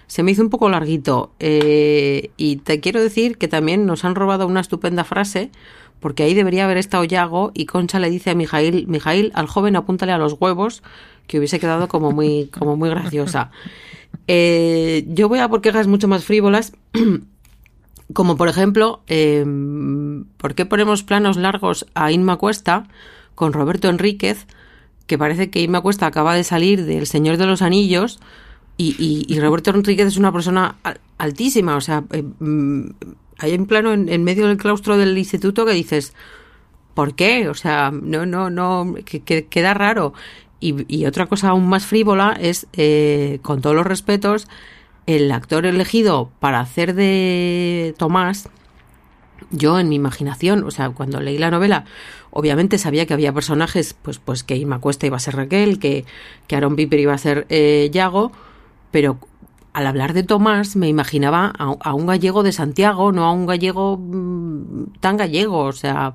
se 0.07 0.23
me 0.23 0.31
hizo 0.31 0.43
un 0.43 0.51
poco 0.51 0.69
larguito. 0.69 1.33
Eh, 1.41 2.31
y 2.37 2.57
te 2.59 2.79
quiero 2.79 3.03
decir 3.03 3.37
que 3.37 3.49
también 3.49 3.85
nos 3.85 4.05
han 4.05 4.15
robado 4.15 4.47
una 4.47 4.61
estupenda 4.61 5.03
frase, 5.03 5.51
porque 5.99 6.23
ahí 6.23 6.35
debería 6.35 6.67
haber 6.67 6.77
estado 6.77 7.03
Yago 7.03 7.51
y 7.53 7.67
Concha 7.67 7.99
le 7.99 8.11
dice 8.11 8.31
a 8.31 8.37
Mijail, 8.37 8.87
Mijail, 8.87 9.33
al 9.35 9.49
joven 9.49 9.75
apúntale 9.75 10.13
a 10.13 10.19
los 10.19 10.37
huevos, 10.39 10.85
que 11.31 11.39
hubiese 11.39 11.61
quedado 11.61 11.87
como 11.87 12.11
muy, 12.11 12.47
como 12.47 12.77
muy 12.77 12.91
graciosa. 12.91 13.53
Eh, 14.27 15.05
yo 15.07 15.29
voy 15.29 15.39
a 15.39 15.49
por 15.49 15.61
quejas 15.61 15.87
mucho 15.87 16.09
más 16.09 16.25
frívolas. 16.25 16.73
Como 18.13 18.37
por 18.37 18.49
ejemplo, 18.49 19.03
eh, 19.07 19.45
¿por 20.37 20.57
qué 20.57 20.67
ponemos 20.67 21.05
planos 21.05 21.37
largos 21.37 21.87
a 21.95 22.11
Inma 22.11 22.39
Cuesta 22.39 22.89
con 23.37 23.53
Roberto 23.53 23.89
Enríquez? 23.89 24.49
Que 25.07 25.17
parece 25.17 25.49
que 25.49 25.63
Inma 25.63 25.81
Cuesta 25.81 26.07
acaba 26.07 26.35
de 26.35 26.43
salir 26.43 26.85
del 26.87 27.07
Señor 27.07 27.37
de 27.37 27.47
los 27.47 27.63
Anillos 27.63 28.19
y, 28.77 29.39
Roberto 29.39 29.71
Enríquez 29.71 30.09
es 30.09 30.17
una 30.17 30.33
persona 30.33 30.75
al- 30.83 30.99
altísima. 31.19 31.77
O 31.77 31.81
sea, 31.81 32.03
eh, 32.11 32.25
mm, 32.41 32.91
hay 33.39 33.55
un 33.55 33.67
plano 33.67 33.93
en, 33.93 34.25
medio 34.25 34.49
del 34.49 34.57
claustro 34.57 34.97
del 34.97 35.17
instituto 35.17 35.65
que 35.65 35.73
dices, 35.75 36.13
¿por 36.95 37.15
qué? 37.15 37.49
O 37.49 37.55
sea, 37.55 37.93
no, 37.93 38.27
no, 38.27 38.51
no, 38.51 38.95
que- 39.05 39.47
queda 39.47 39.73
raro. 39.73 40.15
Y, 40.61 40.85
y 40.95 41.07
otra 41.07 41.27
cosa 41.27 41.49
aún 41.49 41.69
más 41.69 41.87
frívola 41.87 42.37
es, 42.39 42.67
eh, 42.75 43.39
con 43.43 43.61
todos 43.63 43.75
los 43.75 43.87
respetos, 43.87 44.47
el 45.07 45.33
actor 45.33 45.67
elegido 45.67 46.31
para 46.39 46.61
hacer 46.61 46.95
de 46.95 47.95
Tomás, 47.99 48.49
yo 49.51 49.79
en 49.79 49.89
mi 49.89 49.97
imaginación, 49.97 50.65
o 50.65 50.71
sea, 50.71 50.91
cuando 50.91 51.21
leí 51.21 51.39
la 51.39 51.51
novela, 51.51 51.85
obviamente 52.31 52.79
sabía 52.79 53.07
que 53.07 53.15
había 53.15 53.33
personajes, 53.33 53.95
pues, 53.95 54.19
pues 54.19 54.45
que 54.45 54.57
Irma 54.57 54.81
Cuesta 54.81 55.07
iba 55.07 55.17
a 55.17 55.21
ser 55.21 55.37
Raquel, 55.37 55.79
que, 55.79 56.05
que 56.47 56.57
Aaron 56.57 56.77
Piper 56.77 57.01
iba 57.01 57.15
a 57.15 57.19
ser 57.19 57.47
eh, 57.49 57.89
Yago, 57.93 58.33
pero 58.91 59.19
al 59.73 59.87
hablar 59.87 60.13
de 60.13 60.23
Tomás 60.23 60.77
me 60.77 60.89
imaginaba 60.89 61.53
a, 61.59 61.75
a 61.81 61.95
un 61.95 62.07
gallego 62.07 62.43
de 62.43 62.53
Santiago, 62.53 63.13
no 63.13 63.25
a 63.25 63.33
un 63.33 63.47
gallego 63.47 63.97
mm, 63.97 64.99
tan 65.01 65.17
gallego, 65.17 65.61
o 65.61 65.73
sea, 65.73 66.15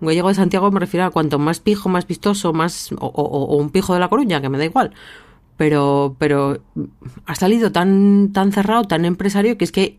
gallego 0.00 0.28
de 0.28 0.34
Santiago 0.34 0.70
me 0.70 0.80
refiero 0.80 1.06
a 1.06 1.10
cuanto 1.10 1.38
más 1.38 1.60
pijo, 1.60 1.88
más 1.88 2.06
vistoso, 2.06 2.52
más 2.52 2.92
o, 2.92 3.06
o- 3.06 3.46
o 3.46 3.56
un 3.56 3.70
pijo 3.70 3.94
de 3.94 4.00
la 4.00 4.08
Coruña, 4.08 4.40
que 4.40 4.48
me 4.48 4.58
da 4.58 4.64
igual. 4.64 4.92
Pero, 5.56 6.16
pero 6.18 6.58
ha 7.24 7.34
salido 7.34 7.72
tan, 7.72 8.30
tan 8.32 8.52
cerrado, 8.52 8.84
tan 8.84 9.04
empresario, 9.06 9.56
que 9.56 9.64
es 9.64 9.72
que 9.72 9.98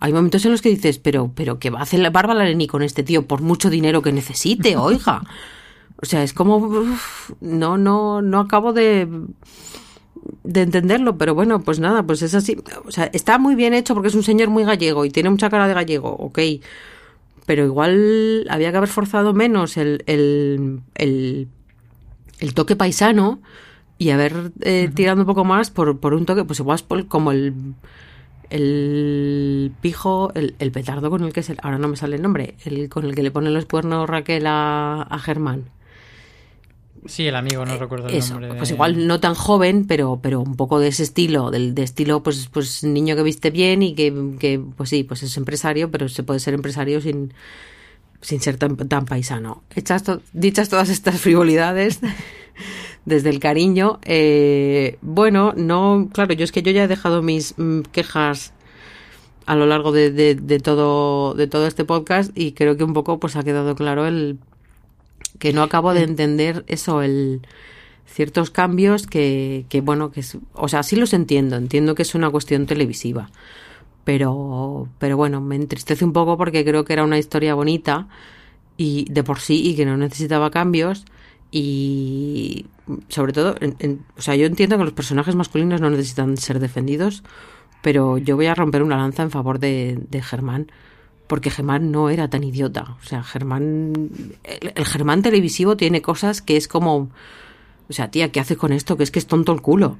hay 0.00 0.12
momentos 0.12 0.44
en 0.44 0.50
los 0.52 0.62
que 0.62 0.70
dices, 0.70 0.98
pero, 0.98 1.30
pero 1.34 1.58
¿qué 1.58 1.70
va 1.70 1.80
a 1.80 1.82
hacer 1.82 2.00
la 2.00 2.10
Bárbara 2.10 2.44
Leni 2.44 2.66
con 2.66 2.82
este 2.82 3.02
tío 3.02 3.26
por 3.26 3.40
mucho 3.42 3.70
dinero 3.70 4.02
que 4.02 4.12
necesite, 4.12 4.76
oiga? 4.78 5.22
O 6.02 6.06
sea, 6.06 6.22
es 6.24 6.32
como, 6.32 6.56
uf, 6.56 7.30
no, 7.40 7.78
no, 7.78 8.22
no 8.22 8.40
acabo 8.40 8.72
de, 8.72 9.06
de 10.44 10.62
entenderlo, 10.62 11.16
pero 11.18 11.34
bueno, 11.34 11.60
pues 11.62 11.78
nada, 11.80 12.02
pues 12.04 12.22
es 12.22 12.34
así. 12.34 12.56
O 12.84 12.90
sea, 12.90 13.04
está 13.12 13.38
muy 13.38 13.54
bien 13.54 13.74
hecho 13.74 13.94
porque 13.94 14.08
es 14.08 14.14
un 14.14 14.22
señor 14.22 14.48
muy 14.50 14.64
gallego 14.64 15.04
y 15.04 15.10
tiene 15.10 15.30
mucha 15.30 15.50
cara 15.50 15.68
de 15.68 15.74
gallego, 15.74 16.10
ok. 16.10 16.38
Pero 17.46 17.64
igual 17.64 18.46
había 18.50 18.70
que 18.70 18.76
haber 18.76 18.88
forzado 18.88 19.34
menos 19.34 19.76
el, 19.76 20.04
el, 20.06 20.80
el, 20.94 21.48
el 22.38 22.54
toque 22.54 22.76
paisano 22.76 23.40
y 23.98 24.10
haber 24.10 24.52
eh, 24.62 24.90
tirado 24.94 25.20
un 25.20 25.26
poco 25.26 25.44
más 25.44 25.70
por, 25.70 25.98
por 26.00 26.14
un 26.14 26.26
toque, 26.26 26.44
pues 26.44 26.60
igual 26.60 26.76
es 26.76 26.82
por- 26.82 27.06
como 27.08 27.32
el, 27.32 27.54
el 28.50 29.72
pijo, 29.80 30.32
el, 30.34 30.54
el 30.58 30.72
petardo 30.72 31.10
con 31.10 31.24
el 31.24 31.32
que 31.32 31.42
se, 31.42 31.56
ahora 31.62 31.78
no 31.78 31.88
me 31.88 31.96
sale 31.96 32.16
el 32.16 32.22
nombre, 32.22 32.56
el 32.64 32.88
con 32.88 33.04
el 33.04 33.14
que 33.14 33.22
le 33.22 33.30
pone 33.30 33.50
los 33.50 33.66
cuernos 33.66 34.08
Raquel 34.08 34.46
a, 34.46 35.02
a 35.02 35.18
Germán. 35.18 35.64
Sí, 37.06 37.26
el 37.26 37.34
amigo, 37.34 37.64
no 37.66 37.76
recuerdo 37.78 38.08
el 38.08 38.14
Eso, 38.14 38.34
nombre. 38.38 38.54
pues 38.58 38.68
de- 38.68 38.74
igual 38.76 39.06
no 39.08 39.18
tan 39.18 39.34
joven, 39.34 39.86
pero, 39.86 40.20
pero 40.22 40.40
un 40.40 40.54
poco 40.56 40.78
de 40.78 40.88
ese 40.88 41.02
estilo, 41.02 41.50
del 41.50 41.74
de 41.74 41.82
estilo, 41.82 42.22
pues, 42.22 42.48
pues 42.52 42.84
niño 42.84 43.16
que 43.16 43.22
viste 43.24 43.50
bien 43.50 43.82
y 43.82 43.94
que, 43.94 44.14
que, 44.38 44.60
pues 44.76 44.90
sí, 44.90 45.02
pues 45.02 45.22
es 45.24 45.36
empresario, 45.36 45.90
pero 45.90 46.08
se 46.08 46.22
puede 46.22 46.38
ser 46.38 46.54
empresario 46.54 47.00
sin, 47.00 47.34
sin 48.20 48.40
ser 48.40 48.56
tan, 48.56 48.76
tan 48.76 49.04
paisano. 49.06 49.62
Hechas 49.74 50.04
to- 50.04 50.20
dichas 50.32 50.68
todas 50.68 50.88
estas 50.90 51.20
frivolidades, 51.20 51.98
desde 53.04 53.30
el 53.30 53.40
cariño, 53.40 53.98
eh, 54.04 54.96
bueno, 55.02 55.54
no, 55.56 56.08
claro, 56.12 56.34
yo 56.34 56.44
es 56.44 56.52
que 56.52 56.62
yo 56.62 56.70
ya 56.70 56.84
he 56.84 56.88
dejado 56.88 57.20
mis 57.20 57.54
mm, 57.58 57.80
quejas 57.90 58.52
a 59.44 59.56
lo 59.56 59.66
largo 59.66 59.90
de, 59.90 60.12
de- 60.12 60.36
de 60.36 60.60
todo 60.60 61.34
de 61.34 61.48
todo 61.48 61.66
este 61.66 61.84
podcast 61.84 62.30
y 62.38 62.52
creo 62.52 62.76
que 62.76 62.84
un 62.84 62.92
poco 62.92 63.18
pues 63.18 63.34
ha 63.34 63.42
quedado 63.42 63.74
claro 63.74 64.06
el 64.06 64.38
que 65.38 65.52
no 65.52 65.62
acabo 65.62 65.94
de 65.94 66.02
entender 66.04 66.64
eso 66.68 67.02
el 67.02 67.42
ciertos 68.06 68.50
cambios 68.50 69.06
que, 69.06 69.66
que 69.68 69.80
bueno 69.80 70.10
que 70.10 70.20
es, 70.20 70.38
o 70.54 70.68
sea 70.68 70.82
sí 70.82 70.96
los 70.96 71.12
entiendo 71.14 71.56
entiendo 71.56 71.94
que 71.94 72.02
es 72.02 72.14
una 72.14 72.30
cuestión 72.30 72.66
televisiva 72.66 73.30
pero 74.04 74.88
pero 74.98 75.16
bueno 75.16 75.40
me 75.40 75.56
entristece 75.56 76.04
un 76.04 76.12
poco 76.12 76.36
porque 76.36 76.64
creo 76.64 76.84
que 76.84 76.92
era 76.92 77.04
una 77.04 77.18
historia 77.18 77.54
bonita 77.54 78.08
y 78.76 79.06
de 79.10 79.22
por 79.24 79.40
sí 79.40 79.62
y 79.70 79.76
que 79.76 79.86
no 79.86 79.96
necesitaba 79.96 80.50
cambios 80.50 81.04
y 81.50 82.66
sobre 83.08 83.32
todo 83.32 83.54
en- 83.60 83.76
en- 83.78 84.04
o 84.18 84.22
sea 84.22 84.34
yo 84.36 84.46
entiendo 84.46 84.78
que 84.78 84.84
los 84.84 84.92
personajes 84.92 85.34
masculinos 85.34 85.80
no 85.80 85.90
necesitan 85.90 86.36
ser 86.36 86.58
defendidos 86.60 87.22
pero 87.82 88.18
yo 88.18 88.36
voy 88.36 88.46
a 88.46 88.54
romper 88.54 88.82
una 88.82 88.96
lanza 88.96 89.22
en 89.22 89.30
favor 89.30 89.58
de, 89.58 89.98
de 90.10 90.22
Germán 90.22 90.70
porque 91.32 91.48
Germán 91.50 91.90
no 91.90 92.10
era 92.10 92.28
tan 92.28 92.44
idiota 92.44 92.94
o 93.02 93.06
sea 93.06 93.22
Germán 93.22 93.94
el, 94.44 94.72
el 94.74 94.84
Germán 94.84 95.22
televisivo 95.22 95.78
tiene 95.78 96.02
cosas 96.02 96.42
que 96.42 96.58
es 96.58 96.68
como 96.68 97.08
o 97.88 97.92
sea 97.94 98.10
tía 98.10 98.30
qué 98.30 98.38
haces 98.38 98.58
con 98.58 98.70
esto 98.70 98.98
que 98.98 99.02
es 99.04 99.10
que 99.10 99.18
es 99.18 99.26
tonto 99.26 99.50
el 99.52 99.62
culo 99.62 99.96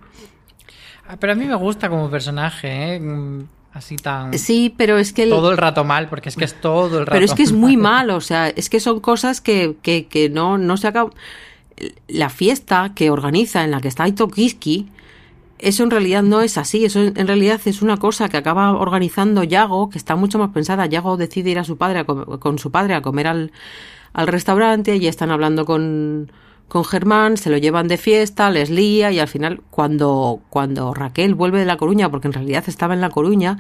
Ah, 1.09 1.17
Pero 1.19 1.33
a 1.33 1.37
mí 1.37 1.47
me 1.47 1.55
gusta 1.55 1.89
como 1.89 2.11
personaje, 2.11 2.69
¿eh? 2.97 3.01
Mm, 3.01 3.45
Así 3.73 3.97
tan... 3.97 4.39
sí 4.39 4.75
pero 4.77 4.99
es 4.99 5.15
que 5.15 5.23
el- 5.23 5.31
Todo 5.31 5.51
el 5.53 5.57
rato 5.57 5.85
mal, 5.85 6.09
porque 6.11 6.29
es 6.29 6.37
que 6.37 6.45
es 6.45 6.61
todo 6.61 6.99
el 6.99 7.07
rato 7.07 7.13
Pero 7.13 7.25
es 7.25 7.33
que 7.33 7.43
es 7.45 7.53
muy 7.53 7.79
mal. 7.79 8.11
o 8.11 8.21
sea, 8.21 8.49
es 8.51 8.69
que 8.69 8.79
son 8.79 9.01
cosas 9.01 9.41
que, 9.41 9.77
que, 9.81 10.07
que 10.09 10.29
no, 10.29 10.59
no 10.59 10.77
se 10.77 10.87
acaba. 10.89 11.11
La 12.09 12.29
fiesta 12.29 12.93
que 12.95 13.09
organiza 13.11 13.65
en 13.65 13.71
la 13.71 13.81
que 13.81 13.89
está 13.89 14.03
Aito 14.05 14.29
Kiski, 14.29 14.91
eso 15.63 15.85
en 15.85 15.91
realidad 15.93 16.25
no 16.25 16.41
es 16.41 16.59
así, 16.59 16.85
eso 16.85 17.01
en 17.01 17.27
realidad 17.27 17.61
es 17.65 17.83
una 17.83 17.97
cosa 17.97 18.29
que 18.29 18.37
acaba 18.37 18.73
organizando 18.73 19.45
Yago, 19.45 19.91
que 19.91 19.99
está 19.99 20.17
mucho 20.17 20.39
más 20.39 20.51
pensada. 20.51 20.87
Yago 20.87 21.17
decide 21.17 21.51
ir 21.51 21.59
a 21.61 21.65
su 21.65 21.79
padre 21.79 22.01
a 22.01 22.05
con 22.05 22.59
su 22.59 22.73
padre 22.73 22.95
a 22.95 23.01
comer 23.01 23.29
al, 23.29 23.53
restaurante 24.15 24.97
y 24.97 25.07
están 25.07 25.31
hablando 25.31 25.65
con, 25.65 26.33
con 26.69 26.85
Germán, 26.85 27.37
se 27.37 27.49
lo 27.49 27.59
llevan 27.59 27.87
de 27.87 27.97
fiesta, 27.97 28.51
les 28.51 28.71
lía 28.71 29.13
y 29.13 29.21
al 29.21 29.29
final 29.29 29.63
cuando, 29.71 30.41
cuando 30.51 30.93
Raquel 30.93 31.35
vuelve 31.35 31.61
de 31.61 31.65
La 31.65 31.77
Coruña, 31.77 32.11
porque 32.11 32.27
en 32.27 32.35
realidad 32.35 32.65
estaba 32.67 32.95
en 32.95 33.01
La 33.01 33.11
Coruña, 33.11 33.59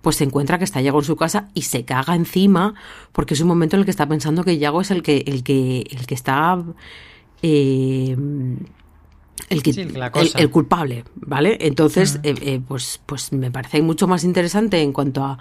pues 0.00 0.16
se 0.16 0.24
encuentra 0.24 0.56
que 0.56 0.64
está 0.64 0.80
Yago 0.80 1.00
en 1.00 1.04
su 1.04 1.16
casa 1.16 1.50
y 1.52 1.62
se 1.62 1.84
caga 1.84 2.16
encima 2.16 2.74
porque 3.12 3.34
es 3.34 3.40
un 3.40 3.48
momento 3.48 3.76
en 3.76 3.80
el 3.80 3.84
que 3.84 3.90
está 3.92 4.08
pensando 4.08 4.42
que 4.42 4.58
Yago 4.58 4.80
es 4.80 4.90
el 4.90 5.02
que, 5.02 5.18
el 5.26 5.44
que, 5.44 5.84
el 5.90 6.06
que 6.06 6.14
está... 6.14 6.62
eh, 7.42 8.16
el, 9.48 9.62
que, 9.62 9.72
Sí, 9.72 9.86
el, 10.36 10.50
culpable, 10.50 11.04
¿vale? 11.14 11.58
Entonces, 11.60 12.20
eh, 12.22 12.34
eh, 12.40 12.60
pues, 12.66 13.00
pues 13.06 13.32
me 13.32 13.50
parece 13.50 13.82
mucho 13.82 14.06
más 14.06 14.24
interesante 14.24 14.80
en 14.80 14.92
cuanto 14.92 15.24
a, 15.24 15.38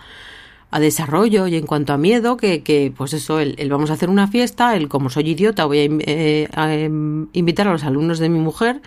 a 0.72 0.80
desarrollo 0.80 1.48
y 1.48 1.56
en 1.56 1.66
cuanto 1.66 1.94
a 1.94 1.98
miedo 1.98 2.38
que, 2.38 2.64
que 2.64 2.94
pues 2.96 3.14
eso, 3.14 3.40
el, 3.40 3.56
el 3.58 3.70
vamos 3.70 3.90
a 3.92 3.94
hacer 3.94 4.10
una 4.10 4.28
fiesta, 4.28 4.76
el 4.76 4.88
como 4.88 5.10
soy 5.10 5.30
idiota 5.30 5.66
voy 5.66 5.80
a, 5.80 5.88
eh, 6.08 6.48
a, 6.54 6.74
em, 6.74 7.28
invitar 7.34 7.68
a 7.68 7.72
los 7.74 7.84
alumnos 7.84 8.20
de 8.20 8.30
mi 8.30 8.40
mujer, 8.40 8.82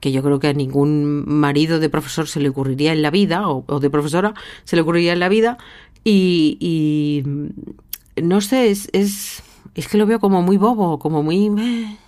que 0.00 0.10
yo 0.10 0.22
creo 0.22 0.40
que 0.40 0.48
a 0.48 0.52
ningún 0.52 1.24
marido 1.26 1.78
de 1.78 1.88
profesor 1.88 2.26
se 2.26 2.40
le 2.40 2.48
ocurriría 2.48 2.92
en 2.92 3.02
la 3.02 3.10
vida, 3.10 3.48
o, 3.48 3.64
o 3.68 3.80
de 3.80 3.88
profesora, 3.88 4.34
se 4.64 4.74
le 4.74 4.82
ocurriría 4.82 5.12
en 5.12 5.20
la 5.20 5.28
vida, 5.28 5.58
y, 6.02 6.58
y, 6.60 7.22
mm, 7.28 8.26
no 8.28 8.40
sé, 8.40 8.70
es, 8.70 8.88
es, 8.92 9.44
es 9.76 9.86
que 9.86 9.98
lo 9.98 10.06
veo 10.06 10.18
como 10.18 10.42
muy 10.42 10.56
bobo, 10.56 10.98
como 10.98 11.22
muy... 11.22 11.50
meh. 11.50 11.98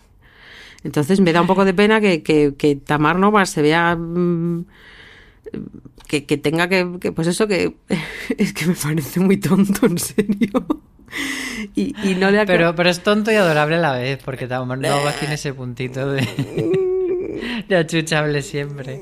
Entonces 0.84 1.20
me 1.20 1.32
da 1.32 1.40
un 1.40 1.46
poco 1.46 1.64
de 1.64 1.74
pena 1.74 2.00
que, 2.00 2.22
que, 2.22 2.54
que 2.56 2.76
Tamar 2.76 3.18
Nova 3.18 3.46
se 3.46 3.62
vea... 3.62 3.96
mm, 3.96 4.66
que, 6.06 6.26
que 6.26 6.36
tenga 6.36 6.68
que, 6.68 6.98
que, 7.00 7.12
pues 7.12 7.26
eso 7.28 7.46
que 7.48 7.74
es 8.38 8.52
que 8.52 8.66
me 8.66 8.74
parece 8.74 9.20
muy 9.20 9.38
tonto 9.38 9.86
en 9.86 9.98
serio 9.98 10.66
y, 11.74 11.94
y 12.08 12.14
no 12.14 12.30
le 12.30 12.44
Pero, 12.46 12.74
pero 12.74 12.90
es 12.90 13.02
tonto 13.02 13.30
y 13.30 13.36
adorable 13.36 13.76
a 13.76 13.80
la 13.80 13.92
vez, 13.92 14.20
porque 14.24 14.46
Tamar 14.46 14.78
Nova 14.78 15.12
tiene 15.12 15.34
ese 15.34 15.54
puntito 15.54 16.10
de, 16.10 17.64
de 17.68 17.76
achuchable 17.76 18.42
siempre. 18.42 19.00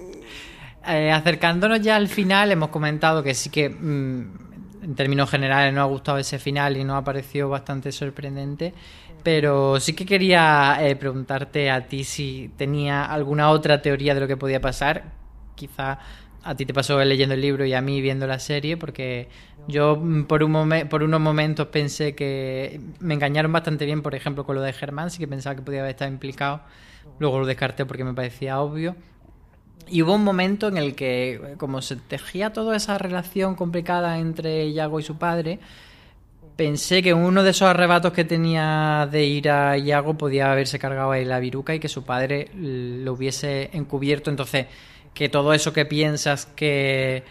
Eh, 0.87 1.11
acercándonos 1.11 1.81
ya 1.81 1.97
al 1.97 2.09
final, 2.09 2.51
hemos 2.51 2.71
comentado 2.71 3.23
que 3.23 3.35
sí 3.35 3.51
que 3.51 3.69
mm, 3.71 4.83
en 4.83 4.95
términos 4.95 5.31
generales 5.31 5.73
nos 5.73 5.83
ha 5.83 5.87
gustado 5.87 6.19
ese 6.19 6.39
final 6.39 6.77
y 6.77 6.85
nos 6.85 6.97
ha 6.97 7.05
parecido 7.05 7.49
bastante 7.49 7.93
sorprendente. 7.93 8.75
Pero 9.23 9.79
sí 9.79 9.93
que 9.95 10.05
quería 10.05 10.79
eh, 10.81 10.97
preguntarte 10.97 11.71
a 11.71 11.87
ti 11.87 12.03
si 12.05 12.51
tenía 12.57 13.05
alguna 13.05 13.51
otra 13.51 13.81
teoría 13.83 14.15
de 14.15 14.21
lo 14.21 14.27
que 14.29 14.37
podía 14.37 14.61
pasar. 14.61 15.05
Quizá 15.55 15.99
a 16.43 16.55
ti 16.57 16.67
te 16.67 16.75
pasó 16.75 17.03
leyendo 17.05 17.35
el 17.35 17.41
libro 17.41 17.65
y 17.65 17.73
a 17.75 17.81
mí 17.81 18.01
viendo 18.01 18.27
la 18.27 18.41
serie, 18.41 18.77
porque 18.77 19.29
yo 19.69 19.97
mm, 19.97 20.25
por, 20.25 20.43
un 20.43 20.53
momen- 20.53 20.89
por 20.89 21.05
unos 21.05 21.21
momentos 21.21 21.69
pensé 21.69 22.17
que 22.17 22.81
me 22.99 23.15
engañaron 23.15 23.53
bastante 23.53 23.85
bien, 23.87 24.03
por 24.03 24.15
ejemplo, 24.17 24.45
con 24.45 24.57
lo 24.57 24.63
de 24.63 24.73
Germán, 24.73 25.11
sí 25.11 25.19
que 25.19 25.29
pensaba 25.29 25.55
que 25.55 25.63
podía 25.63 25.81
haber 25.81 25.91
estado 25.93 26.11
implicado. 26.11 26.63
Luego 27.21 27.39
lo 27.39 27.47
descarté 27.47 27.87
porque 27.87 28.03
me 28.03 28.15
parecía 28.15 28.61
obvio. 28.61 28.97
Y 29.89 30.03
hubo 30.03 30.15
un 30.15 30.25
momento 30.25 30.69
en 30.69 30.79
el 30.79 30.95
que, 30.95 31.55
como 31.59 31.83
se 31.83 31.97
tejía 31.97 32.53
toda 32.53 32.77
esa 32.77 32.99
relación 32.99 33.55
complicada 33.55 34.19
entre 34.19 34.73
Yago 34.73 34.99
y 35.01 35.03
su 35.03 35.17
padre, 35.19 35.59
pensé 36.63 37.03
que 37.03 37.13
uno 37.13 37.43
de 37.43 37.51
esos 37.51 37.69
arrebatos 37.69 38.13
que 38.13 38.25
tenía 38.25 39.09
de 39.11 39.25
ir 39.25 39.51
a 39.51 39.77
Yago 39.77 40.17
podía 40.17 40.53
haberse 40.53 40.79
cargado 40.79 41.11
ahí 41.11 41.25
la 41.25 41.41
viruca 41.41 41.75
y 41.75 41.81
que 41.81 41.89
su 41.89 42.05
padre 42.05 42.51
lo 42.55 43.15
hubiese 43.15 43.71
encubierto. 43.73 44.31
Entonces, 44.31 44.67
que 45.13 45.29
todo 45.29 45.53
eso 45.55 45.73
que 45.73 45.85
piensas 45.87 46.47
que, 46.47 47.25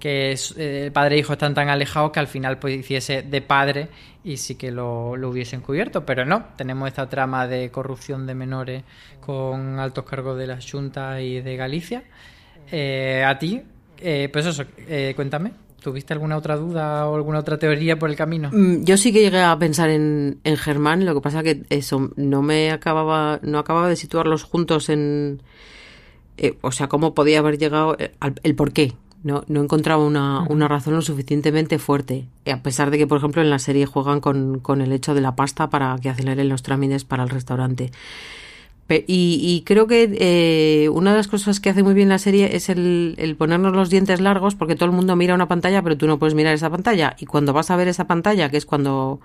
es- 0.00 0.54
eh, 0.58 0.86
el 0.86 0.92
padre 0.92 1.14
e 1.16 1.18
hijo 1.20 1.34
están 1.34 1.54
tan 1.54 1.68
alejados 1.68 2.10
que 2.10 2.18
al 2.20 2.26
final 2.26 2.58
pues 2.58 2.76
hiciese 2.76 3.22
de 3.22 3.40
padre 3.40 3.88
y 4.24 4.36
sí 4.36 4.56
que 4.56 4.72
lo, 4.72 5.16
lo 5.16 5.28
hubiese 5.30 5.54
encubierto. 5.56 6.04
Pero 6.04 6.24
no, 6.24 6.46
tenemos 6.56 6.88
esta 6.88 7.08
trama 7.08 7.46
de 7.46 7.70
corrupción 7.70 8.26
de 8.26 8.34
menores 8.34 8.82
con 9.20 9.78
altos 9.78 10.04
cargos 10.04 10.36
de 10.38 10.46
la 10.48 10.58
Junta 10.60 11.20
y 11.20 11.40
de 11.40 11.56
Galicia. 11.56 12.02
Eh, 12.70 13.22
a 13.26 13.38
ti, 13.38 13.62
eh, 13.98 14.28
pues 14.32 14.46
eso, 14.46 14.64
eh, 14.76 15.12
cuéntame. 15.14 15.52
¿Tuviste 15.82 16.12
alguna 16.12 16.36
otra 16.36 16.56
duda 16.56 17.06
o 17.08 17.16
alguna 17.16 17.40
otra 17.40 17.58
teoría 17.58 17.98
por 17.98 18.08
el 18.08 18.16
camino? 18.16 18.50
Mm, 18.52 18.84
Yo 18.84 18.96
sí 18.96 19.12
que 19.12 19.20
llegué 19.20 19.40
a 19.42 19.58
pensar 19.58 19.90
en, 19.90 20.38
en 20.44 20.56
Germán, 20.56 21.04
lo 21.04 21.14
que 21.14 21.20
pasa 21.20 21.42
que 21.42 21.62
eso 21.70 22.10
no 22.16 22.40
me 22.42 22.70
acababa, 22.70 23.40
no 23.42 23.58
acababa 23.58 23.88
de 23.88 23.96
situarlos 23.96 24.44
juntos 24.44 24.88
en, 24.88 25.42
eh, 26.38 26.56
o 26.60 26.70
sea, 26.72 26.88
cómo 26.88 27.14
podía 27.14 27.40
haber 27.40 27.58
llegado 27.58 27.96
eh, 27.98 28.12
al- 28.20 28.34
el 28.42 28.54
por 28.54 28.72
qué. 28.72 28.92
No, 29.24 29.44
no 29.46 29.62
encontraba 29.62 30.04
una, 30.04 30.40
una 30.48 30.66
razón 30.66 30.94
lo 30.94 31.00
suficientemente 31.02 31.78
fuerte, 31.78 32.26
a 32.44 32.60
pesar 32.60 32.90
de 32.90 32.98
que, 32.98 33.06
por 33.06 33.18
ejemplo, 33.18 33.40
en 33.40 33.50
la 33.50 33.60
serie 33.60 33.86
juegan 33.86 34.20
con, 34.20 34.58
con 34.58 34.80
el 34.80 34.90
hecho 34.90 35.14
de 35.14 35.20
la 35.20 35.36
pasta 35.36 35.70
para 35.70 35.96
que 36.02 36.08
aceleren 36.08 36.48
los 36.48 36.64
trámites 36.64 37.04
para 37.04 37.22
el 37.22 37.28
restaurante. 37.28 37.92
Y, 39.06 39.62
creo 39.64 39.86
que 39.86 40.16
eh, 40.18 40.88
una 40.88 41.12
de 41.12 41.18
las 41.18 41.28
cosas 41.28 41.60
que 41.60 41.70
hace 41.70 41.82
muy 41.82 41.94
bien 41.94 42.08
la 42.08 42.18
serie 42.18 42.56
es 42.56 42.68
el, 42.68 43.36
ponernos 43.38 43.74
los 43.74 43.90
dientes 43.90 44.20
largos, 44.20 44.54
porque 44.54 44.74
todo 44.74 44.86
el 44.86 44.92
mundo 44.92 45.16
mira 45.16 45.34
una 45.34 45.48
pantalla, 45.48 45.82
pero 45.82 45.96
tú 45.96 46.06
no 46.06 46.18
puedes 46.18 46.34
mirar 46.34 46.54
esa 46.54 46.70
pantalla. 46.70 47.16
Y 47.18 47.26
cuando 47.26 47.52
vas 47.52 47.70
a 47.70 47.76
ver 47.76 47.88
esa 47.88 48.06
pantalla, 48.06 48.50
que 48.50 48.56
es 48.56 48.66
cuando 48.66 49.20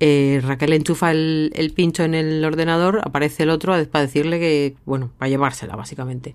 eh, 0.00 0.40
Raquel 0.44 0.72
enchufa 0.72 1.10
el, 1.12 1.72
pincho 1.74 2.02
en 2.04 2.14
el 2.14 2.44
ordenador, 2.44 3.00
aparece 3.04 3.44
el 3.44 3.50
otro 3.50 3.72
para 3.90 4.06
decirle 4.06 4.38
que, 4.38 4.74
bueno, 4.84 5.10
para 5.18 5.28
llevársela, 5.28 5.76
básicamente. 5.76 6.34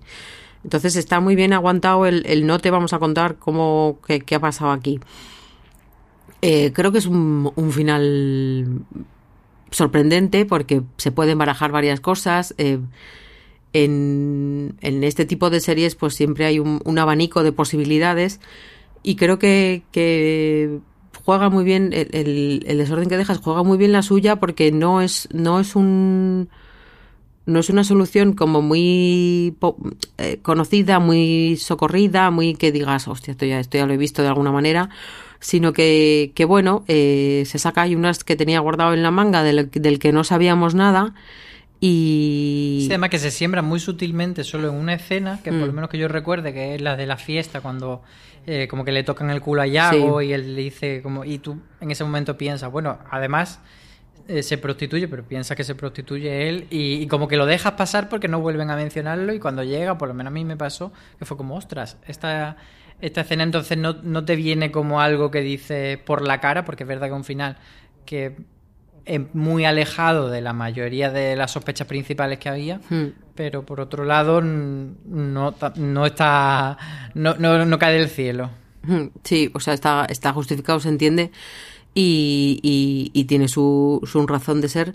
Entonces 0.64 0.96
está 0.96 1.20
muy 1.20 1.36
bien 1.36 1.52
aguantado 1.52 2.06
el, 2.06 2.46
no 2.46 2.58
te 2.58 2.70
vamos 2.70 2.92
a 2.92 2.98
contar 2.98 3.36
cómo, 3.36 3.98
qué, 4.06 4.34
ha 4.34 4.40
pasado 4.40 4.72
aquí. 4.72 5.00
Eh, 6.42 6.72
creo 6.72 6.92
que 6.92 6.98
es 6.98 7.06
un 7.06 7.72
final 7.72 8.84
sorprendente 9.70 10.44
porque 10.46 10.82
se 10.96 11.12
pueden 11.12 11.38
barajar 11.38 11.72
varias 11.72 12.00
cosas. 12.00 12.54
eh, 12.58 12.78
en, 13.72 14.76
en 14.80 15.04
este 15.04 15.26
tipo 15.26 15.50
de 15.50 15.60
series 15.60 15.94
pues 15.94 16.14
siempre 16.14 16.46
hay 16.46 16.58
un, 16.58 16.80
abanico 16.98 17.42
de 17.42 17.52
posibilidades 17.52 18.40
y 19.02 19.16
creo 19.16 19.38
que, 19.38 19.82
que 19.92 20.78
juega 21.24 21.50
muy 21.50 21.64
bien 21.64 21.92
el, 21.92 22.62
el- 22.66 22.78
desorden 22.78 23.08
que 23.08 23.16
dejas, 23.18 23.38
juega 23.38 23.62
muy 23.62 23.76
bien 23.78 23.92
la 23.92 24.02
suya 24.02 24.36
porque 24.36 24.72
no 24.72 25.02
es, 25.02 25.28
no 25.32 25.60
es 25.60 25.76
un 25.76 26.48
no 27.46 27.60
es 27.60 27.70
una 27.70 27.82
solución 27.82 28.34
como 28.34 28.60
muy 28.60 29.56
eh, 30.18 30.38
conocida, 30.42 30.98
muy 30.98 31.56
socorrida, 31.56 32.30
muy 32.30 32.54
que 32.54 32.72
digas, 32.72 33.08
hostia, 33.08 33.32
esto 33.32 33.46
ya, 33.46 33.58
esto 33.58 33.78
ya 33.78 33.86
lo 33.86 33.94
he 33.94 33.96
visto 33.96 34.20
de 34.20 34.28
alguna 34.28 34.52
manera, 34.52 34.90
sino 35.40 35.72
que, 35.72 36.32
que 36.34 36.44
bueno, 36.44 36.84
eh, 36.88 37.44
se 37.46 37.58
saca, 37.58 37.82
hay 37.82 37.94
unas 37.94 38.24
que 38.24 38.36
tenía 38.36 38.60
guardado 38.60 38.94
en 38.94 39.02
la 39.02 39.10
manga 39.10 39.42
del, 39.42 39.70
del 39.70 39.98
que 39.98 40.12
no 40.12 40.24
sabíamos 40.24 40.74
nada 40.74 41.14
Y... 41.80 42.78
Sí, 42.82 42.86
además 42.90 43.10
que 43.10 43.18
se 43.20 43.30
siembra 43.30 43.62
muy 43.62 43.78
sutilmente 43.80 44.42
solo 44.44 44.68
en 44.68 44.74
una 44.74 44.94
escena, 44.94 45.40
que 45.44 45.50
por 45.52 45.60
lo 45.60 45.72
Mm. 45.72 45.74
menos 45.76 45.90
que 45.90 45.98
yo 45.98 46.08
recuerde, 46.08 46.52
que 46.52 46.74
es 46.74 46.80
la 46.80 46.96
de 46.96 47.06
la 47.06 47.16
fiesta, 47.16 47.60
cuando 47.60 48.02
eh, 48.46 48.66
como 48.68 48.84
que 48.84 48.92
le 48.92 49.04
tocan 49.04 49.30
el 49.30 49.40
culo 49.40 49.62
a 49.62 49.66
Yago 49.66 50.20
Sí. 50.20 50.26
y 50.26 50.32
él 50.32 50.56
le 50.56 50.62
dice 50.62 51.02
como... 51.02 51.24
Y 51.24 51.38
tú 51.38 51.60
en 51.80 51.90
ese 51.90 52.02
momento 52.02 52.36
piensas, 52.38 52.72
bueno, 52.72 52.98
además 53.10 53.60
eh, 54.26 54.42
se 54.42 54.58
prostituye, 54.58 55.06
pero 55.06 55.22
piensas 55.22 55.56
que 55.56 55.64
se 55.64 55.74
prostituye 55.74 56.48
él 56.48 56.66
y, 56.70 56.94
y 56.94 57.06
como 57.06 57.28
que 57.28 57.36
lo 57.36 57.46
dejas 57.46 57.72
pasar 57.74 58.08
porque 58.08 58.26
no 58.26 58.40
vuelven 58.40 58.70
a 58.70 58.76
mencionarlo 58.76 59.32
y 59.34 59.38
cuando 59.38 59.62
llega, 59.64 59.98
por 59.98 60.08
lo 60.08 60.14
menos 60.14 60.30
a 60.32 60.34
mí 60.34 60.44
me 60.44 60.56
pasó, 60.56 60.92
que 61.18 61.24
fue 61.26 61.36
como, 61.36 61.56
ostras, 61.56 61.96
esta, 62.08 62.56
esta 63.00 63.20
escena 63.22 63.42
entonces 63.44 63.78
no, 63.78 63.94
no 64.02 64.24
te 64.24 64.36
viene 64.36 64.70
como 64.70 65.00
algo 65.00 65.30
que 65.30 65.40
dice 65.40 66.00
por 66.04 66.22
la 66.26 66.40
cara, 66.40 66.64
porque 66.64 66.82
es 66.84 66.88
verdad 66.88 67.08
que 67.08 67.12
un 67.14 67.24
final 67.24 67.56
que 68.04 68.36
es 69.04 69.20
muy 69.34 69.64
alejado 69.64 70.28
de 70.28 70.40
la 70.42 70.52
mayoría 70.52 71.10
de 71.10 71.34
las 71.36 71.52
sospechas 71.52 71.86
principales 71.86 72.38
que 72.38 72.48
había, 72.48 72.80
Hmm. 72.90 73.06
pero 73.34 73.64
por 73.64 73.80
otro 73.80 74.04
lado 74.04 74.42
no, 74.42 75.54
no 75.76 76.06
está 76.06 76.76
no, 77.14 77.34
no, 77.38 77.64
no 77.64 77.78
cae 77.78 77.94
del 77.98 78.08
cielo. 78.10 78.50
Mm, 78.82 79.06
Sí, 79.24 79.50
o 79.54 79.60
sea, 79.60 79.74
está, 79.74 80.04
está 80.08 80.32
justificado, 80.32 80.78
se 80.80 80.88
entiende, 80.88 81.30
y, 81.94 82.60
y- 82.62 83.10
y 83.18 83.24
tiene 83.24 83.48
su, 83.48 84.00
su 84.04 84.26
razón 84.26 84.60
de 84.60 84.68
ser. 84.68 84.94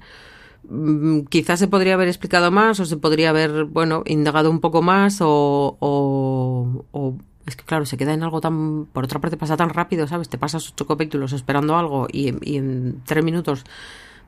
Mm, 0.69 1.21
Quizás 1.29 1.59
se 1.59 1.67
podría 1.67 1.95
haber 1.95 2.07
explicado 2.07 2.49
más 2.51 2.79
o 2.79 2.85
se 2.85 2.97
podría 2.97 3.29
haber, 3.31 3.65
bueno, 3.65 4.03
indagado 4.05 4.49
un 4.49 4.59
poco 4.59 4.81
más 4.81 5.17
o, 5.21 5.77
o- 5.79 6.85
o- 6.91 7.17
es 7.45 7.55
que 7.55 7.63
claro, 7.65 7.85
se 7.85 7.97
queda 7.97 8.13
en 8.13 8.23
algo 8.23 8.41
tan, 8.41 8.85
por 8.85 9.03
otra 9.05 9.19
parte 9.19 9.37
pasa 9.37 9.57
tan 9.57 9.69
rápido, 9.69 10.07
¿sabes? 10.07 10.29
Te 10.29 10.37
pasas 10.37 10.69
ocho 10.71 10.87
capítulos 10.87 11.33
esperando 11.33 11.77
algo 11.77 12.07
y, 12.11 12.29
en- 12.29 13.01
tres 13.05 13.23
minutos 13.23 13.63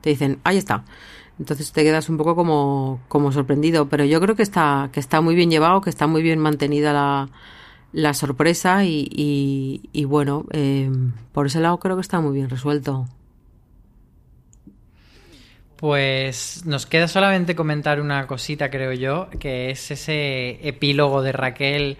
te 0.00 0.10
dicen, 0.10 0.38
ahí 0.44 0.58
está. 0.58 0.84
Entonces 1.38 1.72
te 1.72 1.82
quedas 1.82 2.08
un 2.08 2.16
poco 2.16 2.34
como, 2.36 3.00
como 3.08 3.32
sorprendido, 3.32 3.88
pero 3.88 4.04
yo 4.04 4.20
creo 4.20 4.36
que 4.36 4.42
está, 4.42 4.90
que 4.92 5.00
está 5.00 5.20
muy 5.20 5.34
bien 5.34 5.50
llevado, 5.50 5.80
que 5.80 5.90
está 5.90 6.06
muy 6.06 6.22
bien 6.22 6.38
mantenida 6.38 6.92
la, 6.92 7.28
la 7.92 8.14
sorpresa 8.14 8.84
y, 8.84 9.08
y, 9.10 9.88
y 9.92 10.04
bueno, 10.04 10.46
eh, 10.52 10.90
por 11.32 11.46
ese 11.46 11.60
lado 11.60 11.78
creo 11.78 11.96
que 11.96 12.02
está 12.02 12.20
muy 12.20 12.34
bien 12.34 12.50
resuelto. 12.50 13.06
Pues 15.76 16.64
nos 16.64 16.86
queda 16.86 17.06
solamente 17.06 17.54
comentar 17.54 18.00
una 18.00 18.26
cosita, 18.26 18.70
creo 18.70 18.92
yo, 18.94 19.28
que 19.38 19.70
es 19.70 19.90
ese 19.90 20.66
epílogo 20.66 21.20
de 21.20 21.32
Raquel 21.32 21.98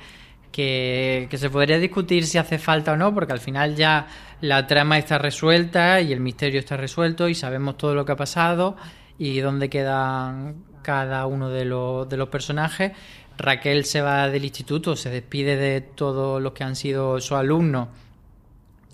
que, 0.57 1.27
que 1.29 1.37
se 1.37 1.51
podría 1.51 1.79
discutir 1.79 2.25
si 2.25 2.39
hace 2.39 2.59
falta 2.59 2.93
o 2.95 2.97
no, 2.97 3.13
porque 3.13 3.35
al 3.35 3.41
final 3.41 3.77
ya 3.77 4.07
la 4.41 4.67
trama 4.67 4.97
está 4.97 5.19
resuelta 5.19 6.01
y 6.01 6.15
el 6.15 6.21
misterio 6.21 6.59
está 6.59 6.79
resuelto 6.79 7.29
y 7.29 7.35
sabemos 7.35 7.77
todo 7.77 7.95
lo 7.95 8.07
que 8.07 8.13
ha 8.13 8.17
pasado 8.17 8.75
y 9.19 9.41
dónde 9.41 9.69
quedan 9.69 10.55
cada 10.81 11.27
uno 11.27 11.51
de 11.51 11.67
los, 11.67 12.09
de 12.09 12.17
los 12.17 12.31
personajes. 12.31 12.93
Raquel 13.37 13.85
se 13.85 14.01
va 14.01 14.31
del 14.31 14.47
instituto, 14.47 14.97
se 14.97 15.11
despide 15.11 15.59
de 15.59 15.83
todos 15.83 16.41
los 16.41 16.53
que 16.55 16.65
han 16.65 16.75
sido 16.75 17.21
sus 17.21 17.37
alumnos 17.37 17.89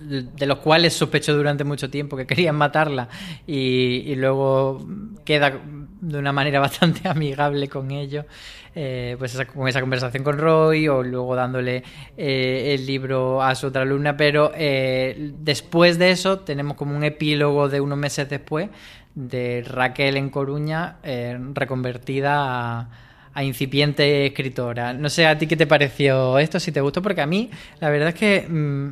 de 0.00 0.46
los 0.46 0.58
cuales 0.58 0.94
sospechó 0.94 1.32
durante 1.32 1.62
mucho 1.62 1.88
tiempo 1.88 2.16
que 2.16 2.26
querían 2.26 2.56
matarla 2.56 3.08
y, 3.46 4.02
y 4.04 4.16
luego 4.16 4.84
queda 5.24 5.60
de 6.03 6.18
una 6.18 6.32
manera 6.32 6.61
bastante 6.61 7.09
amigable 7.09 7.68
con 7.68 7.90
ellos 7.90 8.26
eh, 8.74 9.16
pues 9.18 9.34
esa, 9.34 9.46
con 9.46 9.68
esa 9.68 9.80
conversación 9.80 10.22
con 10.22 10.36
Roy 10.36 10.88
o 10.88 11.03
luego 11.03 11.34
dándole 11.34 11.82
eh, 12.16 12.74
el 12.74 12.86
libro 12.86 13.42
a 13.42 13.55
su 13.55 13.68
otra 13.68 13.82
alumna 13.82 14.16
pero 14.16 14.53
eh, 14.55 15.32
después 15.38 15.98
de 15.98 16.11
eso 16.11 16.40
tenemos 16.40 16.76
como 16.76 16.96
un 16.96 17.05
epílogo 17.05 17.68
de 17.68 17.80
unos 17.80 17.98
meses 17.98 18.28
después 18.28 18.68
de 19.14 19.64
Raquel 19.66 20.16
en 20.16 20.30
Coruña 20.30 20.96
eh, 21.03 21.38
reconvertida 21.55 22.80
a 22.80 22.88
a 23.34 23.44
incipiente 23.44 24.26
escritora. 24.26 24.92
No 24.92 25.09
sé 25.09 25.26
a 25.26 25.38
ti 25.38 25.46
qué 25.46 25.57
te 25.57 25.66
pareció 25.66 26.38
esto, 26.38 26.61
si 26.61 26.72
te 26.72 26.80
gustó, 26.80 27.03
porque 27.03 27.22
a 27.22 27.26
mí 27.26 27.50
la 27.80 27.88
verdad 27.88 28.09
es 28.11 28.14
que 28.14 28.46
mm, 28.48 28.88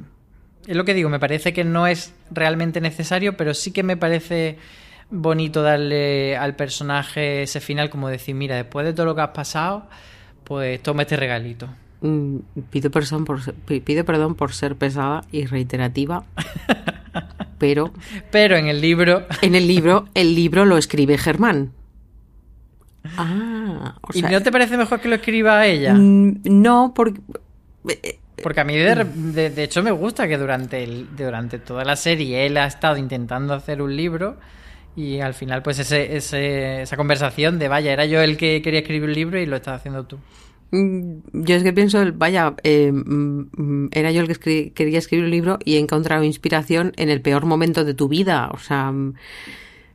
es 0.66 0.76
lo 0.76 0.84
que 0.84 0.94
digo, 0.94 1.08
me 1.08 1.18
parece 1.18 1.52
que 1.52 1.64
no 1.64 1.86
es 1.86 2.14
realmente 2.30 2.80
necesario, 2.80 3.36
pero 3.36 3.54
sí 3.54 3.72
que 3.72 3.82
me 3.82 3.96
parece 3.96 4.56
bonito 5.10 5.62
darle 5.62 6.36
al 6.36 6.54
personaje 6.56 7.42
ese 7.42 7.60
final 7.60 7.90
como 7.90 8.08
decir, 8.08 8.34
mira, 8.34 8.56
después 8.56 8.86
de 8.86 8.92
todo 8.92 9.06
lo 9.06 9.14
que 9.14 9.20
has 9.22 9.30
pasado, 9.30 9.84
pues 10.44 10.82
toma 10.82 11.02
este 11.02 11.16
regalito. 11.16 11.68
Mm, 12.02 12.36
Pido 12.70 12.90
perdón 12.90 13.24
por 13.26 13.40
pido 13.64 14.04
perdón 14.04 14.34
por 14.34 14.52
ser 14.54 14.74
pesada 14.76 15.22
y 15.32 15.44
reiterativa, 15.46 16.24
pero 17.58 17.92
Pero 18.30 18.56
en 18.56 18.68
el 18.68 18.80
libro, 18.80 19.26
en 19.42 19.54
el 19.54 19.66
libro, 19.68 20.06
el 20.14 20.34
libro 20.34 20.64
lo 20.64 20.78
escribe 20.78 21.18
Germán. 21.18 21.72
Ah, 23.16 23.94
o 24.02 24.08
¿y 24.12 24.20
sea, 24.20 24.30
no 24.30 24.42
te 24.42 24.52
parece 24.52 24.76
mejor 24.76 25.00
que 25.00 25.08
lo 25.08 25.14
escriba 25.16 25.66
ella? 25.66 25.94
mm, 25.94 26.40
no, 26.44 26.92
porque 26.94 27.20
eh, 27.88 28.18
Porque 28.42 28.60
a 28.60 28.64
mí 28.64 28.76
de, 28.76 29.04
de- 29.04 29.50
de 29.50 29.62
hecho 29.64 29.82
me 29.82 29.90
gusta 29.90 30.28
que 30.28 30.36
durante, 30.38 30.82
el, 30.84 31.06
durante 31.16 31.58
toda 31.58 31.84
la 31.84 31.96
serie 31.96 32.46
él 32.46 32.56
ha 32.58 32.66
estado 32.66 32.96
intentando 32.96 33.54
hacer 33.54 33.80
un 33.82 33.94
libro 33.96 34.36
y 34.96 35.20
al 35.20 35.34
final 35.34 35.62
pues 35.62 35.78
ese, 35.78 36.16
ese- 36.16 36.82
esa 36.82 36.96
conversación 36.96 37.58
de 37.58 37.68
vaya, 37.68 37.92
era 37.92 38.06
yo 38.06 38.20
el 38.22 38.36
que 38.36 38.62
quería 38.62 38.80
escribir 38.80 39.08
un 39.08 39.14
libro 39.14 39.38
y 39.40 39.46
lo 39.46 39.56
estás 39.56 39.76
haciendo 39.80 40.04
tú. 40.04 40.18
Mm, 40.72 41.18
Yo 41.32 41.56
es 41.56 41.62
que 41.64 41.72
pienso, 41.72 41.98
vaya, 42.14 42.54
eh, 42.62 42.92
mm, 42.92 43.88
era 43.92 44.12
yo 44.12 44.22
el 44.22 44.38
que 44.38 44.72
quería 44.72 44.98
escribir 44.98 45.24
un 45.24 45.30
libro 45.30 45.58
y 45.64 45.76
he 45.76 45.78
encontrado 45.78 46.22
inspiración 46.24 46.92
en 46.96 47.10
el 47.10 47.20
peor 47.22 47.44
momento 47.46 47.84
de 47.84 47.94
tu 47.94 48.08
vida. 48.08 48.50
O 48.52 48.58
sea, 48.58 48.92
mm, 48.92 49.14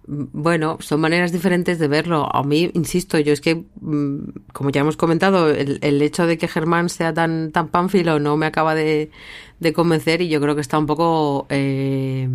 bueno, 0.07 0.77
son 0.81 1.01
maneras 1.01 1.31
diferentes 1.31 1.79
de 1.79 1.87
verlo. 1.87 2.27
A 2.33 2.43
mí, 2.43 2.69
insisto, 2.73 3.17
yo 3.19 3.33
es 3.33 3.41
que, 3.41 3.63
como 4.53 4.69
ya 4.71 4.81
hemos 4.81 4.97
comentado, 4.97 5.49
el, 5.49 5.79
el 5.81 6.01
hecho 6.01 6.27
de 6.27 6.37
que 6.37 6.47
Germán 6.47 6.89
sea 6.89 7.13
tan, 7.13 7.51
tan 7.51 7.69
pánfilo 7.69 8.19
no 8.19 8.37
me 8.37 8.45
acaba 8.45 8.75
de, 8.75 9.09
de 9.59 9.73
convencer 9.73 10.21
y 10.21 10.29
yo 10.29 10.39
creo 10.41 10.55
que 10.55 10.61
está 10.61 10.77
un 10.77 10.85
poco 10.85 11.47
eh, 11.49 12.29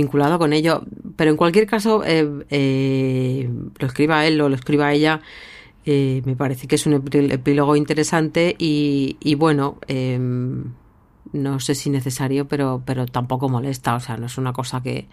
vinculado 0.00 0.38
con 0.38 0.52
ello. 0.52 0.82
Pero 1.16 1.30
en 1.30 1.36
cualquier 1.36 1.66
caso, 1.66 2.02
eh, 2.04 2.28
eh, 2.50 3.48
lo 3.80 3.86
escriba 3.86 4.26
él 4.26 4.40
o 4.40 4.48
lo 4.48 4.54
escriba 4.54 4.92
ella. 4.92 5.20
Eh, 5.86 6.20
me 6.24 6.36
parece 6.36 6.66
que 6.68 6.74
es 6.76 6.86
un 6.86 6.94
epí- 6.94 7.32
epílogo 7.32 7.76
interesante 7.76 8.56
y, 8.58 9.16
y 9.20 9.34
bueno, 9.36 9.78
eh, 9.88 10.18
no 11.32 11.60
sé 11.60 11.74
si 11.74 11.90
necesario, 11.90 12.46
pero, 12.48 12.82
pero 12.84 13.06
tampoco 13.06 13.48
molesta, 13.48 13.94
o 13.96 14.00
sea, 14.00 14.16
no 14.16 14.26
es 14.26 14.38
una 14.38 14.52
cosa 14.52 14.82
que, 14.82 15.06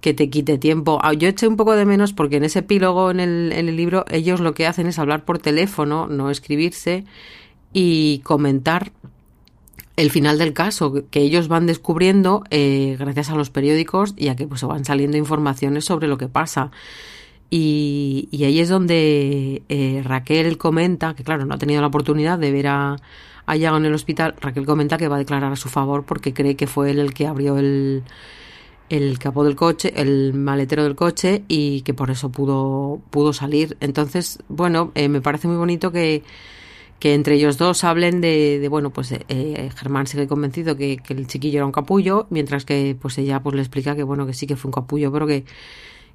que 0.00 0.14
te 0.14 0.28
quite 0.30 0.58
tiempo. 0.58 0.98
Ah, 1.02 1.12
Yo 1.14 1.28
eché 1.28 1.46
un 1.48 1.56
poco 1.56 1.74
de 1.76 1.84
menos 1.84 2.12
porque 2.12 2.36
en 2.36 2.44
ese 2.44 2.60
epílogo 2.60 3.10
en 3.10 3.20
el, 3.20 3.52
en 3.52 3.68
el 3.68 3.76
libro 3.76 4.04
ellos 4.10 4.40
lo 4.40 4.52
que 4.54 4.66
hacen 4.66 4.86
es 4.86 4.98
hablar 4.98 5.24
por 5.24 5.38
teléfono, 5.38 6.06
no 6.06 6.30
escribirse 6.30 7.04
y 7.72 8.20
comentar 8.24 8.92
el 9.98 10.12
final 10.12 10.38
del 10.38 10.52
caso 10.52 10.94
que 11.10 11.20
ellos 11.20 11.48
van 11.48 11.66
descubriendo 11.66 12.44
eh, 12.50 12.96
gracias 13.00 13.30
a 13.30 13.34
los 13.34 13.50
periódicos 13.50 14.14
y 14.16 14.28
a 14.28 14.36
que 14.36 14.46
pues 14.46 14.62
van 14.62 14.84
saliendo 14.84 15.16
informaciones 15.16 15.84
sobre 15.84 16.06
lo 16.06 16.16
que 16.16 16.28
pasa. 16.28 16.70
Y, 17.50 18.28
y 18.30 18.44
ahí 18.44 18.60
es 18.60 18.68
donde 18.68 19.62
eh, 19.68 20.02
Raquel 20.04 20.56
comenta, 20.56 21.14
que 21.14 21.24
claro, 21.24 21.46
no 21.46 21.54
ha 21.54 21.58
tenido 21.58 21.80
la 21.80 21.88
oportunidad 21.88 22.38
de 22.38 22.52
ver 22.52 22.68
a, 22.68 22.96
a 23.44 23.56
Yago 23.56 23.78
en 23.78 23.86
el 23.86 23.94
hospital, 23.94 24.36
Raquel 24.40 24.66
comenta 24.66 24.98
que 24.98 25.08
va 25.08 25.16
a 25.16 25.18
declarar 25.18 25.52
a 25.52 25.56
su 25.56 25.68
favor 25.68 26.04
porque 26.04 26.32
cree 26.32 26.54
que 26.54 26.68
fue 26.68 26.92
él 26.92 27.00
el 27.00 27.12
que 27.12 27.26
abrió 27.26 27.58
el, 27.58 28.04
el 28.90 29.18
capó 29.18 29.42
del 29.42 29.56
coche, 29.56 29.92
el 29.96 30.32
maletero 30.32 30.84
del 30.84 30.94
coche 30.94 31.42
y 31.48 31.82
que 31.82 31.92
por 31.92 32.12
eso 32.12 32.30
pudo, 32.30 33.00
pudo 33.10 33.32
salir. 33.32 33.76
Entonces, 33.80 34.38
bueno, 34.48 34.92
eh, 34.94 35.08
me 35.08 35.20
parece 35.20 35.48
muy 35.48 35.56
bonito 35.56 35.90
que, 35.90 36.22
que 36.98 37.14
entre 37.14 37.36
ellos 37.36 37.58
dos 37.58 37.84
hablen 37.84 38.20
de, 38.20 38.66
bueno, 38.68 38.90
pues 38.90 39.12
eh, 39.12 39.70
Germán 39.76 40.06
sigue 40.06 40.26
convencido 40.26 40.76
que, 40.76 41.00
el 41.08 41.26
chiquillo 41.26 41.58
era 41.58 41.66
un 41.66 41.72
capullo, 41.72 42.26
mientras 42.30 42.64
que 42.64 42.96
pues 43.00 43.18
ella 43.18 43.40
pues 43.40 43.54
le 43.54 43.62
explica 43.62 43.94
que 43.94 44.02
bueno, 44.02 44.26
que 44.26 44.34
sí 44.34 44.46
que 44.46 44.56
fue 44.56 44.68
un 44.68 44.72
capullo, 44.72 45.12
pero 45.12 45.26
que, 45.26 45.44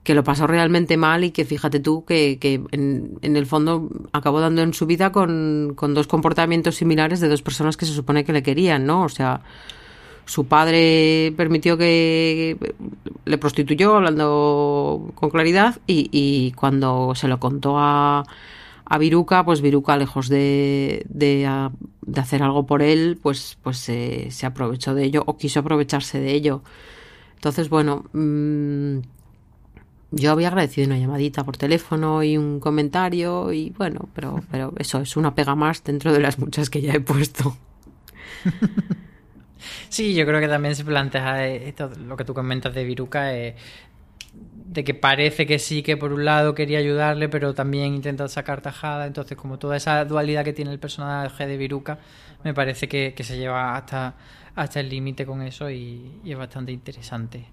que 0.04 0.14
lo 0.14 0.24
pasó 0.26 0.46
realmente 0.46 0.98
mal 0.98 1.24
y 1.24 1.32
que 1.32 1.46
fíjate 1.46 1.80
tú 1.80 2.04
que, 2.04 2.38
que 2.38 2.62
en, 2.72 3.18
el 3.22 3.46
fondo 3.46 3.90
acabó 4.12 4.42
dando 4.42 4.62
en 4.62 4.74
su 4.74 4.86
vida 4.86 5.14
con, 5.14 5.74
con 5.76 5.94
dos 5.94 6.08
comportamientos 6.08 6.76
similares 6.76 7.22
de 7.22 7.30
dos 7.30 7.42
personas 7.42 7.78
que 7.78 7.86
se 7.86 7.94
supone 7.94 8.26
que 8.26 8.34
le 8.34 8.44
querían, 8.44 8.86
¿no? 8.86 9.04
O 9.04 9.10
sea, 9.10 9.40
su 10.26 10.48
padre 10.48 11.34
permitió 11.38 11.78
que 11.78 12.58
le 13.24 13.38
prostituyó 13.38 13.96
hablando 13.96 15.12
con 15.16 15.30
claridad 15.30 15.80
y 15.88 16.52
cuando 16.58 17.16
se 17.16 17.30
lo 17.30 17.40
contó 17.40 17.80
a, 17.80 18.26
a 18.94 19.00
Viruca, 19.00 19.44
pues 19.44 19.62
Viruca 19.62 19.98
lejos 19.98 20.30
de, 20.30 21.04
de, 21.10 21.48
hacer 22.16 22.44
algo 22.44 22.68
por 22.68 22.84
él, 22.84 23.18
pues, 23.20 23.58
pues 23.64 23.78
se, 23.78 24.30
se 24.30 24.46
aprovechó 24.46 24.94
de 24.94 25.04
ello 25.04 25.24
o 25.26 25.36
quiso 25.36 25.62
aprovecharse 25.62 26.20
de 26.20 26.32
ello. 26.32 26.62
Entonces, 27.34 27.70
bueno, 27.70 28.06
mm, 28.14 29.00
yo 30.12 30.32
había 30.32 30.50
agradecido 30.50 30.86
una 30.86 31.00
llamadita 31.00 31.44
por 31.44 31.58
teléfono 31.58 32.22
y 32.22 32.38
un 32.38 32.60
comentario 32.60 33.52
y 33.52 33.72
bueno, 33.72 34.10
pero, 34.14 34.44
pero 34.52 34.74
eso 34.78 35.02
es 35.02 35.18
una 35.18 35.34
pega 35.34 35.56
más 35.56 35.84
dentro 35.84 36.14
de 36.14 36.20
las 36.20 36.38
muchas 36.38 36.70
que 36.70 36.82
ya 36.82 36.94
he 36.94 37.00
puesto. 37.00 37.58
Sí, 39.90 40.14
yo 40.14 40.26
creo 40.26 40.40
que 40.40 40.48
también 40.48 40.76
se 40.76 40.84
plantea 40.84 41.48
eh, 41.48 41.70
esto, 41.70 41.90
lo 42.08 42.18
que 42.18 42.26
tú 42.26 42.34
comentas 42.34 42.74
de 42.74 42.84
Viruca. 42.84 43.36
eh, 43.36 43.56
de 44.66 44.84
que 44.84 44.94
parece 44.94 45.46
que 45.46 45.60
sí, 45.60 45.84
que 45.84 45.98
por 45.98 46.14
un 46.14 46.26
lado 46.26 46.56
quería 46.56 46.80
ayudarle, 46.80 47.30
pero 47.30 47.54
también 47.54 47.94
intenta 47.94 48.28
sacar 48.28 48.62
tajada. 48.62 49.06
Entonces, 49.06 49.38
como 49.38 49.60
toda 49.60 49.78
esa 49.78 50.04
dualidad 50.06 50.44
que 50.44 50.54
tiene 50.54 50.72
el 50.72 50.80
personaje 50.80 51.48
de 51.48 51.58
Viruca, 51.58 52.00
me 52.44 52.54
parece 52.54 52.88
que, 52.88 53.14
que 53.16 53.24
se 53.24 53.38
lleva 53.38 53.76
hasta, 53.76 54.16
hasta 54.56 54.80
el 54.80 54.90
límite 54.90 55.26
con 55.26 55.42
eso 55.42 55.70
y, 55.70 56.20
y 56.24 56.32
es 56.32 56.38
bastante 56.38 56.72
interesante. 56.72 57.46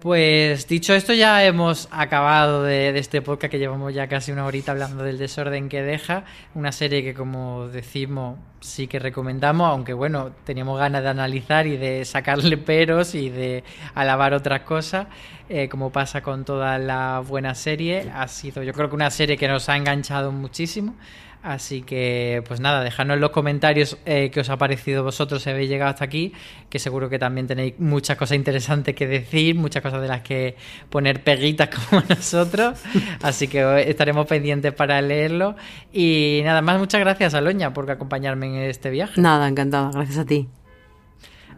Pues 0.00 0.66
dicho 0.66 0.94
esto, 0.94 1.12
ya 1.12 1.44
hemos 1.44 1.86
acabado 1.90 2.62
de, 2.62 2.98
este 2.98 3.20
podcast 3.20 3.50
que 3.50 3.58
llevamos 3.58 3.92
ya 3.92 4.08
casi 4.08 4.32
una 4.32 4.46
horita 4.46 4.72
hablando 4.72 5.04
del 5.04 5.18
desorden 5.18 5.68
que 5.68 5.82
deja. 5.82 6.24
Una 6.54 6.72
serie 6.72 7.04
que, 7.04 7.12
como 7.12 7.68
decimos, 7.68 8.38
sí 8.60 8.86
que 8.86 8.98
recomendamos, 8.98 9.68
aunque 9.68 9.92
bueno, 9.92 10.30
teníamos 10.44 10.78
ganas 10.78 11.02
de 11.02 11.10
analizar 11.10 11.66
y 11.66 11.76
de 11.76 12.06
sacarle 12.06 12.56
peros 12.56 13.14
y 13.14 13.28
de 13.28 13.62
alabar 13.94 14.32
otras 14.32 14.62
cosas, 14.62 15.06
eh, 15.50 15.68
como 15.68 15.92
pasa 15.92 16.22
con 16.22 16.46
toda 16.46 16.78
la 16.78 17.20
buena 17.20 17.54
serie. 17.54 18.10
Ha 18.14 18.26
sido, 18.26 18.62
yo 18.62 18.72
creo 18.72 18.88
que 18.88 18.94
una 18.96 19.10
serie 19.10 19.36
que 19.36 19.48
nos 19.48 19.68
ha 19.68 19.76
enganchado 19.76 20.32
muchísimo. 20.32 20.94
Así 21.42 21.80
que, 21.80 22.44
pues 22.46 22.60
nada, 22.60 22.82
dejadnos 22.82 23.14
en 23.14 23.20
los 23.22 23.30
comentarios 23.30 23.96
eh, 24.04 24.30
qué 24.30 24.40
os 24.40 24.50
ha 24.50 24.58
parecido 24.58 25.02
vosotros 25.02 25.42
si 25.42 25.48
habéis 25.48 25.70
llegado 25.70 25.90
hasta 25.90 26.04
aquí, 26.04 26.34
que 26.68 26.78
seguro 26.78 27.08
que 27.08 27.18
también 27.18 27.46
tenéis 27.46 27.74
muchas 27.78 28.18
cosas 28.18 28.36
interesantes 28.36 28.94
que 28.94 29.06
decir, 29.06 29.54
muchas 29.54 29.82
cosas 29.82 30.02
de 30.02 30.08
las 30.08 30.20
que 30.20 30.56
poner 30.90 31.22
peguitas 31.22 31.70
como 31.88 32.02
nosotros. 32.08 32.78
Así 33.22 33.48
que 33.48 33.88
estaremos 33.88 34.26
pendientes 34.26 34.74
para 34.74 35.00
leerlo. 35.00 35.56
Y 35.92 36.42
nada 36.44 36.60
más, 36.60 36.78
muchas 36.78 37.00
gracias, 37.00 37.32
Aloña, 37.32 37.72
por 37.72 37.90
acompañarme 37.90 38.46
en 38.46 38.70
este 38.70 38.90
viaje. 38.90 39.18
Nada, 39.18 39.48
encantada, 39.48 39.90
gracias 39.92 40.18
a 40.18 40.26
ti. 40.26 40.46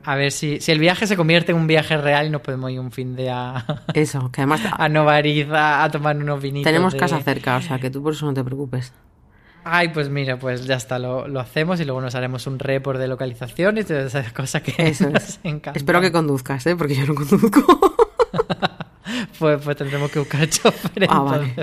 A 0.05 0.17
ver 0.17 0.31
si, 0.33 0.61
si 0.61 0.71
el 0.73 0.79
viaje 0.79 1.07
se 1.07 1.17
convierte 1.17 1.53
en 1.53 1.59
un 1.59 1.67
viaje 1.67 1.97
real 1.97 2.27
y 2.27 2.31
nos 2.31 2.41
podemos 2.41 2.71
ir 2.71 2.79
un 2.79 2.93
fin 2.93 3.17
de 3.17 3.31
a. 3.31 3.65
Eso, 3.95 4.31
que 4.31 4.43
además. 4.43 4.61
a 4.71 4.89
Novariz 4.89 5.49
a, 5.51 5.83
a 5.83 5.91
tomar 5.91 6.17
unos 6.17 6.41
vinitos. 6.41 6.65
Tenemos 6.65 6.93
de... 6.93 6.99
casa 7.01 7.21
cerca, 7.21 7.57
o 7.57 7.63
sea 7.63 7.79
que 7.79 7.91
tú 7.91 8.03
por 8.03 8.13
eso 8.13 8.27
no 8.27 8.35
te 8.35 8.43
preocupes. 8.43 8.93
Ay, 9.65 9.89
pues 9.89 10.09
mira, 10.09 10.39
pues 10.39 10.67
ya 10.67 10.77
está, 10.77 10.99
lo, 10.99 11.29
lo, 11.29 11.41
hacemos 11.41 11.81
y 11.81 11.85
luego 11.85 12.01
nos 12.01 12.15
haremos 12.15 12.47
un 12.47 12.59
report 12.59 12.99
de 12.99 13.07
localización 13.09 13.79
y 13.79 13.85
todas 13.85 14.07
esas 14.07 14.33
cosas 14.33 14.63
que 14.63 14.75
Eso 14.79 15.09
nos 15.11 15.23
es. 15.23 15.41
encantan. 15.45 15.77
Espero 15.77 16.01
que 16.01 16.11
conduzcas, 16.11 16.67
¿eh? 16.67 16.77
Porque 16.77 16.95
yo 16.95 17.07
no 17.07 17.15
conduzco. 17.15 17.97
pues, 19.39 19.61
pues 19.63 19.77
tendremos 19.77 20.11
que 20.11 20.19
buscar 20.19 20.49
chofer. 20.51 21.07
Ah, 21.09 21.21
vale. 21.21 21.55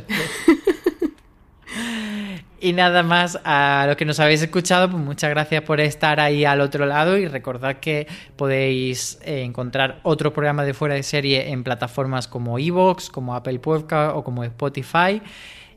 Y 2.62 2.74
nada 2.74 3.04
más, 3.04 3.40
a 3.46 3.86
los 3.88 3.96
que 3.96 4.04
nos 4.04 4.20
habéis 4.20 4.42
escuchado, 4.42 4.90
pues 4.90 5.02
muchas 5.02 5.30
gracias 5.30 5.62
por 5.64 5.80
estar 5.80 6.20
ahí 6.20 6.44
al 6.44 6.60
otro 6.60 6.86
lado 6.86 7.18
y 7.18 7.26
recordad 7.26 7.78
que 7.78 8.06
podéis 8.36 9.18
eh, 9.24 9.44
encontrar 9.44 10.02
otro 10.04 10.34
programa 10.34 10.66
de 10.66 10.74
fuera 10.74 10.96
de 10.96 11.04
serie 11.04 11.52
en 11.52 11.64
plataformas 11.64 12.28
como 12.28 12.60
Evox, 12.60 13.10
como 13.10 13.34
Apple 13.34 13.60
Podcast 13.60 14.14
o 14.16 14.26
como 14.26 14.44
Spotify. 14.44 15.22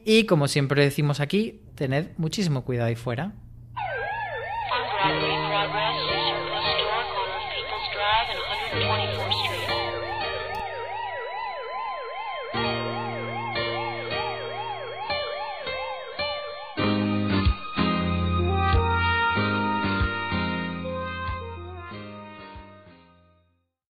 Y 0.04 0.24
como 0.26 0.48
siempre 0.48 0.82
decimos 0.82 1.20
aquí, 1.20 1.60
tened 1.74 2.08
muchísimo 2.16 2.64
cuidado 2.64 2.88
ahí 2.88 2.96
fuera. 2.96 3.32